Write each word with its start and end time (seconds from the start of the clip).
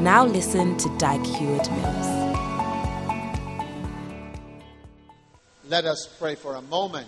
Now 0.00 0.24
listen 0.24 0.78
to 0.78 0.88
Dag 0.96 1.22
Heward 1.26 1.70
Mills. 1.72 2.06
Let 5.68 5.84
us 5.84 6.08
pray 6.18 6.36
for 6.36 6.54
a 6.54 6.62
moment. 6.62 7.06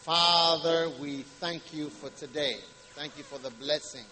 Father, 0.00 0.90
we 0.98 1.18
thank 1.40 1.74
you 1.74 1.90
for 1.90 2.08
today. 2.18 2.54
Thank 2.94 3.18
you 3.18 3.22
for 3.22 3.38
the 3.38 3.50
blessing 3.50 4.06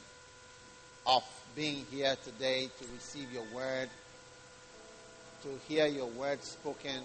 of 1.07 1.25
being 1.57 1.87
here 1.91 2.15
today 2.27 2.69
to 2.79 2.85
receive 2.93 3.33
your 3.33 3.45
word, 3.55 3.89
to 5.45 5.49
hear 5.67 5.87
your 5.87 6.09
word 6.09 6.45
spoken. 6.45 7.01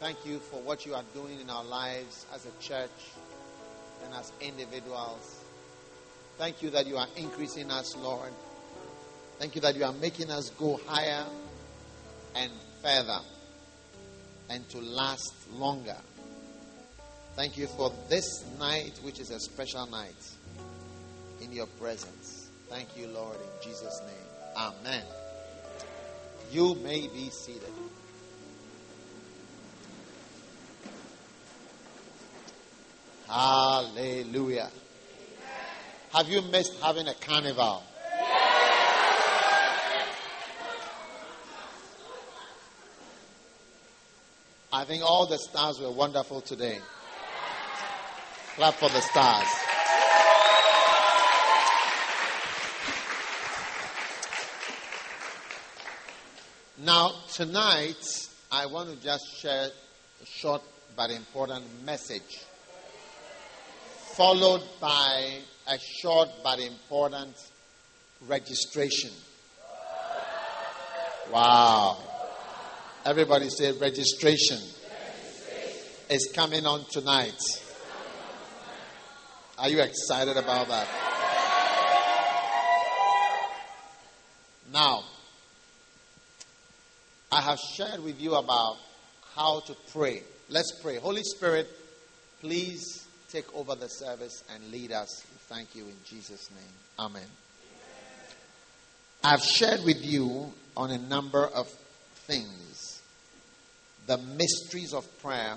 Thank 0.00 0.26
you 0.26 0.40
for 0.40 0.60
what 0.60 0.84
you 0.84 0.94
are 0.94 1.04
doing 1.14 1.38
in 1.38 1.48
our 1.48 1.62
lives 1.62 2.26
as 2.34 2.44
a 2.44 2.60
church 2.60 2.90
and 4.04 4.12
as 4.14 4.32
individuals. 4.40 5.41
Thank 6.38 6.62
you 6.62 6.70
that 6.70 6.86
you 6.86 6.96
are 6.96 7.06
increasing 7.16 7.70
us, 7.70 7.96
Lord. 7.96 8.32
Thank 9.38 9.54
you 9.54 9.60
that 9.62 9.76
you 9.76 9.84
are 9.84 9.92
making 9.92 10.30
us 10.30 10.50
go 10.50 10.80
higher 10.86 11.24
and 12.34 12.50
further 12.82 13.20
and 14.48 14.68
to 14.70 14.78
last 14.78 15.32
longer. 15.52 15.96
Thank 17.34 17.56
you 17.56 17.66
for 17.66 17.92
this 18.08 18.44
night, 18.58 18.98
which 19.02 19.18
is 19.18 19.30
a 19.30 19.40
special 19.40 19.86
night 19.86 20.14
in 21.40 21.52
your 21.52 21.66
presence. 21.80 22.50
Thank 22.68 22.96
you, 22.96 23.08
Lord, 23.08 23.36
in 23.36 23.68
Jesus' 23.68 24.00
name. 24.06 24.56
Amen. 24.56 25.04
You 26.50 26.74
may 26.76 27.08
be 27.08 27.30
seated. 27.30 27.72
Hallelujah. 33.26 34.70
Have 36.12 36.28
you 36.28 36.42
missed 36.42 36.78
having 36.82 37.08
a 37.08 37.14
carnival? 37.14 37.82
I 44.70 44.84
think 44.84 45.02
all 45.02 45.26
the 45.26 45.38
stars 45.38 45.80
were 45.80 45.90
wonderful 45.90 46.42
today. 46.42 46.78
Clap 48.56 48.74
for 48.74 48.90
the 48.90 49.00
stars. 49.00 49.46
Now, 56.84 57.12
tonight, 57.32 58.28
I 58.50 58.66
want 58.66 58.90
to 58.90 59.02
just 59.02 59.24
share 59.40 59.68
a 60.22 60.26
short 60.26 60.60
but 60.94 61.10
important 61.10 61.64
message, 61.86 62.44
followed 64.14 64.62
by 64.78 65.38
a 65.68 65.78
short 66.00 66.28
but 66.42 66.58
important 66.58 67.34
registration. 68.26 69.10
Wow. 71.32 71.98
Everybody 73.04 73.48
say 73.48 73.72
registration, 73.72 74.58
registration. 74.58 74.58
is 76.10 76.32
coming 76.34 76.66
on 76.66 76.84
tonight. 76.90 77.40
Are 79.58 79.68
you 79.68 79.80
excited 79.80 80.36
about 80.36 80.68
that? 80.68 80.88
Now, 84.72 85.04
I 87.30 87.40
have 87.40 87.58
shared 87.58 88.02
with 88.02 88.20
you 88.20 88.34
about 88.34 88.76
how 89.34 89.60
to 89.60 89.76
pray. 89.92 90.22
Let's 90.48 90.80
pray. 90.82 90.96
Holy 90.96 91.22
Spirit, 91.22 91.68
please 92.40 93.06
take 93.30 93.52
over 93.54 93.74
the 93.74 93.88
service 93.88 94.44
and 94.54 94.70
lead 94.70 94.92
us. 94.92 95.24
Thank 95.52 95.74
you 95.74 95.84
in 95.84 95.96
Jesus' 96.06 96.48
name. 96.50 96.64
Amen. 96.98 97.28
I've 99.22 99.42
shared 99.42 99.84
with 99.84 100.02
you 100.02 100.50
on 100.74 100.90
a 100.90 100.96
number 100.96 101.46
of 101.46 101.68
things 102.26 103.02
the 104.06 104.16
mysteries 104.16 104.94
of 104.94 105.06
prayer, 105.20 105.56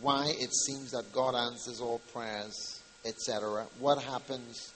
why 0.00 0.26
it 0.26 0.52
seems 0.52 0.90
that 0.90 1.12
God 1.12 1.36
answers 1.36 1.80
all 1.80 2.00
prayers, 2.12 2.82
etc. 3.04 3.64
What 3.78 4.02
happens 4.02 4.72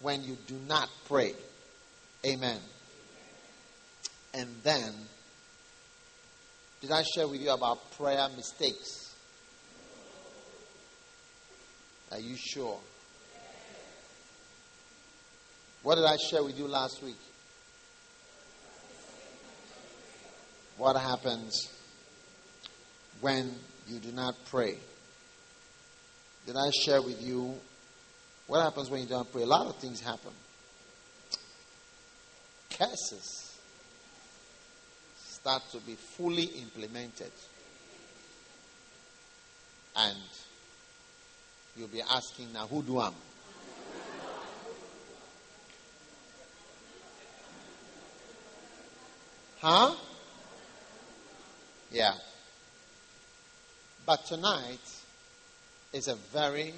when 0.00 0.24
you 0.24 0.36
do 0.48 0.56
not 0.66 0.88
pray? 1.06 1.34
Amen. 2.26 2.58
And 4.34 4.48
then, 4.64 4.92
did 6.80 6.90
I 6.90 7.04
share 7.14 7.28
with 7.28 7.40
you 7.40 7.50
about 7.50 7.92
prayer 7.92 8.28
mistakes? 8.34 9.07
Are 12.10 12.18
you 12.18 12.36
sure? 12.36 12.78
What 15.82 15.96
did 15.96 16.04
I 16.04 16.16
share 16.16 16.42
with 16.42 16.58
you 16.58 16.66
last 16.66 17.02
week? 17.02 17.18
What 20.76 20.96
happens 20.96 21.68
when 23.20 23.54
you 23.86 23.98
do 23.98 24.12
not 24.12 24.34
pray? 24.46 24.76
Did 26.46 26.56
I 26.56 26.70
share 26.84 27.02
with 27.02 27.20
you 27.20 27.54
what 28.46 28.62
happens 28.62 28.88
when 28.88 29.02
you 29.02 29.06
don't 29.06 29.30
pray? 29.30 29.42
A 29.42 29.46
lot 29.46 29.66
of 29.66 29.76
things 29.76 30.00
happen. 30.00 30.32
Curses 32.70 33.56
start 35.16 35.62
to 35.72 35.78
be 35.80 35.94
fully 35.94 36.44
implemented. 36.44 37.32
And 39.96 40.16
you'll 41.78 41.88
be 41.88 42.02
asking 42.02 42.52
now, 42.52 42.66
who 42.66 42.82
do 42.82 42.98
I? 42.98 43.06
Am? 43.06 43.14
Huh? 49.60 49.94
Yeah. 51.92 52.14
But 54.04 54.26
tonight 54.26 54.78
is 55.92 56.08
a 56.08 56.16
very 56.16 56.74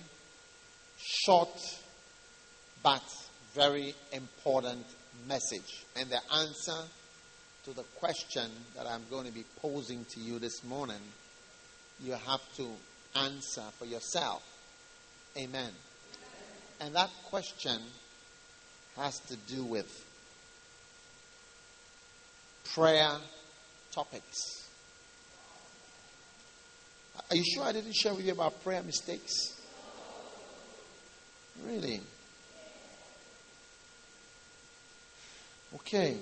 short 0.99 1.49
but 2.83 3.03
very 3.55 3.95
important 4.13 4.87
message. 5.27 5.85
And 5.97 6.11
the 6.11 6.21
answer 6.35 6.77
to 7.65 7.73
the 7.73 7.83
question 7.97 8.51
that 8.77 8.87
I'm 8.87 9.03
going 9.11 9.27
to 9.27 9.33
be 9.33 9.45
posing 9.61 10.05
to 10.15 10.21
you 10.21 10.39
this 10.39 10.65
morning, 10.65 11.01
you 12.03 12.13
have 12.13 12.41
to 12.57 12.69
answer 13.17 13.65
for 13.79 13.85
yourself. 13.85 14.43
Amen. 15.37 15.71
And 16.81 16.95
that 16.95 17.11
question 17.25 17.81
has 18.97 19.19
to 19.21 19.37
do 19.37 19.65
with 19.65 20.05
prayer 22.75 23.17
topics. 23.93 24.69
Are 27.31 27.37
you 27.37 27.45
sure 27.45 27.65
I 27.65 27.73
didn't 27.73 27.95
share 27.95 28.15
with 28.15 28.27
you 28.27 28.33
about 28.33 28.63
prayer 28.65 28.83
mistakes? 28.83 29.61
Really? 31.65 32.01
Okay. 35.77 36.17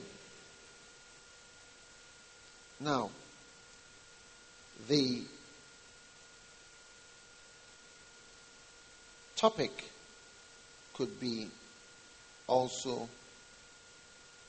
Now, 2.81 3.11
the 4.89 5.23
topic 9.39 9.71
could 10.95 11.21
be 11.21 11.49
also. 12.47 13.09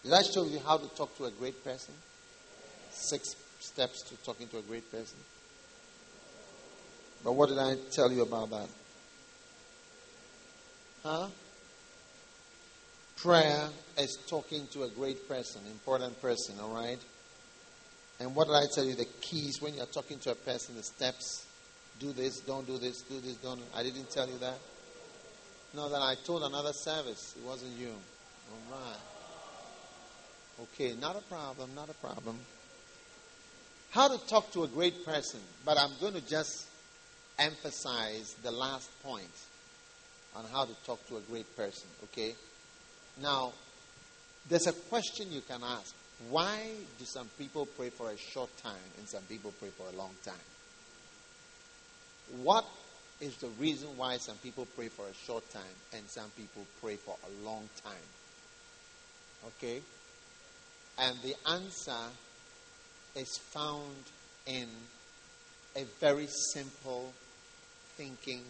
Did 0.04 0.14
I 0.14 0.22
show 0.24 0.46
you 0.46 0.60
how 0.66 0.78
to 0.78 0.88
talk 0.96 1.16
to 1.18 1.26
a 1.26 1.32
great 1.32 1.64
person? 1.64 1.94
Six 2.92 3.36
steps 3.60 4.02
to 4.04 4.16
talking 4.24 4.48
to 4.48 4.58
a 4.58 4.62
great 4.62 4.90
person. 4.92 5.18
But 7.24 7.34
what 7.34 7.50
did 7.50 7.60
I 7.60 7.76
tell 7.92 8.12
you 8.12 8.22
about 8.24 8.50
that? 8.50 8.70
Huh? 11.04 11.28
Prayer 13.18 13.70
is 13.98 14.18
talking 14.28 14.66
to 14.68 14.84
a 14.84 14.90
great 14.90 15.28
person, 15.28 15.62
important 15.68 16.22
person, 16.22 16.56
all 16.62 16.74
right? 16.74 17.00
And 18.20 18.34
what 18.34 18.48
did 18.48 18.56
I 18.56 18.66
tell 18.74 18.86
you? 18.86 18.96
The 18.96 19.08
keys 19.22 19.62
when 19.62 19.74
you're 19.74 19.86
talking 19.86 20.20
to 20.20 20.32
a 20.32 20.36
person, 20.36 20.76
the 20.76 20.84
steps. 20.84 21.46
Do 22.00 22.14
this, 22.14 22.40
don't 22.40 22.66
do 22.66 22.78
this, 22.78 23.02
do 23.02 23.20
this, 23.20 23.36
don't. 23.36 23.60
I 23.76 23.84
didn't 23.84 24.10
tell 24.10 24.28
you 24.28 24.38
that. 24.38 24.58
No, 25.74 25.90
then 25.90 26.02
I 26.02 26.16
told 26.24 26.44
another 26.44 26.74
service. 26.74 27.36
It 27.38 27.46
wasn't 27.46 27.78
you. 27.78 27.90
All 27.92 28.80
right. 28.80 28.98
Okay, 30.62 30.96
not 31.00 31.16
a 31.16 31.22
problem, 31.22 31.70
not 31.76 31.90
a 31.90 31.94
problem. 31.94 32.38
How 33.92 34.08
to 34.08 34.28
talk 34.28 34.52
to 34.52 34.64
a 34.64 34.68
great 34.68 35.06
person, 35.06 35.40
but 35.66 35.78
I'm 35.78 35.92
going 36.02 36.14
to 36.14 36.22
just 36.22 36.68
emphasize 37.38 38.36
the 38.44 38.52
last 38.52 38.90
point 39.04 39.24
on 40.36 40.46
how 40.52 40.66
to 40.66 40.74
talk 40.86 41.08
to 41.08 41.18
a 41.18 41.22
great 41.22 41.56
person, 41.56 41.88
okay? 42.06 42.36
Now, 43.22 43.54
there's 44.48 44.68
a 44.68 44.74
question 44.74 45.32
you 45.32 45.42
can 45.42 45.62
ask. 45.64 45.94
Why 46.30 46.60
do 46.98 47.06
some 47.06 47.30
people 47.38 47.66
pray 47.66 47.90
for 47.90 48.12
a 48.12 48.18
short 48.18 48.56
time 48.58 48.76
and 48.98 49.08
some 49.08 49.24
people 49.24 49.54
pray 49.60 49.70
for 49.70 49.88
a 49.94 49.98
long 49.98 50.12
time? 50.26 50.36
What 52.44 52.66
is 53.22 53.36
the 53.38 53.50
reason 53.60 53.90
why 53.98 54.18
some 54.18 54.38
people 54.38 54.68
pray 54.76 54.88
for 54.88 55.06
a 55.06 55.14
short 55.26 55.50
time 55.52 55.62
and 55.94 56.04
some 56.08 56.30
people 56.38 56.66
pray 56.82 56.96
for 56.96 57.16
a 57.28 57.46
long 57.46 57.68
time? 57.84 57.94
Okay? 59.48 59.82
And 60.98 61.18
the 61.22 61.36
answer 61.50 62.10
is 63.16 63.38
found 63.38 63.96
in 64.46 64.68
a 65.76 65.84
very 66.00 66.28
simple 66.54 67.12
thinking 67.96 68.42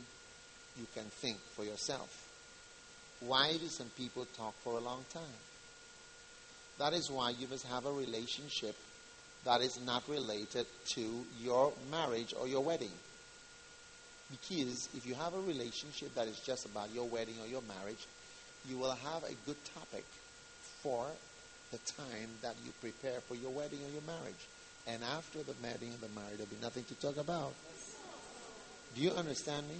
you 0.79 0.85
can 0.93 1.05
think 1.05 1.37
for 1.55 1.63
yourself. 1.63 2.27
Why 3.21 3.53
do 3.53 3.67
some 3.67 3.89
people 3.97 4.25
talk 4.37 4.53
for 4.63 4.77
a 4.77 4.79
long 4.79 5.03
time? 5.13 5.23
That 6.77 6.93
is 6.93 7.11
why 7.11 7.31
you 7.31 7.47
must 7.49 7.67
have 7.67 7.85
a 7.85 7.91
relationship 7.91 8.75
that 9.45 9.61
is 9.61 9.79
not 9.85 10.07
related 10.07 10.65
to 10.93 11.25
your 11.41 11.73
marriage 11.91 12.33
or 12.39 12.47
your 12.47 12.63
wedding. 12.63 12.91
Because 14.29 14.89
if 14.95 15.05
you 15.05 15.15
have 15.15 15.33
a 15.33 15.41
relationship 15.41 16.13
that 16.15 16.27
is 16.27 16.39
just 16.39 16.65
about 16.65 16.93
your 16.93 17.05
wedding 17.05 17.35
or 17.41 17.47
your 17.47 17.63
marriage, 17.63 18.05
you 18.67 18.77
will 18.77 18.91
have 18.91 19.23
a 19.23 19.33
good 19.45 19.57
topic 19.73 20.05
for 20.81 21.07
the 21.71 21.77
time 21.97 22.29
that 22.41 22.55
you 22.65 22.71
prepare 22.81 23.19
for 23.21 23.35
your 23.35 23.51
wedding 23.51 23.79
or 23.79 23.91
your 23.91 24.05
marriage. 24.05 24.47
And 24.87 25.03
after 25.03 25.39
the 25.39 25.53
wedding 25.61 25.89
and 25.89 26.01
the 26.01 26.19
marriage, 26.19 26.37
there'll 26.37 26.53
be 26.53 26.61
nothing 26.61 26.83
to 26.85 26.95
talk 26.95 27.17
about. 27.17 27.53
Do 28.95 29.01
you 29.01 29.11
understand 29.11 29.67
me? 29.67 29.75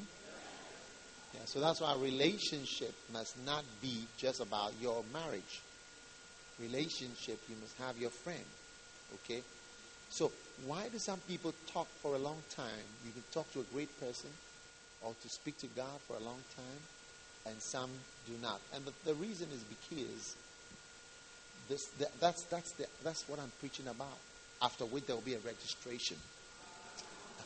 Yeah, 1.34 1.42
so 1.46 1.60
that's 1.60 1.81
why 1.81 1.96
relationship 1.96 2.94
must 3.13 3.44
not 3.46 3.63
be 3.81 4.06
just 4.18 4.42
about 4.42 4.74
your 4.81 5.04
marriage. 5.13 5.62
Relationship, 6.60 7.40
you 7.48 7.56
must 7.62 7.78
have 7.78 7.98
your 7.98 8.10
friend. 8.10 8.44
Okay? 9.13 9.42
So, 10.09 10.31
why 10.65 10.89
do 10.89 10.97
some 10.97 11.19
people 11.27 11.53
talk 11.71 11.88
for 12.01 12.15
a 12.15 12.17
long 12.17 12.41
time? 12.56 12.83
You 13.06 13.11
can 13.11 13.23
talk 13.31 13.51
to 13.53 13.59
a 13.59 13.63
great 13.73 14.00
person 14.00 14.29
or 15.01 15.13
to 15.21 15.29
speak 15.29 15.57
to 15.59 15.67
God 15.67 16.00
for 16.07 16.17
a 16.17 16.19
long 16.19 16.39
time, 16.56 16.81
and 17.45 17.61
some 17.61 17.89
do 18.27 18.33
not. 18.41 18.59
And 18.73 18.83
the, 18.85 18.91
the 19.06 19.13
reason 19.13 19.47
is 19.53 19.61
because 19.63 20.35
this, 21.69 21.85
the, 22.00 22.07
that's, 22.19 22.44
that's, 22.44 22.71
the, 22.73 22.88
that's 23.03 23.29
what 23.29 23.39
I'm 23.39 23.51
preaching 23.59 23.88
about. 23.88 24.17
After 24.61 24.83
which 24.85 25.06
there 25.06 25.15
will 25.15 25.23
be 25.23 25.35
a 25.35 25.39
registration. 25.39 26.17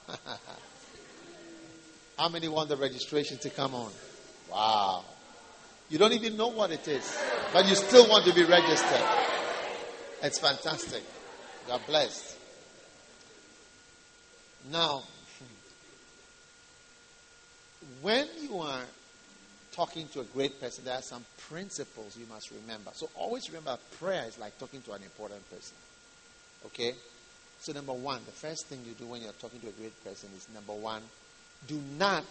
How 2.18 2.30
many 2.30 2.48
want 2.48 2.69
the 2.69 2.77
registration 2.77 3.38
to 3.39 3.50
come 3.50 3.75
on? 3.75 3.92
Wow. 4.51 5.04
You 5.89 5.98
don't 6.00 6.13
even 6.13 6.38
know 6.38 6.48
what 6.48 6.71
it 6.71 6.88
is, 6.88 7.19
but 7.51 7.68
you 7.68 7.75
still 7.75 8.07
want 8.09 8.25
to 8.25 8.33
be 8.33 8.44
registered. 8.44 9.01
It's 10.24 10.39
fantastic. 10.39 11.04
Are 11.69 11.80
blessed. 11.86 12.32
Now, 14.71 15.04
when 18.01 18.27
you 18.42 18.60
are 18.60 18.83
talking 19.74 20.07
to 20.10 20.21
a 20.21 20.24
great 20.25 20.60
person, 20.62 20.86
there 20.86 20.95
are 20.95 21.01
some 21.01 21.25
principles 21.50 22.15
you 22.18 22.25
must 22.30 22.51
remember. 22.51 22.92
So 22.94 23.10
always 23.15 23.50
remember 23.50 23.77
prayer 24.00 24.25
is 24.27 24.38
like 24.38 24.57
talking 24.60 24.81
to 24.83 24.94
an 24.94 25.04
important 25.04 25.50
person. 25.50 25.75
Okay? 26.68 26.94
So, 27.60 27.71
number 27.71 27.94
one, 27.94 28.19
the 28.25 28.31
first 28.31 28.68
thing 28.68 28.80
you 28.86 28.94
do 28.94 29.07
when 29.07 29.21
you're 29.21 29.31
talking 29.33 29.60
to 29.62 29.69
a 29.69 29.71
great 29.71 30.04
person 30.04 30.30
is 30.36 30.48
number 30.54 30.74
one, 30.74 31.01
do 31.68 31.80
not 31.98 32.25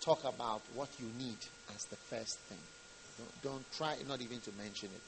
talk 0.00 0.24
about 0.24 0.60
what 0.74 0.88
you 1.00 1.06
need 1.18 1.38
as 1.74 1.84
the 1.86 1.96
first 1.96 2.38
thing. 2.40 2.58
Don't, 3.18 3.42
don't 3.42 3.72
try 3.72 3.96
not 4.06 4.20
even 4.20 4.40
to 4.40 4.50
mention 4.58 4.90
it. 4.94 5.00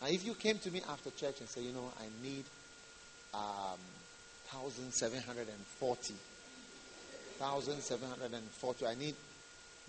Now, 0.00 0.08
if 0.08 0.24
you 0.24 0.34
came 0.34 0.58
to 0.60 0.70
me 0.70 0.80
after 0.88 1.10
church 1.10 1.40
and 1.40 1.48
say, 1.48 1.60
you 1.60 1.72
know, 1.72 1.92
I 2.00 2.26
need 2.26 2.44
um, 3.34 3.78
1,740, 4.52 6.14
1,740, 7.38 8.86
I 8.86 8.94
need 8.94 9.14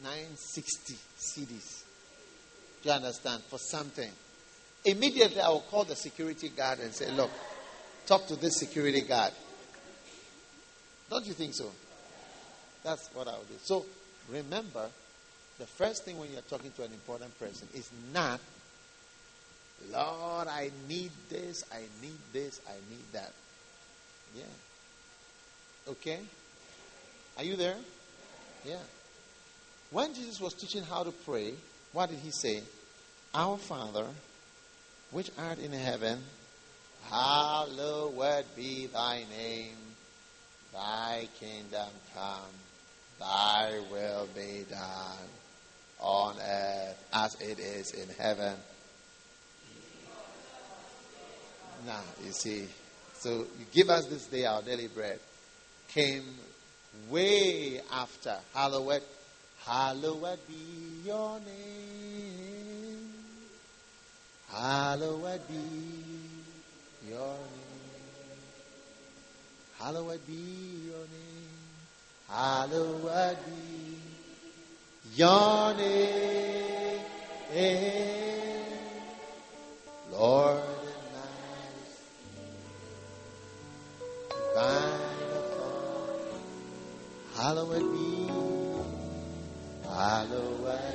960 0.01 0.95
cedis. 1.19 1.83
Do 2.81 2.89
you 2.89 2.95
understand? 2.95 3.44
For 3.44 3.60
something. 3.60 4.12
Immediately, 4.86 5.39
I 5.39 5.50
will 5.50 5.62
call 5.62 5.83
the 5.83 5.95
security 5.95 6.50
guard 6.50 6.80
and 6.80 6.94
say, 6.94 7.12
look, 7.12 7.31
talk 8.06 8.27
to 8.27 8.36
this 8.36 8.57
security 8.60 9.01
guard. 9.01 9.33
Don't 11.09 11.25
you 11.25 11.33
think 11.33 11.54
so? 11.54 11.71
That's 12.83 13.09
what 13.13 13.27
I 13.27 13.38
would 13.38 13.48
do. 13.48 13.56
So 13.63 13.86
remember, 14.30 14.89
the 15.59 15.66
first 15.66 16.04
thing 16.04 16.18
when 16.18 16.31
you're 16.31 16.42
talking 16.42 16.71
to 16.71 16.83
an 16.83 16.92
important 16.92 17.38
person 17.39 17.68
is 17.74 17.89
not, 18.13 18.39
Lord, 19.92 20.48
I 20.48 20.71
need 20.88 21.12
this, 21.30 21.63
I 21.71 21.81
need 22.01 22.19
this, 22.31 22.59
I 22.68 22.74
need 22.89 23.06
that. 23.13 23.31
Yeah. 24.35 24.44
Okay? 25.89 26.19
Are 27.38 27.44
you 27.44 27.56
there? 27.56 27.75
Yeah. 28.65 28.77
When 29.91 30.13
Jesus 30.13 30.39
was 30.39 30.53
teaching 30.53 30.83
how 30.83 31.03
to 31.03 31.12
pray, 31.12 31.53
what 31.91 32.09
did 32.09 32.19
he 32.19 32.31
say? 32.31 32.63
Our 33.33 33.57
Father, 33.57 34.07
which 35.12 35.30
art 35.38 35.59
in 35.59 35.71
heaven, 35.71 36.19
hallowed 37.09 38.45
be 38.56 38.88
thy 38.88 39.24
name. 39.30 39.75
Thy 40.74 41.27
kingdom 41.39 41.89
come 42.15 42.50
Thy 43.24 43.80
will 43.89 44.27
be 44.35 44.65
done 44.69 45.30
on 46.00 46.35
earth 46.39 47.09
as 47.13 47.35
it 47.39 47.57
is 47.59 47.91
in 47.91 48.09
heaven. 48.19 48.56
Now, 51.85 52.01
you 52.25 52.31
see, 52.31 52.68
so 53.23 53.29
you 53.57 53.65
give 53.71 53.89
us 53.89 54.05
this 54.07 54.25
day 54.25 54.45
our 54.45 54.61
daily 54.61 54.89
bread 54.89 55.17
came 55.87 56.25
way 57.09 57.79
after. 57.93 58.35
Hallowed, 58.53 59.01
hallowed 59.65 60.39
be 60.45 61.05
your 61.05 61.39
name. 61.39 63.13
Hallowed 64.51 65.39
be 65.47 65.56
your 67.09 67.37
name. 67.37 67.63
Hallowed 69.80 70.27
be 70.27 70.33
your 70.85 71.07
name. 71.07 71.47
Hallowed 72.30 73.37
be 73.45 75.15
your 75.15 75.73
name, 75.75 77.01
Lord 80.11 80.72
Hallowed 87.35 87.92
be, 87.92 88.28
hallowed 89.87 90.90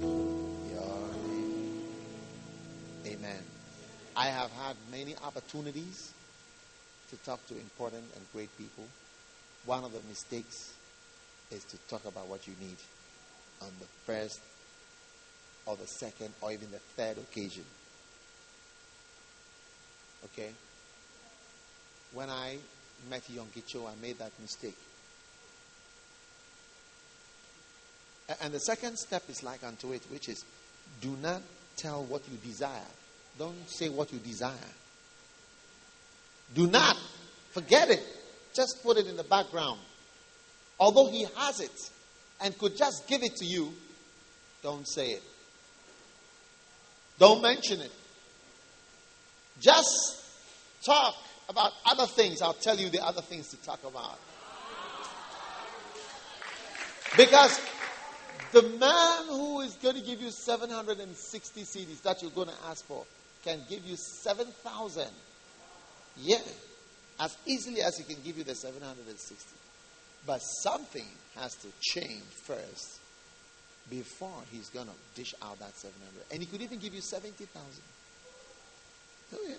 be 0.00 0.06
your 0.72 1.08
name. 1.28 1.82
Amen. 3.06 3.42
I 4.16 4.26
have 4.26 4.50
had 4.52 4.76
many 4.90 5.14
opportunities 5.24 6.12
to 7.10 7.16
talk 7.24 7.46
to 7.48 7.54
important 7.54 8.04
and 8.14 8.24
great 8.32 8.56
people 8.58 8.84
one 9.66 9.82
of 9.84 9.92
the 9.92 10.00
mistakes 10.08 10.74
is 11.50 11.64
to 11.64 11.76
talk 11.88 12.04
about 12.04 12.26
what 12.26 12.46
you 12.46 12.54
need 12.60 12.76
on 13.62 13.68
the 13.80 13.86
first 14.04 14.40
or 15.66 15.76
the 15.76 15.86
second 15.86 16.32
or 16.40 16.52
even 16.52 16.70
the 16.70 16.78
third 16.96 17.16
occasion. 17.18 17.64
Okay? 20.26 20.50
When 22.12 22.28
I 22.28 22.58
met 23.08 23.22
Yonggi 23.28 23.66
Cho, 23.66 23.86
I 23.86 23.94
made 24.02 24.18
that 24.18 24.32
mistake. 24.40 24.76
And 28.40 28.54
the 28.54 28.60
second 28.60 28.96
step 28.98 29.22
is 29.28 29.42
like 29.42 29.62
unto 29.62 29.92
it, 29.92 30.02
which 30.10 30.28
is 30.28 30.44
do 31.00 31.16
not 31.22 31.42
tell 31.76 32.04
what 32.04 32.22
you 32.30 32.36
desire. 32.38 32.90
Don't 33.38 33.68
say 33.68 33.88
what 33.88 34.12
you 34.12 34.18
desire. 34.18 34.52
Do 36.54 36.66
not 36.66 36.96
forget 37.52 37.90
it. 37.90 38.02
Just 38.54 38.80
put 38.82 38.96
it 38.96 39.06
in 39.06 39.16
the 39.16 39.24
background. 39.24 39.80
Although 40.78 41.10
he 41.10 41.26
has 41.36 41.60
it 41.60 41.90
and 42.40 42.56
could 42.56 42.76
just 42.76 43.06
give 43.08 43.22
it 43.22 43.36
to 43.36 43.44
you, 43.44 43.72
don't 44.62 44.88
say 44.88 45.08
it. 45.08 45.22
Don't 47.18 47.42
mention 47.42 47.80
it. 47.80 47.92
Just 49.60 50.22
talk 50.84 51.14
about 51.48 51.72
other 51.84 52.06
things. 52.06 52.42
I'll 52.42 52.54
tell 52.54 52.76
you 52.76 52.90
the 52.90 53.04
other 53.04 53.22
things 53.22 53.48
to 53.48 53.56
talk 53.58 53.80
about. 53.84 54.18
Because 57.16 57.60
the 58.54 58.62
man 58.62 59.26
who 59.26 59.60
is 59.62 59.74
going 59.74 59.96
to 59.96 60.00
give 60.00 60.22
you 60.22 60.30
760 60.30 61.62
cedis 61.62 62.02
that 62.02 62.22
you're 62.22 62.30
going 62.30 62.48
to 62.48 62.54
ask 62.70 62.84
for 62.86 63.04
can 63.44 63.60
give 63.68 63.84
you 63.84 63.96
7,000. 63.96 65.06
Yeah. 66.16 66.36
As 67.18 67.36
easily 67.46 67.82
as 67.82 67.98
he 67.98 68.04
can 68.04 68.22
give 68.22 68.38
you 68.38 68.44
the 68.44 68.54
760. 68.54 69.36
But 70.26 70.38
something 70.38 71.06
has 71.36 71.54
to 71.56 71.68
change 71.80 72.22
first 72.22 73.00
before 73.90 74.42
he's 74.50 74.70
going 74.70 74.86
to 74.86 74.92
dish 75.14 75.34
out 75.42 75.58
that 75.58 75.76
700. 75.76 76.24
And 76.32 76.40
he 76.40 76.46
could 76.46 76.62
even 76.62 76.78
give 76.78 76.94
you 76.94 77.02
70,000. 77.02 77.50
Oh, 79.34 79.38
yeah. 79.48 79.56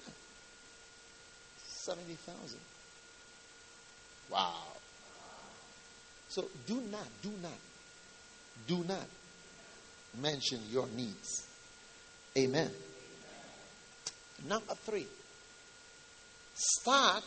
70,000. 1.67 2.59
Wow. 4.31 4.53
So 6.29 6.45
do 6.65 6.81
not, 6.91 7.07
do 7.21 7.31
not, 7.41 7.51
do 8.67 8.83
not 8.87 9.07
mention 10.21 10.59
your 10.71 10.87
needs. 10.95 11.45
Amen. 12.37 12.69
Number 14.47 14.73
three, 14.75 15.07
start 16.53 17.23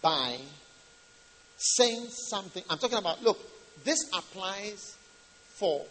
by 0.00 0.36
saying 1.56 2.06
something. 2.30 2.62
I'm 2.70 2.78
talking 2.78 2.98
about, 2.98 3.22
look, 3.22 3.38
this 3.84 3.98
applies 4.12 4.96
for 5.54 5.82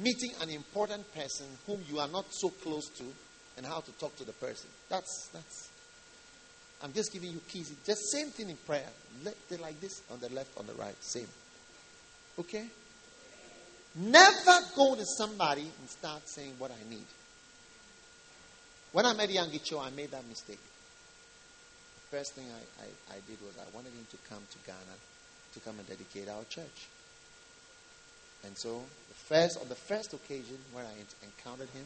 meeting 0.00 0.32
an 0.40 0.50
important 0.50 1.12
person 1.14 1.46
whom 1.66 1.80
you 1.90 1.98
are 1.98 2.08
not 2.08 2.26
so 2.30 2.48
close 2.48 2.88
to 2.96 3.04
and 3.56 3.66
how 3.66 3.80
to 3.80 3.92
talk 3.92 4.16
to 4.16 4.24
the 4.24 4.32
person. 4.32 4.68
That's, 4.88 5.28
that's, 5.32 5.70
I'm 6.82 6.92
just 6.92 7.12
giving 7.12 7.30
you 7.30 7.40
keys. 7.48 7.72
Just 7.84 8.10
same 8.10 8.28
thing 8.28 8.50
in 8.50 8.56
prayer. 8.56 8.88
Like 9.24 9.80
this 9.80 10.00
on 10.10 10.20
the 10.20 10.30
left, 10.30 10.58
on 10.58 10.66
the 10.66 10.72
right. 10.74 10.96
Same. 11.02 11.28
Okay? 12.38 12.66
Never 13.94 14.58
go 14.74 14.94
to 14.94 15.04
somebody 15.04 15.62
and 15.62 15.88
start 15.88 16.22
saying 16.28 16.54
what 16.58 16.70
I 16.70 16.90
need. 16.90 17.04
When 18.92 19.06
I 19.06 19.12
met 19.14 19.28
Yonggi 19.28 19.62
Cho, 19.62 19.80
I 19.80 19.90
made 19.90 20.10
that 20.10 20.26
mistake. 20.28 20.60
First 22.10 22.34
thing 22.34 22.44
I, 22.44 22.84
I, 22.84 23.16
I 23.16 23.20
did 23.26 23.40
was 23.40 23.56
I 23.58 23.74
wanted 23.74 23.92
him 23.92 24.06
to 24.10 24.16
come 24.28 24.42
to 24.50 24.58
Ghana 24.66 24.96
to 25.54 25.60
come 25.60 25.78
and 25.78 25.88
dedicate 25.88 26.28
our 26.28 26.44
church. 26.44 26.88
And 28.44 28.56
so, 28.56 28.82
the 29.08 29.14
first 29.14 29.58
on 29.60 29.68
the 29.68 29.74
first 29.74 30.12
occasion 30.12 30.56
where 30.72 30.84
I 30.84 30.92
encountered 31.24 31.68
him, 31.70 31.84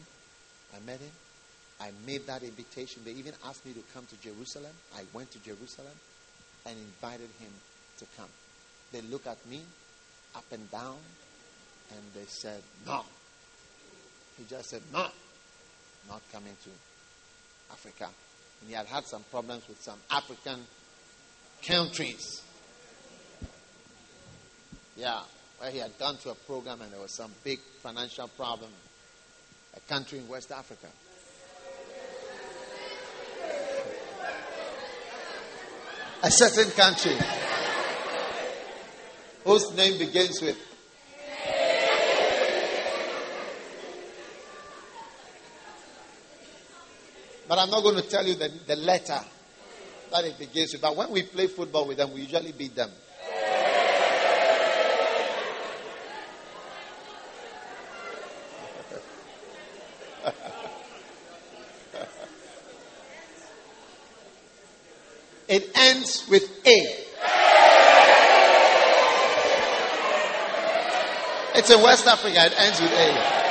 I 0.75 0.79
met 0.85 0.99
him. 0.99 1.11
I 1.79 1.91
made 2.05 2.25
that 2.27 2.41
invitation. 2.41 3.03
They 3.05 3.11
even 3.11 3.33
asked 3.45 3.65
me 3.65 3.73
to 3.73 3.83
come 3.93 4.05
to 4.07 4.15
Jerusalem. 4.21 4.73
I 4.95 5.03
went 5.13 5.31
to 5.31 5.39
Jerusalem 5.39 5.93
and 6.65 6.75
invited 6.75 7.29
him 7.39 7.51
to 7.99 8.05
come. 8.17 8.29
They 8.91 9.01
looked 9.01 9.27
at 9.27 9.37
me 9.45 9.61
up 10.35 10.45
and 10.51 10.69
down 10.71 10.97
and 11.91 12.01
they 12.13 12.27
said, 12.27 12.61
No. 12.85 13.03
He 14.37 14.45
just 14.45 14.69
said, 14.69 14.81
No, 14.93 15.07
not 16.07 16.21
coming 16.31 16.55
to 16.63 16.69
Africa. 17.71 18.09
And 18.61 18.69
he 18.69 18.75
had 18.75 18.85
had 18.87 19.05
some 19.05 19.23
problems 19.31 19.67
with 19.67 19.81
some 19.81 19.99
African 20.09 20.59
countries. 21.65 22.41
Yeah, 24.95 25.21
where 25.59 25.71
he 25.71 25.79
had 25.79 25.97
gone 25.99 26.17
to 26.17 26.31
a 26.31 26.35
program 26.35 26.81
and 26.81 26.91
there 26.91 26.99
was 26.99 27.15
some 27.15 27.31
big 27.43 27.59
financial 27.81 28.27
problem. 28.29 28.71
A 29.75 29.79
country 29.81 30.19
in 30.19 30.27
West 30.27 30.51
Africa. 30.51 30.87
A 36.23 36.31
certain 36.31 36.71
country 36.71 37.15
whose 39.43 39.71
name 39.75 39.99
begins 39.99 40.41
with 40.41 40.57
But 47.47 47.59
I'm 47.59 47.69
not 47.69 47.81
going 47.81 47.95
to 47.95 48.01
tell 48.01 48.25
you 48.25 48.35
the, 48.35 48.51
the 48.67 48.75
letter 48.75 49.19
that 50.11 50.25
it 50.25 50.37
begins 50.37 50.73
with. 50.73 50.81
But 50.81 50.97
when 50.97 51.11
we 51.11 51.23
play 51.23 51.47
football 51.47 51.87
with 51.87 51.97
them, 51.97 52.13
we 52.13 52.21
usually 52.21 52.51
beat 52.51 52.75
them. 52.75 52.91
it 65.47 65.71
ends 65.77 66.27
with 66.29 66.43
A. 66.65 67.03
It's 71.55 71.71
in 71.71 71.81
West 71.81 72.05
Africa, 72.05 72.45
it 72.45 72.53
ends 72.59 72.79
with 72.81 72.91
A. 72.91 73.46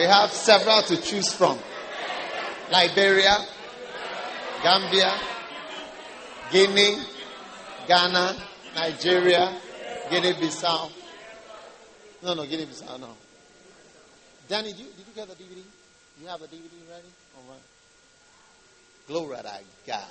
We 0.00 0.06
have 0.06 0.32
several 0.32 0.80
to 0.80 0.96
choose 0.96 1.34
from 1.34 1.58
Liberia, 2.72 3.36
Gambia, 4.62 5.12
Guinea, 6.50 6.96
Ghana, 7.86 8.34
Nigeria, 8.74 9.60
Guinea 10.08 10.32
Bissau. 10.32 10.90
No, 12.22 12.32
no, 12.32 12.46
Guinea 12.46 12.64
Bissau, 12.64 12.98
no. 12.98 13.14
Danny, 14.48 14.70
did 14.70 14.78
you, 14.78 14.86
did 14.86 15.06
you 15.06 15.14
get 15.14 15.28
the 15.28 15.34
DVD? 15.34 15.62
You 16.22 16.28
have 16.28 16.40
the 16.40 16.46
DVD 16.46 16.90
ready? 16.90 17.08
All 17.36 17.44
right. 17.50 17.60
Glory 19.06 19.36
to 19.36 19.60
God. 19.86 20.04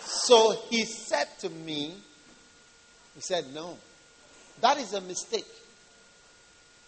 So 0.00 0.58
he 0.70 0.86
said 0.86 1.28
to 1.40 1.50
me, 1.50 1.96
he 3.14 3.20
said, 3.20 3.52
No, 3.52 3.76
that 4.62 4.78
is 4.78 4.94
a 4.94 5.02
mistake. 5.02 5.44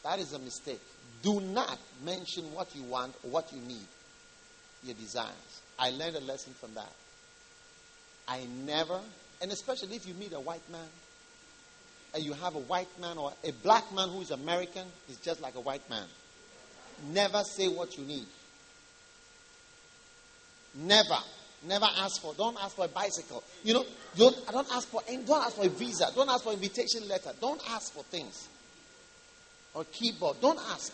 That 0.04 0.18
is 0.18 0.32
a 0.34 0.38
mistake. 0.38 0.80
Do 1.22 1.40
not 1.40 1.78
mention 2.04 2.44
what 2.52 2.76
you 2.76 2.82
want 2.84 3.14
or 3.24 3.30
what 3.30 3.52
you 3.52 3.60
need, 3.60 3.86
your 4.84 4.94
desires. 4.94 5.62
I 5.78 5.90
learned 5.90 6.16
a 6.16 6.20
lesson 6.20 6.52
from 6.60 6.74
that. 6.74 6.92
I 8.28 8.46
never, 8.64 9.00
and 9.40 9.50
especially 9.50 9.96
if 9.96 10.06
you 10.06 10.14
meet 10.14 10.32
a 10.32 10.40
white 10.40 10.68
man, 10.70 10.86
and 12.14 12.22
you 12.22 12.34
have 12.34 12.54
a 12.54 12.60
white 12.60 13.00
man 13.00 13.18
or 13.18 13.32
a 13.42 13.52
black 13.64 13.92
man 13.92 14.10
who 14.10 14.20
is 14.20 14.30
American, 14.30 14.86
is 15.08 15.16
just 15.16 15.40
like 15.40 15.56
a 15.56 15.60
white 15.60 15.88
man. 15.90 16.06
Never 17.12 17.42
say 17.42 17.66
what 17.66 17.98
you 17.98 18.04
need. 18.04 18.26
Never. 20.76 21.18
Never 21.66 21.86
ask 21.96 22.20
for. 22.20 22.34
Don't 22.34 22.56
ask 22.62 22.76
for 22.76 22.84
a 22.84 22.88
bicycle. 22.88 23.42
You 23.64 23.74
know, 23.74 23.84
don't, 24.16 24.36
don't 24.52 24.70
ask 24.70 24.86
for. 24.88 25.02
Don't 25.26 25.44
ask 25.44 25.56
for 25.56 25.64
a 25.64 25.70
visa. 25.70 26.10
Don't 26.14 26.28
ask 26.28 26.44
for 26.44 26.52
invitation 26.52 27.08
letter. 27.08 27.30
Don't 27.40 27.60
ask 27.70 27.92
for 27.92 28.04
things 28.04 28.48
or 29.74 29.84
keyboard. 29.84 30.40
Don't 30.40 30.58
ask. 30.70 30.92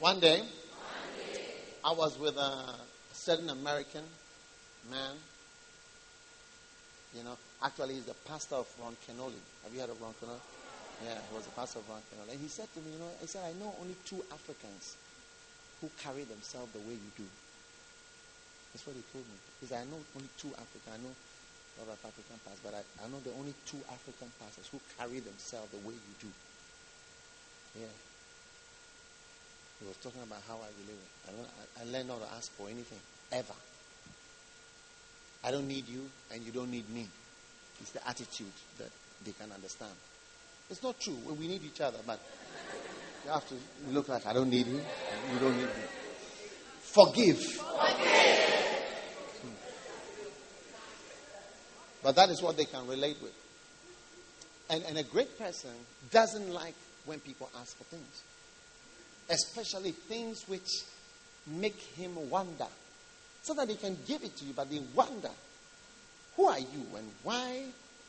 One 0.00 0.20
day, 0.20 0.42
I 1.84 1.92
was 1.92 2.18
with 2.18 2.36
a 2.36 2.74
certain 3.12 3.48
American 3.48 4.04
man. 4.90 5.16
You 7.14 7.24
know, 7.24 7.36
actually, 7.62 7.94
he's 7.94 8.04
the 8.04 8.14
pastor 8.28 8.56
of 8.56 8.66
Ron 8.80 8.94
Kenoly. 9.08 9.40
Have 9.64 9.72
you 9.72 9.80
heard 9.80 9.90
of 9.90 10.00
Ron 10.00 10.12
Kenoly? 10.22 10.38
Yeah, 11.04 11.16
he 11.16 11.34
was 11.34 11.44
the 11.44 11.52
pastor 11.52 11.78
of 11.78 11.88
Ron 11.88 12.00
Kenoly. 12.12 12.32
And 12.32 12.40
he 12.40 12.48
said 12.48 12.68
to 12.74 12.80
me, 12.80 12.92
you 12.92 12.98
know, 12.98 13.08
he 13.20 13.26
said, 13.26 13.42
I 13.44 13.52
know 13.58 13.74
only 13.80 13.96
two 14.04 14.22
Africans 14.30 14.96
who 15.80 15.88
carry 15.98 16.24
themselves 16.24 16.72
the 16.72 16.80
way 16.80 16.94
you 16.94 17.10
do. 17.16 17.24
That's 18.72 18.86
what 18.86 18.96
he 18.96 19.02
told 19.12 19.24
me. 19.24 19.36
He 19.60 19.66
said, 19.66 19.80
I 19.80 19.84
know 19.88 19.96
only 20.14 20.28
two 20.36 20.52
Africans. 20.52 20.92
I 20.92 21.00
know 21.00 21.14
of 21.80 21.88
African 21.92 22.38
pastors, 22.44 22.62
but 22.64 22.74
I, 22.74 22.82
I 23.04 23.08
know 23.08 23.20
the 23.20 23.32
only 23.38 23.54
two 23.66 23.78
African 23.92 24.32
pastors 24.40 24.68
who 24.72 24.80
carry 24.98 25.20
themselves 25.20 25.70
the 25.70 25.82
way 25.86 25.94
you 25.94 26.14
do. 26.20 26.30
Yeah. 27.80 27.94
He 29.80 29.86
was 29.86 29.96
talking 30.00 30.22
about 30.22 30.40
how 30.48 30.56
I 30.56 30.70
relate. 30.80 31.04
I, 31.28 31.30
don't, 31.36 31.50
I, 31.52 31.64
I 31.82 31.84
learned 31.92 32.08
not 32.08 32.20
to 32.24 32.34
ask 32.34 32.50
for 32.52 32.68
anything, 32.68 32.98
ever. 33.32 33.56
I 35.44 35.50
don't 35.50 35.68
need 35.68 35.88
you, 35.88 36.08
and 36.32 36.42
you 36.42 36.52
don't 36.52 36.70
need 36.70 36.88
me. 36.88 37.06
It's 37.80 37.90
the 37.90 38.06
attitude 38.08 38.56
that 38.78 38.88
they 39.24 39.32
can 39.32 39.52
understand. 39.52 39.92
It's 40.70 40.82
not 40.82 40.98
true. 40.98 41.16
We 41.38 41.46
need 41.46 41.62
each 41.62 41.80
other, 41.80 41.98
but 42.06 42.18
you 43.24 43.30
have 43.30 43.46
to 43.48 43.54
look 43.90 44.08
like 44.08 44.26
I 44.26 44.32
don't 44.32 44.50
need 44.50 44.66
you, 44.66 44.80
you 45.32 45.38
don't 45.38 45.56
need 45.56 45.66
me. 45.66 45.86
Forgive. 46.80 47.38
Forgive. 47.38 48.15
But 52.06 52.14
that 52.14 52.30
is 52.30 52.40
what 52.40 52.56
they 52.56 52.66
can 52.66 52.86
relate 52.86 53.16
with. 53.20 53.34
And, 54.70 54.84
and 54.84 54.96
a 54.96 55.02
great 55.02 55.36
person 55.36 55.72
doesn't 56.12 56.52
like 56.52 56.76
when 57.04 57.18
people 57.18 57.50
ask 57.60 57.76
for 57.76 57.82
things, 57.82 58.22
especially 59.28 59.90
things 59.90 60.44
which 60.46 60.68
make 61.48 61.74
him 61.74 62.30
wonder. 62.30 62.68
So 63.42 63.54
that 63.54 63.68
he 63.68 63.74
can 63.74 63.98
give 64.06 64.22
it 64.22 64.36
to 64.36 64.44
you, 64.44 64.52
but 64.52 64.70
they 64.70 64.80
wonder 64.94 65.30
who 66.36 66.46
are 66.46 66.60
you 66.60 66.86
and 66.96 67.10
why 67.24 67.64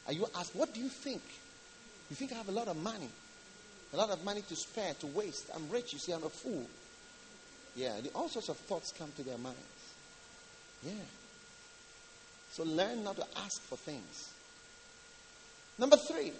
are 0.05 0.13
you 0.13 0.27
asking? 0.37 0.59
What 0.59 0.75
do 0.75 0.79
you 0.79 0.89
think? 0.89 1.23
You 2.11 2.15
think 2.15 2.33
I 2.33 2.35
have 2.35 2.49
a 2.49 2.51
lot 2.51 2.67
of 2.67 2.77
money? 2.77 3.09
a 3.93 3.97
lot 3.97 4.11
of 4.11 4.23
money 4.23 4.43
to 4.43 4.55
spare, 4.55 4.93
to 4.99 5.07
waste. 5.07 5.49
I'm 5.55 5.71
rich, 5.71 5.93
you 5.93 5.97
see, 5.97 6.11
I'm 6.11 6.23
a 6.23 6.29
fool. 6.29 6.67
Yeah, 7.75 7.99
all 8.13 8.29
sorts 8.29 8.49
of 8.49 8.57
thoughts 8.57 8.93
come 8.95 9.11
to 9.15 9.23
their 9.23 9.39
minds. 9.39 9.57
Yeah. 10.85 10.91
So 12.57 12.63
learn 12.63 13.03
not 13.03 13.17
to 13.17 13.25
ask 13.45 13.61
for 13.61 13.75
things. 13.75 14.33
Number 15.77 15.95
three, 15.95 16.31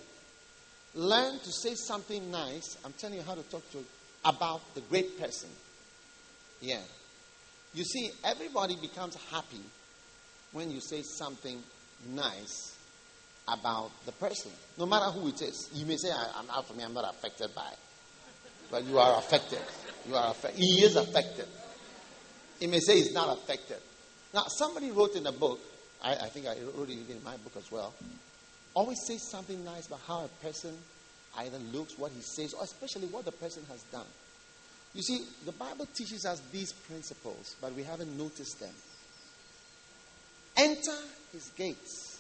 learn 0.96 1.38
to 1.38 1.52
say 1.52 1.76
something 1.76 2.32
nice. 2.32 2.76
I'm 2.84 2.94
telling 2.94 3.18
you 3.18 3.22
how 3.22 3.36
to 3.36 3.44
talk 3.44 3.62
to 3.74 3.86
about 4.26 4.62
the 4.74 4.82
great 4.82 5.20
person. 5.20 5.50
Yeah. 6.60 6.80
You 7.76 7.84
see, 7.84 8.10
everybody 8.24 8.76
becomes 8.82 9.16
happy 9.30 9.62
when 10.54 10.72
you 10.72 10.82
say 10.82 11.04
something 11.04 11.62
nice 12.10 12.76
about 13.48 13.92
the 14.08 14.12
person, 14.14 14.52
no 14.80 14.88
matter 14.88 15.12
who 15.12 15.28
it 15.28 15.44
is. 15.44 15.70
You 15.76 15.86
may 15.86 15.98
say, 15.98 16.10
I, 16.10 16.40
am 16.40 16.50
out 16.50 16.68
for 16.68 16.74
me, 16.74 16.84
I'm 16.84 16.96
not 16.96 17.14
affected 17.14 17.54
by 17.54 17.68
it. 17.72 17.78
But 18.72 18.86
you 18.86 18.98
are 18.98 19.20
affected. 19.20 19.62
You 20.10 20.16
are 20.16 20.32
affected. 20.32 20.60
He 20.60 20.84
is 20.84 20.96
affected. 20.96 21.46
He 22.60 22.66
may 22.66 22.80
say 22.80 22.96
he's 22.96 23.14
not 23.14 23.38
affected. 23.38 23.78
Now, 24.34 24.46
somebody 24.48 24.90
wrote 24.90 25.16
in 25.16 25.28
a 25.28 25.32
book, 25.32 25.60
I, 26.04 26.13
I 26.13 26.30
think 26.30 26.48
I 26.48 26.56
wrote 26.75 26.89
it 26.89 27.10
in 27.10 27.24
my 27.24 27.38
book 27.38 27.54
as 27.58 27.72
well. 27.72 27.94
Always 28.74 28.98
say 29.08 29.18
something 29.18 29.63
nice 29.66 29.88
about 29.88 30.01
how 30.08 30.25
a 30.25 30.46
person 30.46 30.75
either 31.38 31.58
looks, 31.74 31.98
what 31.98 32.12
he 32.12 32.22
says, 32.22 32.54
or 32.54 32.63
especially 32.63 33.08
what 33.08 33.25
the 33.25 33.32
person 33.32 33.63
has 33.70 33.82
done. 33.92 34.06
You 34.94 35.01
see, 35.01 35.25
the 35.46 35.51
Bible 35.51 35.88
teaches 35.94 36.25
us 36.25 36.42
these 36.51 36.74
principles, 36.74 37.56
but 37.62 37.74
we 37.74 37.84
haven't 37.84 38.18
noticed 38.18 38.60
them. 38.60 38.74
Enter 40.56 40.98
his 41.32 41.50
gates 41.56 42.20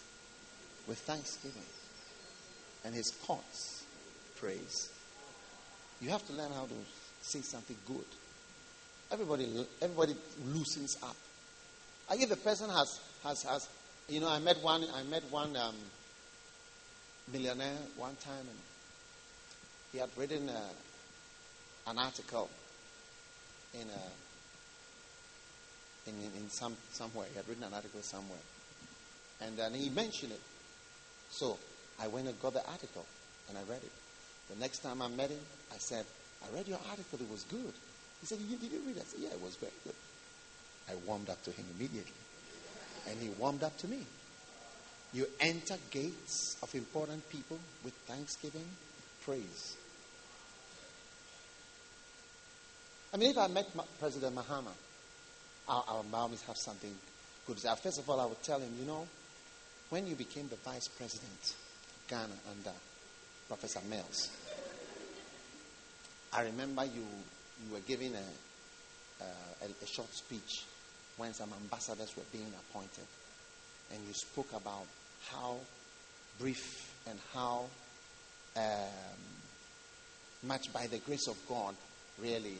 with 0.87 0.99
thanksgiving 0.99 1.63
and 2.85 2.93
his 2.93 3.11
courts 3.25 3.83
praise. 4.39 4.89
You 6.01 6.09
have 6.09 6.25
to 6.27 6.33
learn 6.33 6.51
how 6.51 6.65
to 6.65 6.73
say 7.21 7.41
something 7.41 7.75
good. 7.87 8.05
Everybody, 9.11 9.65
everybody 9.81 10.15
loosens 10.45 10.97
up. 11.01 11.15
I 12.09 12.17
give 12.17 12.29
the 12.29 12.35
person 12.35 12.69
has, 12.69 12.99
has, 13.27 13.43
has, 13.43 13.69
you 14.07 14.19
know, 14.21 14.29
I 14.29 14.39
met 14.39 14.63
one, 14.63 14.85
I 14.95 15.03
met 15.03 15.23
one 15.29 15.55
um, 15.57 15.75
millionaire 17.31 17.77
one 17.97 18.15
time, 18.15 18.39
and 18.39 18.59
he 19.91 19.97
had 19.97 20.09
written 20.15 20.49
uh, 20.49 20.59
an 21.87 21.97
article 21.97 22.49
in 23.73 23.81
a, 23.81 24.03
in, 26.09 26.15
in, 26.15 26.31
in, 26.43 26.49
some 26.49 26.77
somewhere. 26.91 27.27
He 27.29 27.35
had 27.35 27.47
written 27.49 27.63
an 27.63 27.73
article 27.73 28.01
somewhere, 28.01 28.39
and 29.41 29.57
then 29.57 29.73
he 29.73 29.89
mentioned 29.89 30.31
it. 30.31 30.41
So 31.29 31.57
I 32.01 32.07
went 32.07 32.27
and 32.27 32.41
got 32.41 32.53
the 32.53 32.65
article, 32.65 33.05
and 33.49 33.57
I 33.57 33.61
read 33.69 33.83
it. 33.83 33.91
The 34.49 34.59
next 34.59 34.79
time 34.79 35.01
I 35.01 35.09
met 35.09 35.29
him, 35.29 35.39
I 35.73 35.77
said, 35.79 36.05
"I 36.43 36.55
read 36.55 36.67
your 36.67 36.79
article. 36.89 37.19
It 37.19 37.29
was 37.29 37.43
good." 37.43 37.73
He 38.21 38.25
said, 38.25 38.39
"Did 38.39 38.71
you 38.71 38.79
read 38.87 38.95
it?" 38.95 39.01
I 39.01 39.05
said, 39.05 39.19
"Yeah, 39.19 39.33
it 39.33 39.41
was 39.41 39.55
very 39.55 39.73
good." 39.83 39.95
I 40.89 40.95
warmed 41.05 41.29
up 41.29 41.43
to 41.43 41.51
him 41.51 41.65
immediately, 41.75 42.15
and 43.09 43.19
he 43.19 43.29
warmed 43.39 43.63
up 43.63 43.77
to 43.79 43.87
me. 43.87 43.99
You 45.13 45.25
enter 45.39 45.75
gates 45.89 46.57
of 46.61 46.73
important 46.75 47.27
people 47.29 47.57
with 47.83 47.93
thanksgiving, 48.05 48.65
praise. 49.23 49.77
I 53.13 53.17
mean, 53.17 53.31
if 53.31 53.37
I 53.37 53.47
met 53.47 53.67
President 53.99 54.35
Mahama, 54.35 54.71
our, 55.67 55.83
our 55.87 56.03
have 56.47 56.57
something 56.57 56.93
good 57.45 57.55
to 57.57 57.61
say. 57.61 57.69
First 57.81 57.99
of 57.99 58.09
all, 58.09 58.19
I 58.19 58.25
would 58.25 58.43
tell 58.43 58.59
him, 58.59 58.71
you 58.79 58.85
know, 58.85 59.07
when 59.89 60.07
you 60.07 60.15
became 60.15 60.49
the 60.49 60.57
vice 60.57 60.87
president 60.87 61.39
of 61.41 62.07
Ghana 62.09 62.33
under 62.51 62.77
Professor 63.47 63.79
Mills, 63.89 64.29
I 66.33 66.41
remember 66.43 66.83
you, 66.83 67.05
you 67.65 67.73
were 67.73 67.79
giving 67.79 68.13
a, 68.13 69.23
a, 69.23 69.65
a 69.65 69.87
short 69.87 70.13
speech 70.13 70.65
when 71.17 71.33
some 71.33 71.51
ambassadors 71.61 72.15
were 72.15 72.23
being 72.31 72.51
appointed. 72.69 73.05
And 73.91 73.99
you 74.07 74.13
spoke 74.13 74.49
about 74.53 74.85
how 75.31 75.57
brief 76.39 76.93
and 77.09 77.19
how 77.33 77.65
um, 78.55 78.63
much 80.43 80.71
by 80.73 80.87
the 80.87 80.99
grace 80.99 81.27
of 81.27 81.37
God, 81.47 81.75
really, 82.21 82.57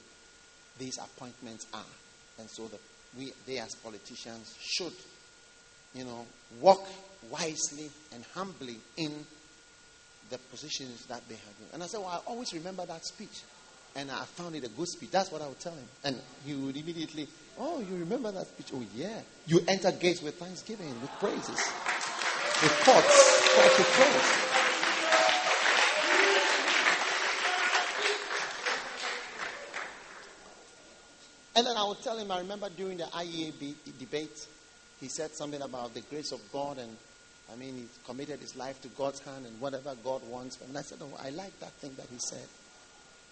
these 0.77 0.97
appointments 0.97 1.67
are. 1.73 1.93
And 2.39 2.49
so 2.49 2.67
the, 2.67 2.77
we, 3.17 3.32
they 3.45 3.58
as 3.60 3.75
politicians 3.75 4.55
should, 4.60 4.93
you 5.93 6.03
know, 6.03 6.25
walk 6.62 6.88
wisely 7.29 7.89
and 8.13 8.23
humbly 8.34 8.77
in 8.97 9.25
the 10.29 10.38
positions 10.38 11.05
that 11.05 11.27
they 11.27 11.36
have. 11.36 11.73
And 11.73 11.84
I 11.84 11.88
said, 11.88 11.99
well, 11.99 12.10
I 12.10 12.29
always 12.29 12.53
remember 12.53 12.86
that 12.86 13.05
speech. 13.05 13.41
And 13.95 14.12
I 14.12 14.25
found 14.25 14.55
it 14.55 14.63
a 14.63 14.69
good 14.69 14.88
speech. 14.88 15.10
That's 15.10 15.32
what 15.32 15.41
I 15.41 15.47
would 15.47 15.60
tell 15.60 15.73
him. 15.73 15.88
And 16.03 16.19
he 16.45 16.53
would 16.53 16.77
immediately, 16.77 17.27
oh, 17.60 17.80
you 17.80 17.98
remember 17.98 18.32
that 18.32 18.48
speech? 18.48 18.67
Oh, 18.74 18.84
yeah. 18.96 19.22
You 19.48 19.62
enter 19.67 19.91
gates 19.91 20.22
with 20.22 20.36
thanksgiving, 20.36 20.89
with 21.02 21.12
praises, 21.20 21.50
with 21.50 22.72
thoughts, 22.84 23.50
thoughts 23.56 23.78
with 23.78 23.88
praise. 23.88 24.54
And 31.56 31.65
then 31.65 31.76
I 31.76 31.84
would 31.86 32.02
tell 32.04 32.17
him, 32.17 32.30
I 32.30 32.39
remember 32.39 32.70
during 32.70 32.98
the 32.98 33.06
IEA 33.06 33.74
debate, 33.98 34.48
he 35.00 35.08
said 35.08 35.32
something 35.32 35.62
about 35.62 35.93
the 35.96 36.02
grace 36.02 36.32
of 36.32 36.39
God 36.52 36.78
and 36.78 36.96
I 37.52 37.56
mean, 37.56 37.76
he 37.76 37.88
committed 38.06 38.39
his 38.39 38.56
life 38.56 38.82
to 38.82 38.89
God's 38.89 39.20
hand 39.22 39.46
and 39.46 39.60
whatever 39.62 39.96
God 40.04 40.22
wants. 40.30 40.60
And 40.67 40.78
I 40.78 40.82
said, 40.82 40.98
oh, 41.02 41.17
I 41.24 41.30
like 41.30 41.58
that 41.62 41.72
thing 41.74 41.93
that 41.96 42.08
he 42.12 42.20
said. 42.20 42.46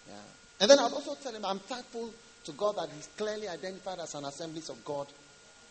Yeah. 0.08 0.14
And 0.62 0.72
then 0.72 0.80
I 0.80 0.84
would 0.84 0.94
also 0.94 1.16
tell 1.16 1.34
him, 1.34 1.44
I'm 1.44 1.60
thankful 1.60 2.12
to 2.46 2.52
God 2.54 2.78
that 2.78 2.90
he's 2.96 3.10
clearly 3.18 3.48
identified 3.48 4.00
as 4.00 4.14
an 4.16 4.26
Assemblies 4.26 4.70
of 4.70 4.84
God 4.86 5.08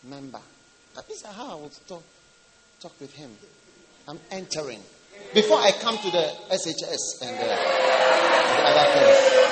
member. 0.03 0.41
That 0.93 1.09
is 1.09 1.23
how 1.23 1.57
I 1.57 1.61
would 1.61 1.71
talk, 1.87 2.03
talk 2.79 2.99
with 2.99 3.13
him. 3.13 3.31
I'm 4.07 4.19
entering. 4.31 4.81
Before 5.33 5.57
I 5.57 5.71
come 5.71 5.97
to 5.97 6.11
the 6.11 6.31
SHS 6.51 7.21
and 7.21 7.39
the, 7.39 7.45
the 7.45 8.61
other 8.61 8.99
things. 8.99 9.45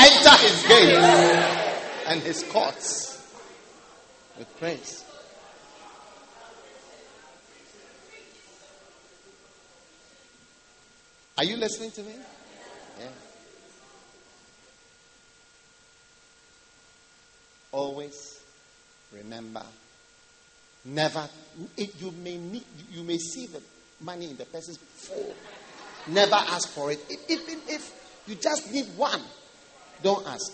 enter 0.00 0.36
his 0.38 0.66
gates 0.66 1.78
and 2.06 2.20
his 2.22 2.42
courts 2.44 3.22
with 4.38 4.58
praise. 4.58 5.07
Are 11.38 11.44
you 11.44 11.56
listening 11.56 11.92
to 11.92 12.02
me? 12.02 12.14
Yeah. 12.98 13.06
Always 17.70 18.42
remember 19.12 19.62
never 20.84 21.28
it, 21.76 22.00
you 22.00 22.10
may 22.22 22.36
need, 22.36 22.64
you 22.90 23.02
may 23.02 23.18
see 23.18 23.46
the 23.46 23.60
money 24.00 24.30
in 24.30 24.36
the 24.36 24.44
person's 24.46 24.78
phone. 24.78 25.34
Never 26.08 26.34
ask 26.34 26.68
for 26.70 26.90
it. 26.90 26.98
Even 27.28 27.44
if, 27.48 27.68
if 27.68 28.22
you 28.26 28.34
just 28.34 28.72
need 28.72 28.86
one, 28.96 29.20
don't 30.02 30.26
ask. 30.26 30.52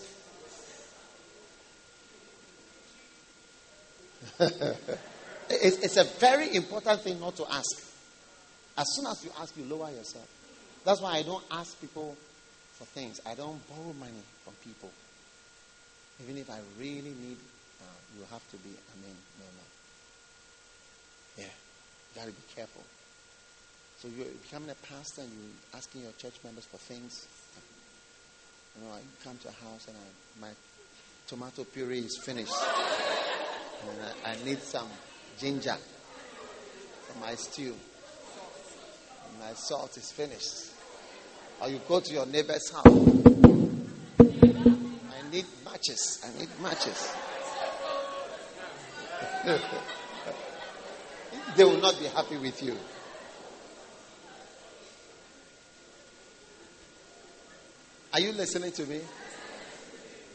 it's, 5.49 5.77
it's 5.77 5.97
a 5.97 6.03
very 6.03 6.55
important 6.55 7.01
thing 7.01 7.19
not 7.19 7.35
to 7.37 7.45
ask. 7.51 7.91
As 8.77 8.85
soon 8.95 9.07
as 9.07 9.23
you 9.23 9.31
ask, 9.39 9.55
you 9.55 9.63
lower 9.63 9.89
yourself. 9.91 10.27
That's 10.85 11.01
why 11.01 11.17
I 11.17 11.23
don't 11.23 11.43
ask 11.49 11.81
people 11.81 12.15
for 12.73 12.85
things. 12.85 13.19
I 13.25 13.33
don't 13.33 13.59
borrow 13.67 13.93
money 13.99 14.21
from 14.43 14.53
people. 14.63 14.91
Even 16.21 16.37
if 16.37 16.49
I 16.49 16.59
really 16.79 17.13
need, 17.19 17.37
uh, 17.81 17.97
you 18.15 18.23
have 18.31 18.47
to 18.51 18.57
be, 18.57 18.69
I 18.69 18.95
mean, 19.01 19.17
no, 19.39 19.45
no. 19.45 19.65
Yeah, 21.43 21.49
you 21.49 22.21
got 22.21 22.27
to 22.27 22.31
be 22.31 22.55
careful. 22.55 22.83
So 23.99 24.09
you're 24.15 24.27
becoming 24.43 24.69
a 24.69 24.75
pastor 24.87 25.21
and 25.21 25.31
you're 25.31 25.77
asking 25.77 26.01
your 26.03 26.11
church 26.19 26.35
members 26.43 26.65
for 26.65 26.77
things. 26.77 27.25
You 28.77 28.87
know, 28.87 28.93
I 28.93 29.01
come 29.23 29.37
to 29.37 29.47
a 29.47 29.65
house 29.65 29.87
and 29.87 29.97
I, 29.97 30.47
my 30.47 30.53
tomato 31.27 31.63
puree 31.63 31.99
is 31.99 32.19
finished. 32.23 32.53
And 33.89 33.99
I, 34.23 34.31
I 34.33 34.45
need 34.45 34.61
some 34.61 34.89
ginger 35.39 35.77
for 37.07 37.19
my 37.19 37.33
stew. 37.33 37.73
My 39.39 39.53
salt 39.53 39.97
is 39.97 40.11
finished. 40.11 40.74
Or 41.61 41.69
you 41.69 41.79
go 41.87 41.99
to 41.99 42.13
your 42.13 42.25
neighbor's 42.25 42.71
house. 42.71 42.85
I 42.85 42.89
need 45.31 45.45
matches. 45.63 46.19
I 46.23 46.39
need 46.39 46.49
matches. 46.61 47.15
they 51.55 51.63
will 51.63 51.79
not 51.79 51.99
be 51.99 52.05
happy 52.05 52.37
with 52.37 52.63
you. 52.63 52.75
Are 58.13 58.19
you 58.19 58.31
listening 58.31 58.71
to 58.71 58.85
me? 58.85 59.01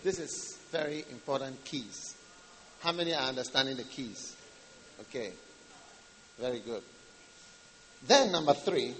This 0.04 0.18
is 0.18 0.58
very 0.70 1.04
important 1.10 1.64
keys. 1.64 2.14
How 2.80 2.92
many 2.92 3.14
are 3.14 3.22
understanding 3.22 3.76
the 3.76 3.84
keys? 3.84 4.36
Okay. 5.00 5.32
Very 6.38 6.60
good. 6.60 6.82
Then, 8.06 8.32
number 8.32 8.54
three. 8.54 8.94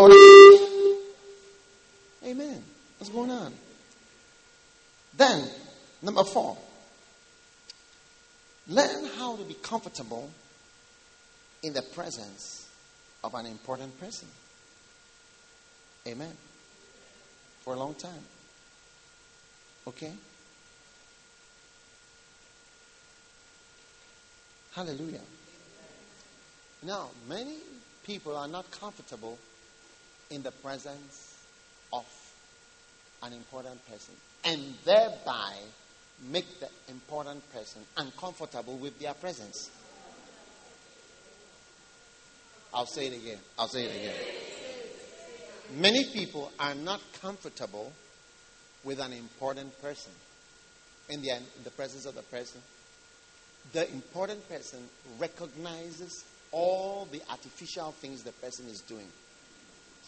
Oh, 0.00 1.42
amen. 2.24 2.62
What's 2.98 3.12
going 3.12 3.32
on? 3.32 3.52
Then, 5.16 5.50
number 6.02 6.22
four. 6.22 6.56
Learn 8.68 9.06
how 9.18 9.34
to 9.34 9.42
be 9.42 9.54
comfortable 9.54 10.30
in 11.64 11.72
the 11.72 11.82
presence 11.82 12.68
of 13.24 13.34
an 13.34 13.46
important 13.46 13.98
person. 13.98 14.28
Amen. 16.06 16.32
For 17.64 17.74
a 17.74 17.76
long 17.76 17.94
time. 17.94 18.22
Okay? 19.88 20.12
Hallelujah. 24.76 25.22
Now, 26.84 27.08
many 27.28 27.56
people 28.04 28.36
are 28.36 28.46
not 28.46 28.70
comfortable 28.70 29.38
in 30.30 30.42
the 30.42 30.50
presence 30.50 31.36
of 31.92 32.04
an 33.22 33.32
important 33.32 33.84
person 33.90 34.14
and 34.44 34.60
thereby 34.84 35.54
make 36.30 36.60
the 36.60 36.68
important 36.88 37.42
person 37.52 37.82
uncomfortable 37.96 38.76
with 38.76 38.98
their 38.98 39.14
presence. 39.14 39.70
I'll 42.72 42.86
say 42.86 43.06
it 43.06 43.16
again. 43.16 43.38
I'll 43.58 43.68
say 43.68 43.84
it 43.84 43.96
again. 43.96 44.14
Many 45.76 46.04
people 46.12 46.50
are 46.58 46.74
not 46.74 47.00
comfortable 47.20 47.92
with 48.84 49.00
an 49.00 49.12
important 49.12 49.80
person 49.82 50.12
in 51.08 51.22
the, 51.22 51.30
in 51.30 51.64
the 51.64 51.70
presence 51.70 52.06
of 52.06 52.14
the 52.14 52.22
person. 52.22 52.60
The 53.72 53.90
important 53.90 54.48
person 54.48 54.80
recognizes 55.18 56.24
all 56.52 57.06
the 57.10 57.20
artificial 57.30 57.92
things 57.92 58.22
the 58.22 58.32
person 58.32 58.66
is 58.66 58.80
doing. 58.80 59.08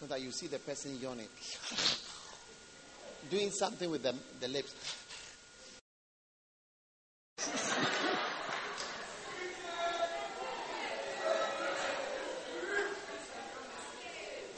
So 0.00 0.06
that 0.06 0.22
you 0.22 0.30
see 0.30 0.46
the 0.46 0.58
person 0.58 0.98
yawning, 0.98 1.28
doing 3.30 3.50
something 3.50 3.90
with 3.90 4.02
the, 4.02 4.14
the 4.40 4.48
lips. 4.48 4.74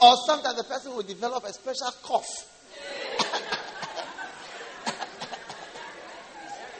or 0.03 0.15
sometimes 0.25 0.57
the 0.57 0.63
person 0.63 0.95
will 0.95 1.03
develop 1.03 1.43
a 1.43 1.53
special 1.53 1.91
cough. 2.03 2.49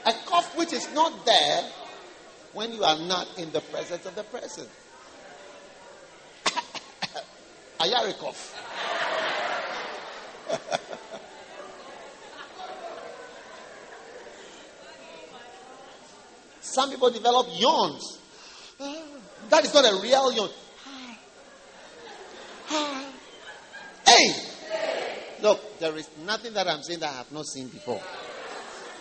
a 0.06 0.12
cough 0.26 0.56
which 0.56 0.72
is 0.72 0.92
not 0.94 1.24
there 1.26 1.62
when 2.52 2.72
you 2.72 2.82
are 2.82 2.98
not 2.98 3.26
in 3.38 3.50
the 3.52 3.60
presence 3.60 4.04
of 4.06 4.14
the 4.14 4.24
person. 4.24 4.66
Ayarikov. 7.84 8.36
Some 16.60 16.90
people 16.90 17.10
develop 17.10 17.46
yawns. 17.52 18.18
Uh, 18.80 18.94
that 19.50 19.64
is 19.64 19.74
not 19.74 19.84
a 19.84 20.02
real 20.02 20.32
yawn. 20.32 20.50
Hey! 24.06 24.32
Look, 25.42 25.78
there 25.78 25.96
is 25.96 26.08
nothing 26.24 26.54
that 26.54 26.66
I'm 26.66 26.82
saying 26.82 27.00
that 27.00 27.10
I 27.10 27.16
have 27.18 27.32
not 27.32 27.46
seen 27.46 27.68
before. 27.68 28.00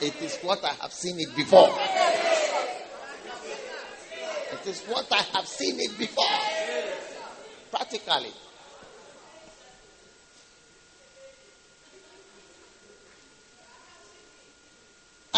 It 0.01 0.21
is 0.21 0.37
what 0.41 0.63
I 0.63 0.73
have 0.81 0.91
seen 0.91 1.15
it 1.19 1.35
before. 1.35 1.69
It 4.51 4.67
is 4.67 4.81
what 4.81 5.07
I 5.11 5.21
have 5.37 5.47
seen 5.47 5.79
it 5.79 5.97
before. 5.97 6.25
Practically. 7.71 8.31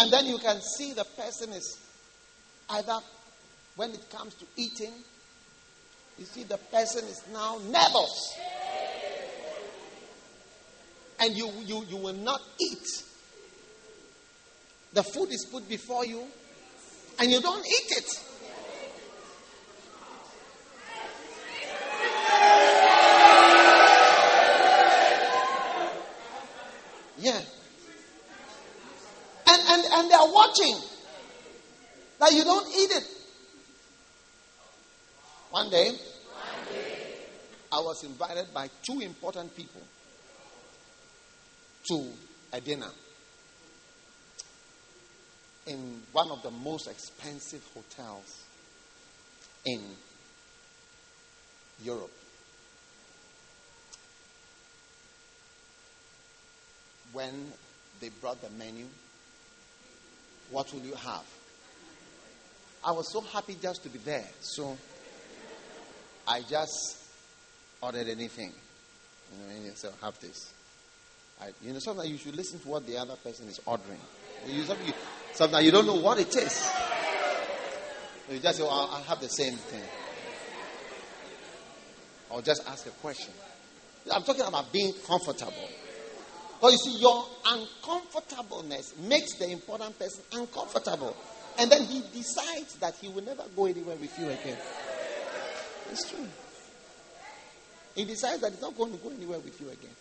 And 0.06 0.12
then 0.12 0.26
you 0.26 0.38
can 0.38 0.60
see 0.60 0.92
the 0.92 1.02
person 1.02 1.50
is 1.50 1.80
either 2.70 2.96
when 3.74 3.90
it 3.90 4.08
comes 4.08 4.34
to 4.34 4.44
eating, 4.56 4.92
you 6.16 6.24
see 6.24 6.44
the 6.44 6.58
person 6.58 7.04
is 7.06 7.24
now 7.32 7.58
nervous. 7.68 8.38
And 11.18 11.36
you, 11.36 11.50
you, 11.64 11.84
you 11.88 11.96
will 11.96 12.14
not 12.14 12.40
eat. 12.60 12.86
The 14.92 15.02
food 15.02 15.32
is 15.32 15.44
put 15.50 15.68
before 15.68 16.06
you, 16.06 16.22
and 17.18 17.28
you 17.28 17.40
don't 17.40 17.66
eat 17.66 17.96
it. 17.96 18.20
Watching 30.58 30.80
that 32.18 32.32
you 32.32 32.44
don't 32.44 32.68
eat 32.68 32.90
it. 32.90 33.04
One 35.50 35.70
day, 35.70 35.92
I 37.72 37.76
was 37.76 38.04
invited 38.04 38.52
by 38.52 38.68
two 38.82 39.00
important 39.00 39.54
people 39.56 39.82
to 41.88 42.06
a 42.52 42.60
dinner 42.60 42.90
in 45.66 46.00
one 46.12 46.30
of 46.30 46.42
the 46.42 46.50
most 46.50 46.88
expensive 46.88 47.62
hotels 47.74 48.44
in 49.64 49.80
Europe. 51.82 52.10
When 57.12 57.52
they 58.00 58.10
brought 58.20 58.40
the 58.42 58.50
menu, 58.50 58.86
what 60.50 60.72
will 60.72 60.80
you 60.80 60.94
have? 60.94 61.24
I 62.84 62.92
was 62.92 63.12
so 63.12 63.20
happy 63.20 63.56
just 63.60 63.82
to 63.82 63.88
be 63.88 63.98
there. 63.98 64.24
So 64.40 64.76
I 66.26 66.42
just 66.42 66.98
ordered 67.82 68.08
anything. 68.08 68.52
You 69.32 69.44
know, 69.44 69.66
and 69.68 69.76
so 69.76 69.90
have 70.02 70.18
this. 70.20 70.52
I, 71.40 71.48
you 71.62 71.72
know, 71.72 71.80
sometimes 71.80 72.08
you 72.08 72.16
should 72.16 72.36
listen 72.36 72.60
to 72.60 72.68
what 72.68 72.86
the 72.86 72.96
other 72.96 73.16
person 73.16 73.48
is 73.48 73.60
ordering. 73.66 73.98
You, 74.46 74.62
sometimes, 74.62 74.88
you, 74.88 74.94
sometimes 75.32 75.64
you 75.64 75.72
don't 75.72 75.86
know 75.86 75.96
what 75.96 76.18
it 76.18 76.34
is. 76.34 76.72
You 78.30 78.38
just 78.38 78.58
say, 78.58 78.64
oh, 78.64 78.68
I'll, 78.68 78.96
I'll 78.96 79.02
have 79.02 79.20
the 79.20 79.28
same 79.28 79.54
thing. 79.54 79.82
Or 82.30 82.42
just 82.42 82.62
ask 82.68 82.86
a 82.86 82.90
question. 82.90 83.32
I'm 84.12 84.22
talking 84.22 84.42
about 84.42 84.72
being 84.72 84.92
comfortable. 85.06 85.68
But 86.60 86.72
you 86.72 86.78
see, 86.78 86.98
your 86.98 87.24
uncomfortableness 87.46 88.94
makes 88.98 89.38
the 89.38 89.50
important 89.50 89.98
person 89.98 90.22
uncomfortable. 90.32 91.16
And 91.58 91.70
then 91.70 91.84
he 91.84 92.02
decides 92.12 92.74
that 92.80 92.94
he 93.00 93.08
will 93.08 93.24
never 93.24 93.44
go 93.54 93.66
anywhere 93.66 93.96
with 93.96 94.18
you 94.18 94.26
again. 94.26 94.56
It's 95.90 96.10
true. 96.10 96.26
He 97.94 98.04
decides 98.04 98.42
that 98.42 98.52
he's 98.52 98.60
not 98.60 98.76
going 98.76 98.92
to 98.92 98.98
go 98.98 99.10
anywhere 99.10 99.38
with 99.38 99.60
you 99.60 99.68
again. 99.68 99.94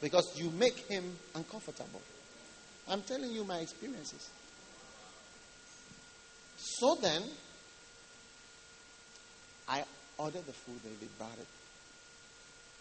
Because 0.00 0.32
you 0.36 0.50
make 0.50 0.78
him 0.88 1.04
uncomfortable. 1.34 2.00
I'm 2.88 3.02
telling 3.02 3.30
you 3.30 3.44
my 3.44 3.58
experiences. 3.58 4.28
So 6.56 6.96
then, 6.96 7.22
I 9.68 9.84
ordered 10.18 10.46
the 10.46 10.52
food, 10.52 10.80
they 10.82 11.06
brought 11.18 11.38
it. 11.38 11.46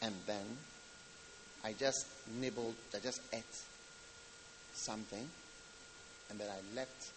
And 0.02 0.14
then 0.28 0.46
I 1.66 1.74
just 1.74 2.06
nibbled, 2.40 2.76
I 2.94 3.00
just 3.00 3.22
ate 3.34 3.58
something. 4.76 5.28
And 6.30 6.40
then 6.40 6.48
I 6.48 6.76
left, 6.76 7.10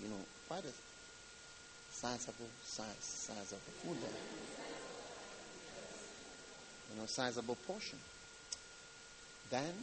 you 0.00 0.06
know, 0.08 0.22
quite 0.46 0.62
a 0.64 0.72
sizable 1.90 2.46
size, 2.62 2.86
size 3.00 3.54
food 3.82 3.96
there. 4.00 4.10
You 6.92 7.00
know, 7.00 7.06
sizable 7.06 7.56
portion. 7.66 7.98
Then, 9.50 9.74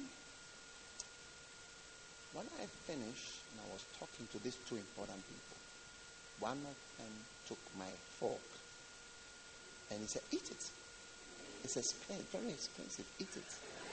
when 2.31 2.45
I 2.61 2.65
finished 2.87 3.43
and 3.51 3.67
I 3.67 3.73
was 3.73 3.83
talking 3.99 4.27
to 4.31 4.43
these 4.43 4.55
two 4.69 4.75
important 4.75 5.19
people, 5.27 5.57
one 6.39 6.59
of 6.71 6.77
them 6.97 7.11
took 7.47 7.59
my 7.77 7.91
fork 8.17 8.39
and 9.91 9.99
he 9.99 10.07
said, 10.07 10.21
Eat 10.31 10.49
it. 10.49 10.69
It's 11.65 11.75
expensive, 11.75 12.25
very 12.31 12.49
expensive. 12.49 13.05
Eat 13.19 13.35
it. 13.35 13.84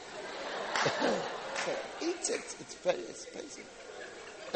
It. 2.32 2.56
It's 2.60 2.74
very 2.76 3.00
expensive. 3.00 3.66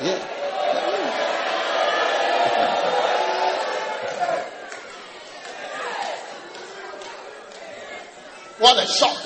yeah. 0.00 0.18
What 8.58 8.82
a 8.82 8.86
shock. 8.86 9.18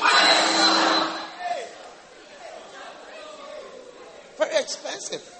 Very 4.38 4.57
expensive. 4.62 5.35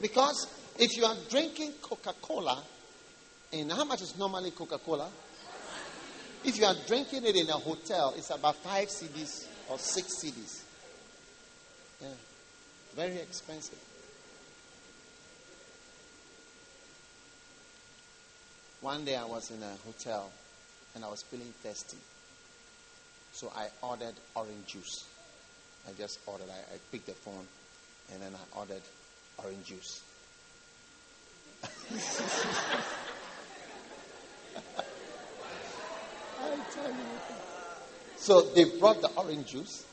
Because 0.00 0.46
if 0.78 0.96
you 0.96 1.04
are 1.04 1.16
drinking 1.28 1.72
Coca 1.82 2.14
Cola, 2.20 2.62
and 3.52 3.72
how 3.72 3.84
much 3.84 4.02
is 4.02 4.16
normally 4.18 4.50
Coca 4.50 4.78
Cola? 4.78 5.08
If 6.44 6.58
you 6.58 6.64
are 6.64 6.74
drinking 6.86 7.24
it 7.24 7.36
in 7.36 7.48
a 7.48 7.52
hotel, 7.52 8.14
it's 8.16 8.30
about 8.30 8.56
five 8.56 8.88
cedis 8.88 9.46
or 9.68 9.78
six 9.78 10.08
cedis. 10.22 10.62
Yeah. 12.00 12.08
Very 12.96 13.16
expensive. 13.16 13.78
One 18.80 19.04
day 19.04 19.16
I 19.16 19.24
was 19.24 19.50
in 19.50 19.62
a 19.62 19.74
hotel 19.84 20.32
and 20.94 21.04
I 21.04 21.08
was 21.08 21.22
feeling 21.22 21.52
thirsty. 21.62 21.98
So 23.32 23.52
I 23.54 23.68
ordered 23.82 24.14
orange 24.34 24.66
juice. 24.66 25.04
I 25.86 25.92
just 25.92 26.18
ordered, 26.26 26.48
I, 26.48 26.74
I 26.74 26.78
picked 26.90 27.06
the 27.06 27.12
phone 27.12 27.46
and 28.12 28.22
then 28.22 28.32
I 28.34 28.58
ordered 28.58 28.82
orange 29.38 29.66
juice. 29.66 30.02
so 38.16 38.42
they 38.54 38.64
brought 38.78 39.00
the 39.00 39.10
orange 39.16 39.48
juice. 39.48 39.86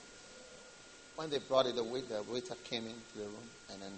When 1.15 1.29
they 1.29 1.39
brought 1.39 1.65
it, 1.65 1.75
the 1.75 1.83
waiter, 1.83 2.21
the 2.21 2.31
waiter 2.31 2.55
came 2.65 2.85
into 2.85 3.17
the 3.17 3.23
room 3.25 3.49
and 3.71 3.81
then 3.81 3.91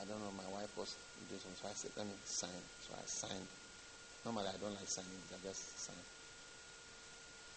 I 0.00 0.04
don't 0.04 0.20
know, 0.20 0.32
my 0.36 0.48
wife 0.52 0.70
was 0.76 0.94
doing 1.28 1.40
something, 1.40 1.60
so 1.60 1.68
I 1.68 1.74
said, 1.74 1.90
let 1.96 2.06
me 2.06 2.12
sign. 2.24 2.62
So 2.80 2.94
I 2.96 3.04
signed. 3.06 3.48
Normally 4.24 4.48
I 4.48 4.56
don't 4.60 4.72
like 4.72 4.88
signing, 4.88 5.10
I 5.28 5.46
just 5.46 5.78
sign. 5.78 5.96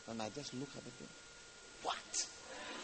And 0.10 0.22
I 0.22 0.30
just 0.36 0.54
look 0.54 0.70
at 0.76 0.84
the 0.84 0.92
thing. 0.92 1.08
What? 1.84 1.96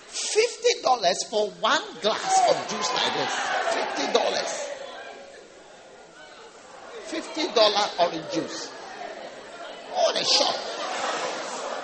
Fifty 0.07 0.81
dollars 0.81 1.17
for 1.29 1.49
one 1.59 1.83
glass 2.01 2.49
of 2.49 2.55
juice 2.69 2.89
like 2.95 3.13
this. 3.13 3.33
Fifty 3.75 4.13
dollars. 4.13 4.53
Fifty 7.05 7.53
dollar 7.53 7.85
orange 7.99 8.33
juice. 8.33 8.71
What 9.99 10.15
a 10.15 10.23
shock. 10.23 10.55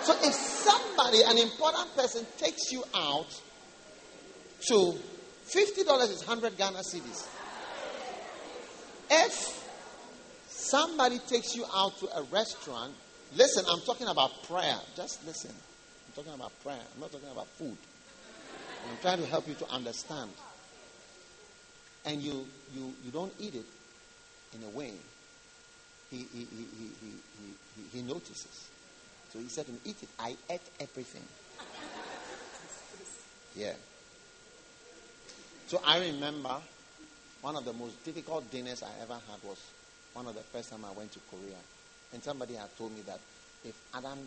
So 0.04 0.13
if 0.23 0.34
somebody, 0.34 1.21
an 1.23 1.38
important 1.38 1.95
person, 1.95 2.25
takes 2.38 2.71
you 2.71 2.84
out 2.95 3.28
to 4.67 4.93
fifty 5.43 5.84
dollars 5.84 6.10
is 6.10 6.21
hundred 6.23 6.58
Ghana 6.58 6.80
cedis. 6.80 7.28
If 9.12 9.63
somebody 10.47 11.19
takes 11.19 11.56
you 11.56 11.65
out 11.75 11.97
to 11.99 12.08
a 12.17 12.23
restaurant, 12.23 12.93
listen, 13.36 13.65
I'm 13.69 13.82
talking 13.82 14.08
about 14.08 14.43
prayer. 14.43 14.78
Just 14.95 15.25
listen. 15.25 15.51
I'm 15.51 16.13
talking 16.13 16.34
about 16.34 16.51
prayer. 16.63 16.80
I'm 16.93 17.01
not 17.01 17.12
talking 17.12 17.30
about 17.32 17.47
food. 17.47 17.78
I'm 18.89 18.97
trying 19.01 19.19
to 19.19 19.25
help 19.25 19.47
you 19.47 19.56
to 19.56 19.69
understand. 19.69 20.32
And 22.06 22.21
you, 22.21 22.47
you, 22.73 22.93
you 23.04 23.12
don't 23.12 23.34
eat 23.39 23.56
it 23.56 23.65
in 24.54 24.63
a 24.63 24.69
way. 24.69 24.93
He, 26.15 26.25
he, 26.39 26.47
he, 26.56 27.12
he, 27.75 27.97
he, 27.97 28.01
notices. 28.01 28.69
So 29.34 29.39
he 29.39 29.47
said 29.47 29.65
to 29.65 29.71
me, 29.73 29.80
Eat 29.86 29.97
it. 30.01 30.10
I 30.17 30.36
ate 30.49 30.62
everything. 30.80 31.23
Yeah. 33.56 33.73
So 35.67 35.82
I 35.84 35.99
remember 35.99 36.56
one 37.41 37.56
of 37.58 37.65
the 37.65 37.73
most 37.73 38.04
difficult 38.06 38.49
dinners 38.49 38.82
I 38.82 38.91
ever 39.01 39.13
had 39.13 39.43
was 39.43 39.60
one 40.13 40.28
of 40.28 40.36
the 40.36 40.41
first 40.41 40.71
time 40.71 40.86
I 40.86 40.91
went 40.91 41.12
to 41.13 41.19
Korea. 41.30 41.58
And 42.13 42.23
somebody 42.23 42.54
had 42.54 42.75
told 42.78 42.93
me 42.93 43.01
that 43.08 43.19
if 43.65 43.75
Adam 43.93 44.19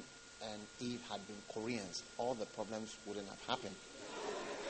and 0.42 0.61
Eve 0.81 1.01
had 1.11 1.27
been 1.27 1.37
Koreans, 1.55 2.03
all 2.18 2.35
the 2.35 2.46
problems 2.46 2.96
wouldn't 3.07 3.29
have 3.29 3.42
happened 3.46 3.74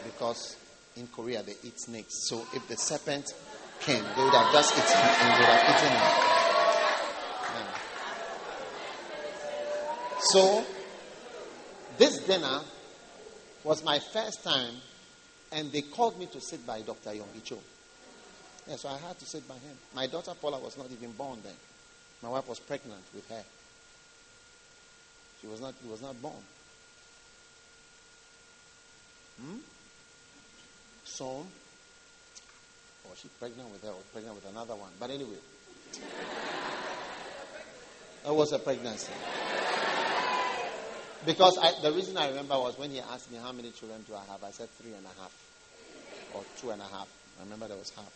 because 0.05 0.57
in 0.97 1.07
Korea 1.09 1.43
they 1.43 1.57
eat 1.65 1.81
snakes. 1.81 2.29
So 2.29 2.47
if 2.55 2.67
the 2.69 2.77
serpent 2.77 3.27
came, 3.81 4.05
they 4.17 4.25
would 4.25 4.35
have 4.35 4.53
just 4.53 4.73
eaten 4.73 4.85
and 4.87 5.35
they 5.35 5.41
would 5.41 5.49
have 5.49 5.77
eaten 5.77 5.89
him. 5.89 6.03
Yeah. 7.55 7.79
So 10.33 10.63
this 11.97 12.19
dinner 12.19 12.61
was 13.65 13.83
my 13.83 13.99
first 13.99 14.45
time, 14.45 14.75
and 15.53 15.73
they 15.73 15.81
called 15.81 16.19
me 16.19 16.27
to 16.27 16.41
sit 16.41 16.67
by 16.67 16.83
Dr. 16.83 17.11
Yonggi 17.11 17.43
Cho. 17.43 17.59
Yeah, 18.69 18.77
so 18.77 18.91
I 18.91 18.99
had 18.99 19.19
to 19.19 19.25
sit 19.25 19.49
by 19.49 19.55
him. 19.55 19.75
My 19.95 20.07
daughter 20.07 20.33
Paula 20.39 20.59
was 20.59 20.77
not 20.77 20.89
even 20.91 21.13
born 21.13 21.39
then. 21.43 21.55
My 22.23 22.29
wife 22.29 22.47
was 22.47 22.59
pregnant 22.59 23.03
with 23.15 23.27
her. 23.31 23.43
She 25.41 25.47
was 25.47 25.63
not, 25.63 25.73
she 25.83 25.89
was 25.89 26.03
not 26.03 26.21
born. 26.21 26.35
Hmm? 29.41 29.57
So, 31.05 31.47
or 33.05 33.17
she 33.17 33.29
pregnant 33.41 33.71
with 33.71 33.83
her, 33.83 33.91
or 33.91 34.03
pregnant 34.13 34.35
with 34.35 34.51
another 34.51 34.75
one. 34.75 34.91
But 35.01 35.11
anyway, 35.11 35.39
that 38.25 38.35
was 38.35 38.53
a 38.53 38.59
pregnancy. 38.59 39.13
Because 41.27 41.59
I, 41.61 41.73
the 41.83 41.93
reason 41.93 42.17
I 42.17 42.29
remember 42.29 42.55
was 42.59 42.79
when 42.79 42.91
he 42.91 43.01
asked 43.01 43.31
me 43.31 43.39
how 43.39 43.53
many 43.53 43.71
children 43.71 44.05
do 44.07 44.15
I 44.15 44.25
have, 44.31 44.43
I 44.45 44.51
said 44.51 44.71
three 44.71 44.93
and 44.93 45.05
a 45.05 45.21
half, 45.21 45.33
or 46.35 46.45
two 46.61 46.71
and 46.71 46.81
a 46.81 46.85
half. 46.85 47.09
I 47.39 47.45
remember 47.45 47.69
there 47.69 47.77
was 47.77 47.91
half. 47.91 48.13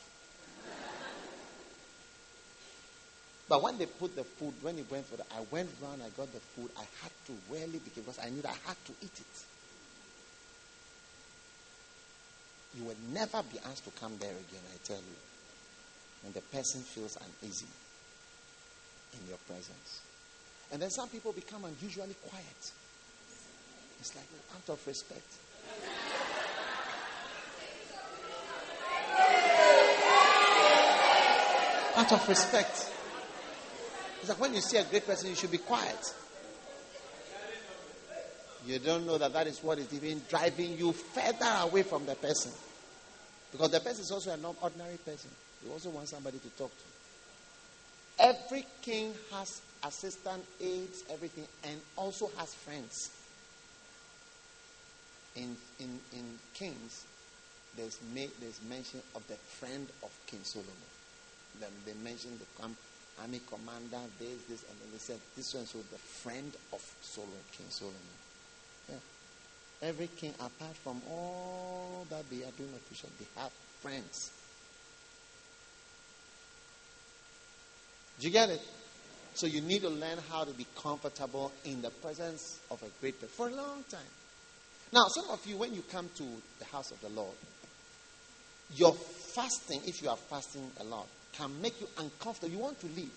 But 3.48 3.62
when 3.62 3.76
they 3.76 3.86
put 3.86 4.16
the 4.16 4.24
food, 4.24 4.54
when 4.62 4.76
he 4.76 4.84
went 4.88 5.06
for 5.06 5.16
the, 5.16 5.24
I 5.34 5.44
went 5.50 5.68
round, 5.82 6.00
I 6.02 6.08
got 6.16 6.32
the 6.32 6.40
food. 6.56 6.70
I 6.76 6.86
had 7.02 7.12
to 7.26 7.32
really 7.50 7.80
because 7.84 8.18
I 8.18 8.30
knew 8.30 8.40
I 8.46 8.56
had 8.66 8.76
to 8.86 8.92
eat 9.02 9.12
it. 9.12 9.36
You 12.78 12.84
will 12.84 12.96
never 13.12 13.42
be 13.42 13.58
asked 13.66 13.84
to 13.84 13.90
come 14.00 14.16
there 14.18 14.30
again, 14.30 14.64
I 14.72 14.78
tell 14.86 14.96
you. 14.96 15.18
When 16.22 16.32
the 16.32 16.40
person 16.40 16.80
feels 16.80 17.16
uneasy 17.16 17.66
in 19.20 19.28
your 19.28 19.38
presence. 19.46 20.00
And 20.72 20.80
then 20.80 20.88
some 20.88 21.08
people 21.08 21.32
become 21.32 21.64
unusually 21.64 22.14
quiet. 22.26 22.72
It's 24.02 24.16
like 24.16 24.24
out 24.56 24.68
of 24.68 24.84
respect. 24.84 25.22
Out 31.94 32.12
of 32.12 32.28
respect. 32.28 32.90
It's 34.18 34.28
like 34.28 34.40
when 34.40 34.54
you 34.54 34.60
see 34.60 34.78
a 34.78 34.82
great 34.82 35.06
person, 35.06 35.30
you 35.30 35.36
should 35.36 35.52
be 35.52 35.58
quiet. 35.58 36.14
You 38.66 38.80
don't 38.80 39.06
know 39.06 39.18
that 39.18 39.32
that 39.34 39.46
is 39.46 39.62
what 39.62 39.78
is 39.78 39.94
even 39.94 40.20
driving 40.28 40.76
you 40.76 40.90
further 40.90 41.58
away 41.60 41.84
from 41.84 42.04
the 42.04 42.16
person. 42.16 42.50
Because 43.52 43.70
the 43.70 43.78
person 43.78 44.00
is 44.00 44.10
also 44.10 44.32
an 44.32 44.44
ordinary 44.60 44.96
person. 44.96 45.30
You 45.64 45.70
also 45.70 45.90
want 45.90 46.08
somebody 46.08 46.38
to 46.38 46.48
talk 46.58 46.72
to. 46.76 48.24
Every 48.24 48.66
king 48.80 49.14
has 49.30 49.60
assistant, 49.84 50.44
aides, 50.60 51.04
everything, 51.08 51.46
and 51.62 51.80
also 51.96 52.32
has 52.36 52.52
friends. 52.52 53.10
In, 55.36 55.56
in, 55.80 55.98
in 56.12 56.38
Kings, 56.54 57.06
there's, 57.76 57.98
there's 58.14 58.60
mention 58.68 59.00
of 59.14 59.26
the 59.28 59.34
friend 59.34 59.86
of 60.02 60.10
King 60.26 60.40
Solomon. 60.42 60.72
Then 61.58 61.70
they 61.86 61.94
mention 62.04 62.38
the 62.38 62.64
army 63.20 63.40
commander, 63.48 64.00
this, 64.18 64.42
this, 64.48 64.64
and 64.68 64.78
then 64.80 64.88
they 64.92 64.98
said 64.98 65.18
this 65.36 65.54
one 65.54 65.62
was 65.62 65.86
the 65.90 65.98
friend 65.98 66.52
of 66.72 66.96
Solomon, 67.00 67.38
King 67.56 67.66
Solomon. 67.70 67.96
Yeah. 68.88 69.88
Every 69.88 70.08
king, 70.08 70.34
apart 70.34 70.76
from 70.82 71.00
all 71.10 72.06
that 72.10 72.28
they 72.30 72.44
are 72.44 72.52
doing 72.56 72.72
official, 72.74 73.08
they 73.18 73.40
have 73.40 73.50
friends. 73.80 74.30
Do 78.20 78.26
you 78.26 78.32
get 78.32 78.50
it? 78.50 78.60
So 79.34 79.46
you 79.46 79.62
need 79.62 79.82
to 79.82 79.88
learn 79.88 80.18
how 80.30 80.44
to 80.44 80.52
be 80.52 80.66
comfortable 80.80 81.52
in 81.64 81.80
the 81.80 81.90
presence 81.90 82.60
of 82.70 82.82
a 82.82 82.86
great 83.00 83.18
person 83.20 83.34
for 83.34 83.48
a 83.48 83.54
long 83.54 83.82
time. 83.90 84.00
Now, 84.92 85.06
some 85.08 85.30
of 85.30 85.44
you, 85.46 85.56
when 85.56 85.74
you 85.74 85.82
come 85.90 86.08
to 86.16 86.24
the 86.58 86.64
house 86.66 86.90
of 86.90 87.00
the 87.00 87.08
Lord, 87.08 87.34
your 88.76 88.92
fasting, 89.34 89.80
if 89.86 90.02
you 90.02 90.10
are 90.10 90.16
fasting 90.16 90.70
a 90.80 90.84
lot, 90.84 91.06
can 91.32 91.60
make 91.62 91.80
you 91.80 91.88
uncomfortable. 91.98 92.52
You 92.52 92.58
want 92.58 92.80
to 92.80 92.86
leave, 92.88 93.12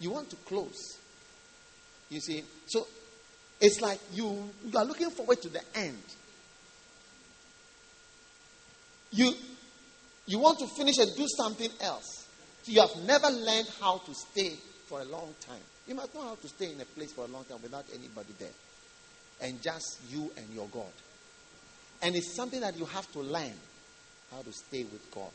you 0.00 0.10
want 0.10 0.28
to 0.30 0.36
close. 0.36 0.98
You 2.10 2.20
see, 2.20 2.42
so 2.66 2.86
it's 3.60 3.80
like 3.80 4.00
you, 4.12 4.50
you 4.66 4.78
are 4.78 4.84
looking 4.84 5.10
forward 5.10 5.40
to 5.42 5.48
the 5.48 5.60
end. 5.74 6.02
You 9.10 9.32
you 10.26 10.38
want 10.38 10.58
to 10.58 10.66
finish 10.66 10.98
and 10.98 11.10
do 11.16 11.26
something 11.26 11.70
else. 11.80 12.26
So 12.62 12.72
you 12.72 12.82
have 12.82 12.94
never 13.06 13.28
learned 13.28 13.68
how 13.80 13.96
to 13.98 14.14
stay 14.14 14.56
for 14.86 15.00
a 15.00 15.04
long 15.04 15.34
time. 15.40 15.62
You 15.86 15.94
must 15.94 16.14
know 16.14 16.20
how 16.20 16.34
to 16.34 16.48
stay 16.48 16.70
in 16.70 16.80
a 16.82 16.84
place 16.84 17.12
for 17.12 17.24
a 17.24 17.28
long 17.28 17.44
time 17.44 17.58
without 17.62 17.86
anybody 17.94 18.34
there. 18.38 18.50
And 19.40 19.62
just 19.62 19.98
you 20.10 20.30
and 20.36 20.46
your 20.52 20.66
God. 20.68 20.92
And 22.02 22.14
it's 22.16 22.34
something 22.34 22.60
that 22.60 22.76
you 22.76 22.84
have 22.86 23.10
to 23.12 23.20
learn 23.20 23.54
how 24.32 24.42
to 24.42 24.52
stay 24.52 24.84
with 24.84 25.10
God 25.14 25.30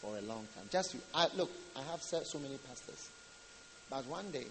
for 0.00 0.16
a 0.16 0.22
long 0.22 0.46
time. 0.54 0.64
Just 0.70 0.94
you, 0.94 1.00
I, 1.14 1.26
look, 1.36 1.50
I 1.76 1.82
have 1.90 2.00
said 2.00 2.26
so 2.26 2.38
many 2.38 2.56
pastors, 2.68 3.10
but 3.90 4.06
one 4.06 4.30
day 4.30 4.46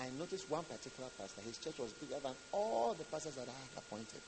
I 0.00 0.08
noticed 0.18 0.50
one 0.50 0.64
particular 0.64 1.08
pastor. 1.18 1.40
His 1.42 1.58
church 1.58 1.78
was 1.78 1.92
bigger 1.92 2.20
than 2.22 2.32
all 2.52 2.94
the 2.94 3.04
pastors 3.04 3.34
that 3.34 3.48
I 3.48 3.52
had 3.52 3.78
appointed. 3.78 4.20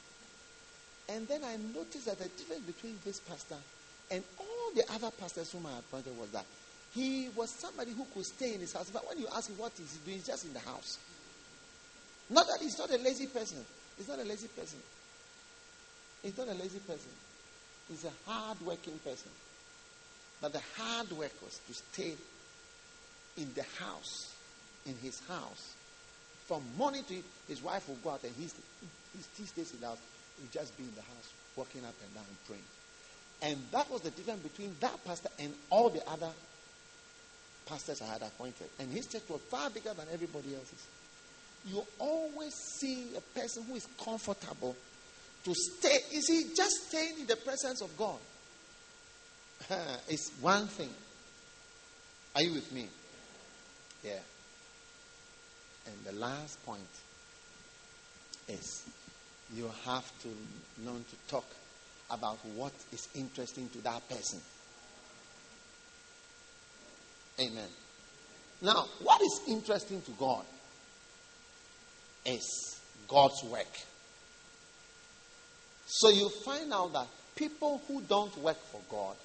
And 1.09 1.29
then 1.29 1.45
I 1.45 1.57
noticed 1.57 2.07
that 2.07 2.19
the 2.19 2.29
difference 2.29 2.63
between 2.63 2.99
this 3.05 3.21
pastor 3.21 3.57
and 4.11 4.23
all 4.39 4.71
the 4.75 4.85
other 4.93 5.11
pastors 5.11 5.53
whom 5.53 5.67
I 5.67 5.79
appointed 5.79 6.19
was 6.19 6.31
that 6.31 6.45
he 6.95 7.29
was 7.37 7.51
somebody 7.51 7.93
who 7.93 8.07
could 8.15 8.25
stay 8.25 8.55
in 8.55 8.61
his 8.61 8.73
house. 8.73 8.91
But 8.91 9.07
when 9.09 9.19
you 9.19 9.27
ask 9.35 9.51
him 9.51 9.59
what 9.59 9.73
is 9.79 9.93
he 9.93 9.99
doing, 10.05 10.19
he's 10.19 10.27
just 10.27 10.45
in 10.45 10.53
the 10.53 10.61
house. 10.61 10.99
Not 12.31 12.47
that 12.47 12.59
he's 12.61 12.79
not 12.79 12.91
a 12.91 12.99
lazy 12.99 13.27
person. 13.27 13.65
He's 13.97 14.09
not 14.09 14.19
a 14.19 14.25
lazy 14.25 14.49
person. 14.49 14.79
He's 16.23 16.37
not 16.37 16.49
a 16.49 16.55
lazy 16.55 16.81
person. 16.81 17.11
He's 17.89 18.05
a 18.05 18.31
hard 18.31 18.61
working 18.63 18.99
person. 18.99 19.31
But 20.41 20.53
the 20.53 20.61
hard 20.77 21.11
work 21.13 21.33
was 21.43 21.61
to 21.67 21.75
stay 21.75 22.15
in 23.37 23.53
the 23.55 23.65
house, 23.79 24.35
in 24.85 24.95
his 25.03 25.21
house. 25.29 25.75
From 26.47 26.63
morning 26.77 27.05
to 27.05 27.15
his 27.49 27.63
wife 27.63 27.89
will 27.89 27.97
go 27.97 28.11
out 28.11 28.25
and 28.25 28.33
he's, 28.39 28.55
he 29.37 29.45
stays 29.45 29.73
in 29.73 29.81
the 29.81 29.87
house. 29.87 29.99
He'll 30.39 30.63
just 30.63 30.77
be 30.77 30.85
in 30.85 30.95
the 30.95 31.03
house, 31.03 31.33
walking 31.57 31.85
up 31.85 31.95
and 32.05 32.15
down 32.15 32.25
praying. 32.47 32.63
And 33.43 33.59
that 33.73 33.91
was 33.91 34.03
the 34.03 34.11
difference 34.11 34.43
between 34.43 34.75
that 34.81 35.05
pastor 35.05 35.29
and 35.39 35.53
all 35.71 35.91
the 35.91 36.07
other 36.09 36.31
pastors 37.67 38.03
I 38.03 38.07
had 38.07 38.23
appointed. 38.23 38.69
And 38.79 38.91
his 38.91 39.07
church 39.07 39.23
was 39.29 39.41
far 39.43 39.71
bigger 39.71 39.93
than 39.95 40.07
everybody 40.13 40.55
else's. 40.55 40.87
You 41.67 41.85
always 41.99 42.55
see 42.79 43.09
a 43.17 43.21
person 43.39 43.65
who 43.65 43.75
is 43.75 43.87
comfortable 44.03 44.77
to 45.45 45.55
stay. 45.55 45.99
You 46.13 46.21
see, 46.21 46.51
just 46.57 46.89
staying 46.89 47.21
in 47.21 47.27
the 47.27 47.37
presence 47.37 47.83
of 47.83 47.97
God 47.97 48.19
is 50.09 50.31
one 50.41 50.67
thing. 50.69 50.91
Are 52.35 52.43
you 52.43 52.55
with 52.55 52.71
me? 52.73 52.89
Yeah. 54.05 54.19
And 55.87 56.15
the 56.15 56.21
last 56.21 56.65
point 56.65 56.81
is 58.49 58.85
you 59.55 59.71
have 59.85 60.05
to 60.23 60.29
learn 60.85 61.05
to 61.05 61.17
talk 61.29 61.47
about 62.11 62.39
what 62.55 62.73
is 62.93 63.09
interesting 63.15 63.69
to 63.71 63.79
that 63.79 64.09
person. 64.09 64.41
Amen. 67.41 67.69
Now, 68.63 68.87
what 69.03 69.21
is 69.21 69.41
interesting 69.49 70.01
to 70.03 70.11
God 70.13 70.45
is 72.27 72.81
God's 73.09 73.43
work. 73.45 73.67
So 75.87 76.11
you 76.11 76.29
find 76.45 76.73
out 76.73 76.93
that 76.93 77.07
people 77.37 77.81
who 77.87 78.01
don't 78.03 78.37
work 78.39 78.59
for 78.73 78.81
God 78.91 79.17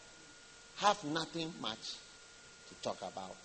have 0.78 1.04
nothing 1.04 1.54
much 1.62 1.96
to 2.70 2.76
talk 2.82 3.00
about. 3.02 3.36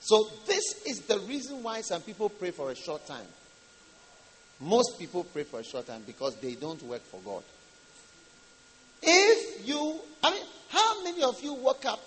So, 0.00 0.30
this 0.46 0.86
is 0.86 1.00
the 1.00 1.18
reason 1.20 1.62
why 1.62 1.82
some 1.82 2.00
people 2.00 2.30
pray 2.30 2.50
for 2.50 2.70
a 2.70 2.74
short 2.74 3.06
time. 3.06 3.26
Most 4.60 4.98
people 4.98 5.24
pray 5.24 5.44
for 5.44 5.60
a 5.60 5.64
short 5.64 5.86
time 5.86 6.02
because 6.06 6.34
they 6.36 6.54
don't 6.54 6.82
work 6.84 7.02
for 7.02 7.20
God. 7.20 7.42
If 9.02 9.68
you, 9.68 10.00
I 10.22 10.30
mean, 10.30 10.42
how 10.70 11.02
many 11.04 11.22
of 11.22 11.42
you 11.42 11.52
woke 11.52 11.84
up 11.84 12.00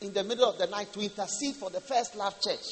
in 0.00 0.12
the 0.12 0.24
middle 0.24 0.48
of 0.48 0.58
the 0.58 0.66
night 0.66 0.92
to 0.92 1.00
intercede 1.00 1.56
for 1.56 1.70
the 1.70 1.80
First 1.80 2.16
Love 2.16 2.40
Church? 2.40 2.64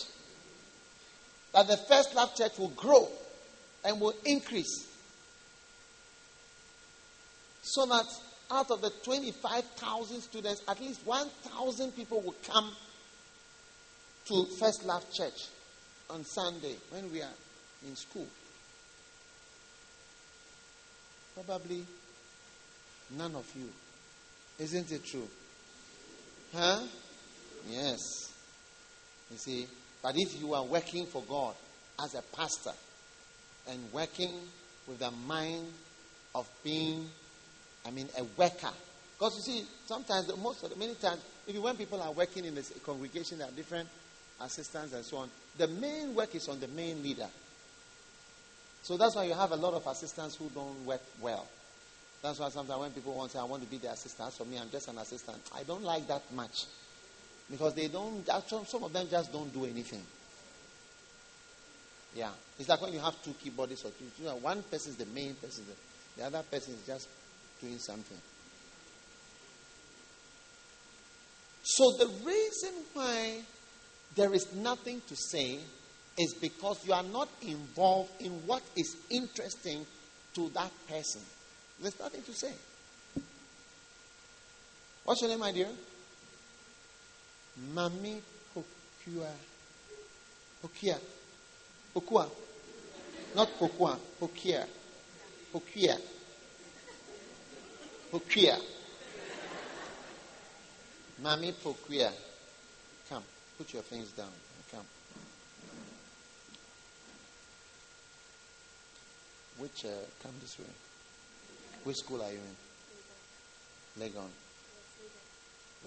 That 1.52 1.66
the 1.66 1.76
First 1.76 2.14
Love 2.14 2.34
Church 2.34 2.58
will 2.58 2.68
grow 2.68 3.08
and 3.84 4.00
will 4.00 4.14
increase. 4.24 4.86
So 7.62 7.86
that 7.86 8.06
out 8.50 8.70
of 8.70 8.80
the 8.80 8.90
25,000 9.04 10.20
students, 10.22 10.62
at 10.66 10.80
least 10.80 11.06
1,000 11.06 11.92
people 11.92 12.20
will 12.20 12.34
come 12.46 12.70
to 14.26 14.46
First 14.58 14.84
Love 14.84 15.04
Church 15.12 15.48
on 16.10 16.24
Sunday 16.24 16.76
when 16.90 17.10
we 17.12 17.20
are 17.20 17.34
in 17.86 17.94
school. 17.96 18.26
Probably 21.34 21.84
none 23.16 23.34
of 23.34 23.46
you. 23.54 23.68
Isn't 24.58 24.90
it 24.90 25.04
true? 25.04 25.28
Huh? 26.54 26.80
Yes. 27.68 28.32
You 29.30 29.36
see, 29.36 29.66
but 30.02 30.14
if 30.16 30.40
you 30.40 30.54
are 30.54 30.64
working 30.64 31.06
for 31.06 31.22
God 31.28 31.54
as 32.02 32.14
a 32.14 32.22
pastor 32.36 32.72
and 33.68 33.78
working 33.92 34.32
with 34.86 34.98
the 34.98 35.10
mind 35.10 35.66
of 36.34 36.48
being, 36.64 37.08
I 37.86 37.90
mean, 37.90 38.08
a 38.18 38.24
worker. 38.38 38.72
Because 39.18 39.34
you 39.36 39.54
see, 39.54 39.66
sometimes, 39.86 40.34
most 40.36 40.62
of 40.62 40.70
the, 40.70 40.76
many 40.76 40.94
times, 40.94 41.20
even 41.46 41.62
when 41.62 41.76
people 41.76 42.00
are 42.00 42.12
working 42.12 42.44
in 42.44 42.56
a 42.56 42.62
congregation, 42.84 43.38
there 43.38 43.48
are 43.48 43.52
different 43.52 43.88
assistants 44.40 44.94
and 44.94 45.04
so 45.04 45.18
on. 45.18 45.30
The 45.58 45.66
main 45.66 46.14
work 46.14 46.34
is 46.34 46.48
on 46.48 46.60
the 46.60 46.68
main 46.68 47.02
leader. 47.02 47.26
So 48.82 48.96
that's 48.96 49.16
why 49.16 49.24
you 49.24 49.34
have 49.34 49.50
a 49.50 49.56
lot 49.56 49.74
of 49.74 49.86
assistants 49.86 50.36
who 50.36 50.48
don't 50.50 50.86
work 50.86 51.02
well. 51.20 51.46
That's 52.22 52.38
why 52.38 52.48
sometimes 52.48 52.80
when 52.80 52.90
people 52.92 53.14
want 53.14 53.30
to 53.30 53.36
say, 53.36 53.40
I 53.40 53.44
want 53.44 53.62
to 53.62 53.68
be 53.68 53.78
the 53.78 53.90
assistant, 53.90 54.32
for 54.32 54.44
me, 54.44 54.58
I'm 54.58 54.70
just 54.70 54.88
an 54.88 54.98
assistant. 54.98 55.38
I 55.54 55.62
don't 55.64 55.82
like 55.82 56.06
that 56.08 56.22
much. 56.32 56.64
Because 57.50 57.74
they 57.74 57.88
don't, 57.88 58.26
some 58.66 58.84
of 58.84 58.92
them 58.92 59.06
just 59.10 59.32
don't 59.32 59.52
do 59.52 59.64
anything. 59.64 60.02
Yeah. 62.14 62.30
It's 62.58 62.68
like 62.68 62.82
when 62.82 62.92
you 62.92 63.00
have 63.00 63.22
two 63.22 63.30
keyboardists 63.30 63.84
or 63.84 63.90
two, 63.90 64.28
one 64.42 64.62
person 64.64 64.92
is 64.92 64.96
the 64.96 65.06
main 65.06 65.34
person, 65.34 65.64
the 66.16 66.24
other 66.24 66.42
person 66.42 66.74
is 66.74 66.86
just 66.86 67.08
doing 67.60 67.78
something. 67.78 68.18
So 71.62 71.84
the 71.98 72.08
reason 72.24 72.72
why 72.94 73.42
there 74.16 74.32
is 74.32 74.52
nothing 74.54 75.00
to 75.08 75.16
say 75.16 75.58
is 76.18 76.34
because 76.40 76.84
you 76.86 76.92
are 76.92 77.02
not 77.02 77.28
involved 77.42 78.10
in 78.20 78.32
what 78.46 78.62
is 78.76 78.96
interesting 79.10 79.86
to 80.34 80.48
that 80.54 80.72
person. 80.88 81.22
There's 81.80 81.98
nothing 82.00 82.22
to 82.22 82.32
say. 82.32 82.52
What's 85.04 85.20
your 85.22 85.30
name, 85.30 85.40
my 85.40 85.52
dear? 85.52 85.68
Mami 87.74 88.20
Pokua. 88.54 89.32
Pokia. 90.62 90.98
Pokua. 91.94 92.28
Not 93.34 93.48
Pokua. 93.58 93.98
Pokia. 94.20 94.66
Pokia. 95.52 95.98
Pokia. 98.12 98.58
Mami 101.22 101.52
Pokia. 101.52 102.12
Come. 103.08 103.24
Put 103.56 103.72
your 103.74 103.82
things 103.82 104.12
down. 104.12 104.32
Come. 104.70 104.84
Which, 109.58 109.84
uh, 109.84 109.88
come 110.22 110.32
this 110.40 110.58
way. 110.58 110.64
Which 111.82 111.96
school 111.96 112.22
are 112.22 112.30
you 112.30 112.38
in? 112.38 114.02
Legon. 114.02 114.30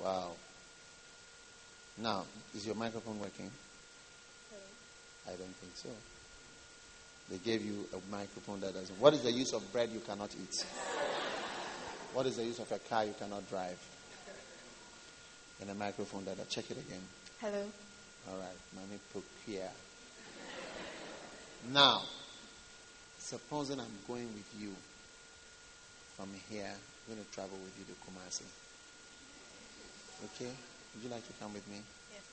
Wow. 0.03 0.31
Now, 1.97 2.25
is 2.55 2.65
your 2.65 2.75
microphone 2.75 3.19
working? 3.19 3.51
I 5.27 5.31
don't 5.31 5.55
think 5.55 5.75
so. 5.75 5.89
They 7.29 7.37
gave 7.37 7.63
you 7.63 7.85
a 7.93 8.11
microphone 8.11 8.59
that 8.61 8.73
doesn't. 8.73 8.99
What 8.99 9.13
is 9.13 9.21
the 9.21 9.31
use 9.31 9.53
of 9.53 9.71
bread 9.71 9.89
you 9.89 9.99
cannot 9.99 10.33
eat? 10.35 10.65
What 12.13 12.25
is 12.25 12.37
the 12.37 12.43
use 12.43 12.59
of 12.59 12.71
a 12.71 12.79
car 12.79 13.05
you 13.05 13.13
cannot 13.17 13.47
drive? 13.49 13.79
And 15.61 15.69
a 15.69 15.75
microphone 15.75 16.25
that 16.25 16.37
I 16.39 16.43
check 16.45 16.69
it 16.71 16.77
again. 16.77 17.01
Hello. 17.39 17.63
All 18.29 18.37
right, 18.37 18.57
mommy 18.75 18.99
put 19.13 19.23
here. 19.45 19.69
Now, 21.71 22.01
supposing 23.19 23.79
I'm 23.79 23.85
going 24.07 24.27
with 24.33 24.53
you 24.59 24.75
from 26.17 26.29
here, 26.49 26.65
I'm 26.67 27.13
going 27.13 27.23
to 27.23 27.31
travel 27.31 27.57
with 27.63 27.77
you 27.77 27.85
to 27.85 27.93
Kumasi. 28.01 28.45
Okay? 30.25 30.51
Would 30.93 31.03
you 31.03 31.09
like 31.09 31.25
to 31.25 31.33
come 31.39 31.53
with 31.53 31.67
me? 31.69 31.81
Yes. 32.11 32.23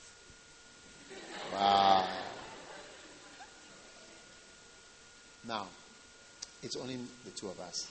Wow. 1.53 2.07
Now, 5.47 5.67
it's 6.61 6.75
only 6.75 6.97
the 7.25 7.31
two 7.31 7.47
of 7.47 7.59
us. 7.59 7.87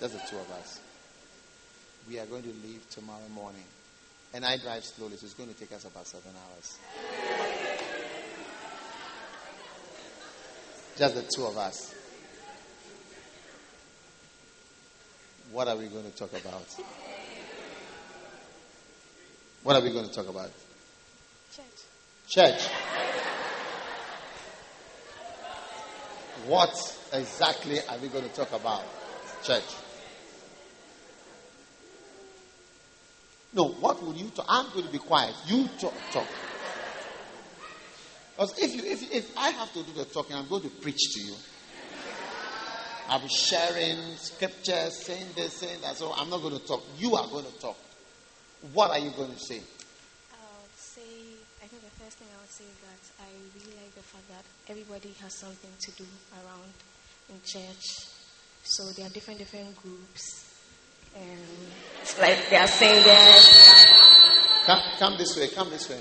Just 0.00 0.14
the 0.14 0.22
two 0.30 0.38
of 0.38 0.50
us. 0.52 0.80
We 2.08 2.18
are 2.18 2.26
going 2.26 2.42
to 2.44 2.52
leave 2.66 2.88
tomorrow 2.90 3.28
morning. 3.34 3.64
And 4.32 4.44
I 4.44 4.58
drive 4.58 4.84
slowly, 4.84 5.16
so 5.16 5.24
it's 5.24 5.34
going 5.34 5.52
to 5.52 5.58
take 5.58 5.72
us 5.72 5.84
about 5.84 6.06
seven 6.06 6.30
hours. 6.34 6.78
Just 10.96 11.14
the 11.14 11.22
two 11.34 11.46
of 11.46 11.56
us. 11.56 11.94
What 15.52 15.68
are 15.68 15.76
we 15.76 15.86
going 15.86 16.04
to 16.04 16.16
talk 16.16 16.32
about? 16.32 16.66
What 19.66 19.74
are 19.74 19.82
we 19.82 19.90
going 19.90 20.08
to 20.08 20.14
talk 20.14 20.28
about? 20.28 20.48
Church. 21.52 21.66
Church. 22.28 22.68
What 26.46 26.70
exactly 27.12 27.80
are 27.88 27.98
we 27.98 28.06
going 28.06 28.22
to 28.22 28.30
talk 28.30 28.52
about? 28.52 28.84
Church. 29.42 29.64
No, 33.54 33.64
what 33.64 34.00
will 34.04 34.14
you 34.14 34.28
talk? 34.28 34.46
I'm 34.48 34.72
going 34.72 34.86
to 34.86 34.92
be 34.92 34.98
quiet. 34.98 35.34
You 35.48 35.68
talk. 35.80 35.94
talk. 36.12 36.28
Because 38.36 38.56
if, 38.60 38.72
you, 38.72 38.84
if, 38.84 39.12
if 39.12 39.36
I 39.36 39.48
have 39.48 39.72
to 39.72 39.82
do 39.82 39.92
the 39.94 40.04
talking, 40.04 40.36
I'm 40.36 40.46
going 40.46 40.62
to 40.62 40.70
preach 40.70 41.12
to 41.14 41.20
you. 41.20 41.34
I'll 43.08 43.18
be 43.18 43.26
sharing 43.26 43.98
scriptures, 44.14 45.04
saying 45.04 45.26
this, 45.34 45.54
saying 45.54 45.80
that. 45.82 45.96
So 45.96 46.12
I'm 46.16 46.30
not 46.30 46.40
going 46.40 46.56
to 46.56 46.64
talk. 46.64 46.84
You 46.98 47.16
are 47.16 47.26
going 47.26 47.46
to 47.46 47.58
talk. 47.58 47.76
What 48.72 48.90
are 48.90 48.98
you 48.98 49.10
going 49.10 49.32
to 49.32 49.38
say? 49.38 49.60
I'll 50.32 50.68
say, 50.76 51.00
I 51.62 51.66
think 51.66 51.82
the 51.82 51.90
first 52.02 52.18
thing 52.18 52.28
I 52.36 52.40
would 52.40 52.50
say 52.50 52.64
is 52.64 52.78
that 52.82 53.22
I 53.22 53.28
really 53.54 53.76
like 53.76 53.94
the 53.94 54.02
fact 54.02 54.28
that 54.28 54.44
everybody 54.70 55.14
has 55.22 55.34
something 55.34 55.70
to 55.80 55.90
do 55.92 56.04
around 56.34 56.72
in 57.28 57.36
church. 57.44 57.84
So 58.64 58.82
there 58.96 59.06
are 59.06 59.10
different, 59.10 59.38
different 59.38 59.76
groups. 59.80 60.50
Um, 61.16 61.38
it's 62.02 62.18
like 62.20 62.50
there 62.50 62.60
are 62.60 62.68
singers, 62.68 63.46
Come, 64.66 64.82
come 64.98 65.16
this 65.16 65.36
way. 65.36 65.48
Come 65.48 65.70
this 65.70 65.88
way. 65.88 66.00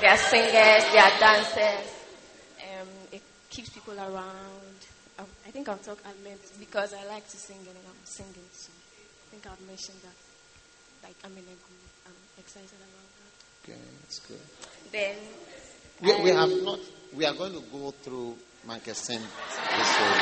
there 0.00 0.10
are 0.10 0.16
singers, 0.16 0.82
there 0.92 1.02
are 1.04 1.18
dancers. 1.20 1.92
Um, 2.58 2.88
it 3.12 3.22
keeps 3.50 3.68
people 3.68 3.94
around. 3.98 4.78
Um, 5.18 5.26
I 5.46 5.50
think 5.50 5.68
I'll 5.68 5.76
talk 5.76 5.98
at 6.06 6.14
length 6.24 6.56
because 6.58 6.94
I 6.94 7.04
like 7.06 7.28
to 7.28 7.36
sing 7.36 7.58
and 7.58 7.76
I'm 7.76 8.04
singing. 8.04 8.48
So 8.52 8.70
I 8.72 9.30
think 9.30 9.46
I've 9.46 9.60
mentioned 9.66 9.98
that. 10.02 10.29
Like 11.02 11.16
I'm 11.24 11.32
in 11.32 11.38
a 11.44 11.56
group. 11.64 11.90
I'm 12.06 12.12
excited 12.38 12.68
about 12.76 13.08
that. 13.18 13.32
Okay, 13.70 13.80
that's 14.02 14.18
good. 14.20 14.40
Then 14.92 15.16
We, 16.02 16.22
we 16.24 16.30
have 16.30 16.50
not. 16.62 16.78
We 17.14 17.24
are 17.26 17.34
going 17.34 17.52
to 17.52 17.60
go 17.72 17.90
through 17.90 18.36
Mankessim 18.66 19.20
this 19.20 19.98
way, 20.00 20.14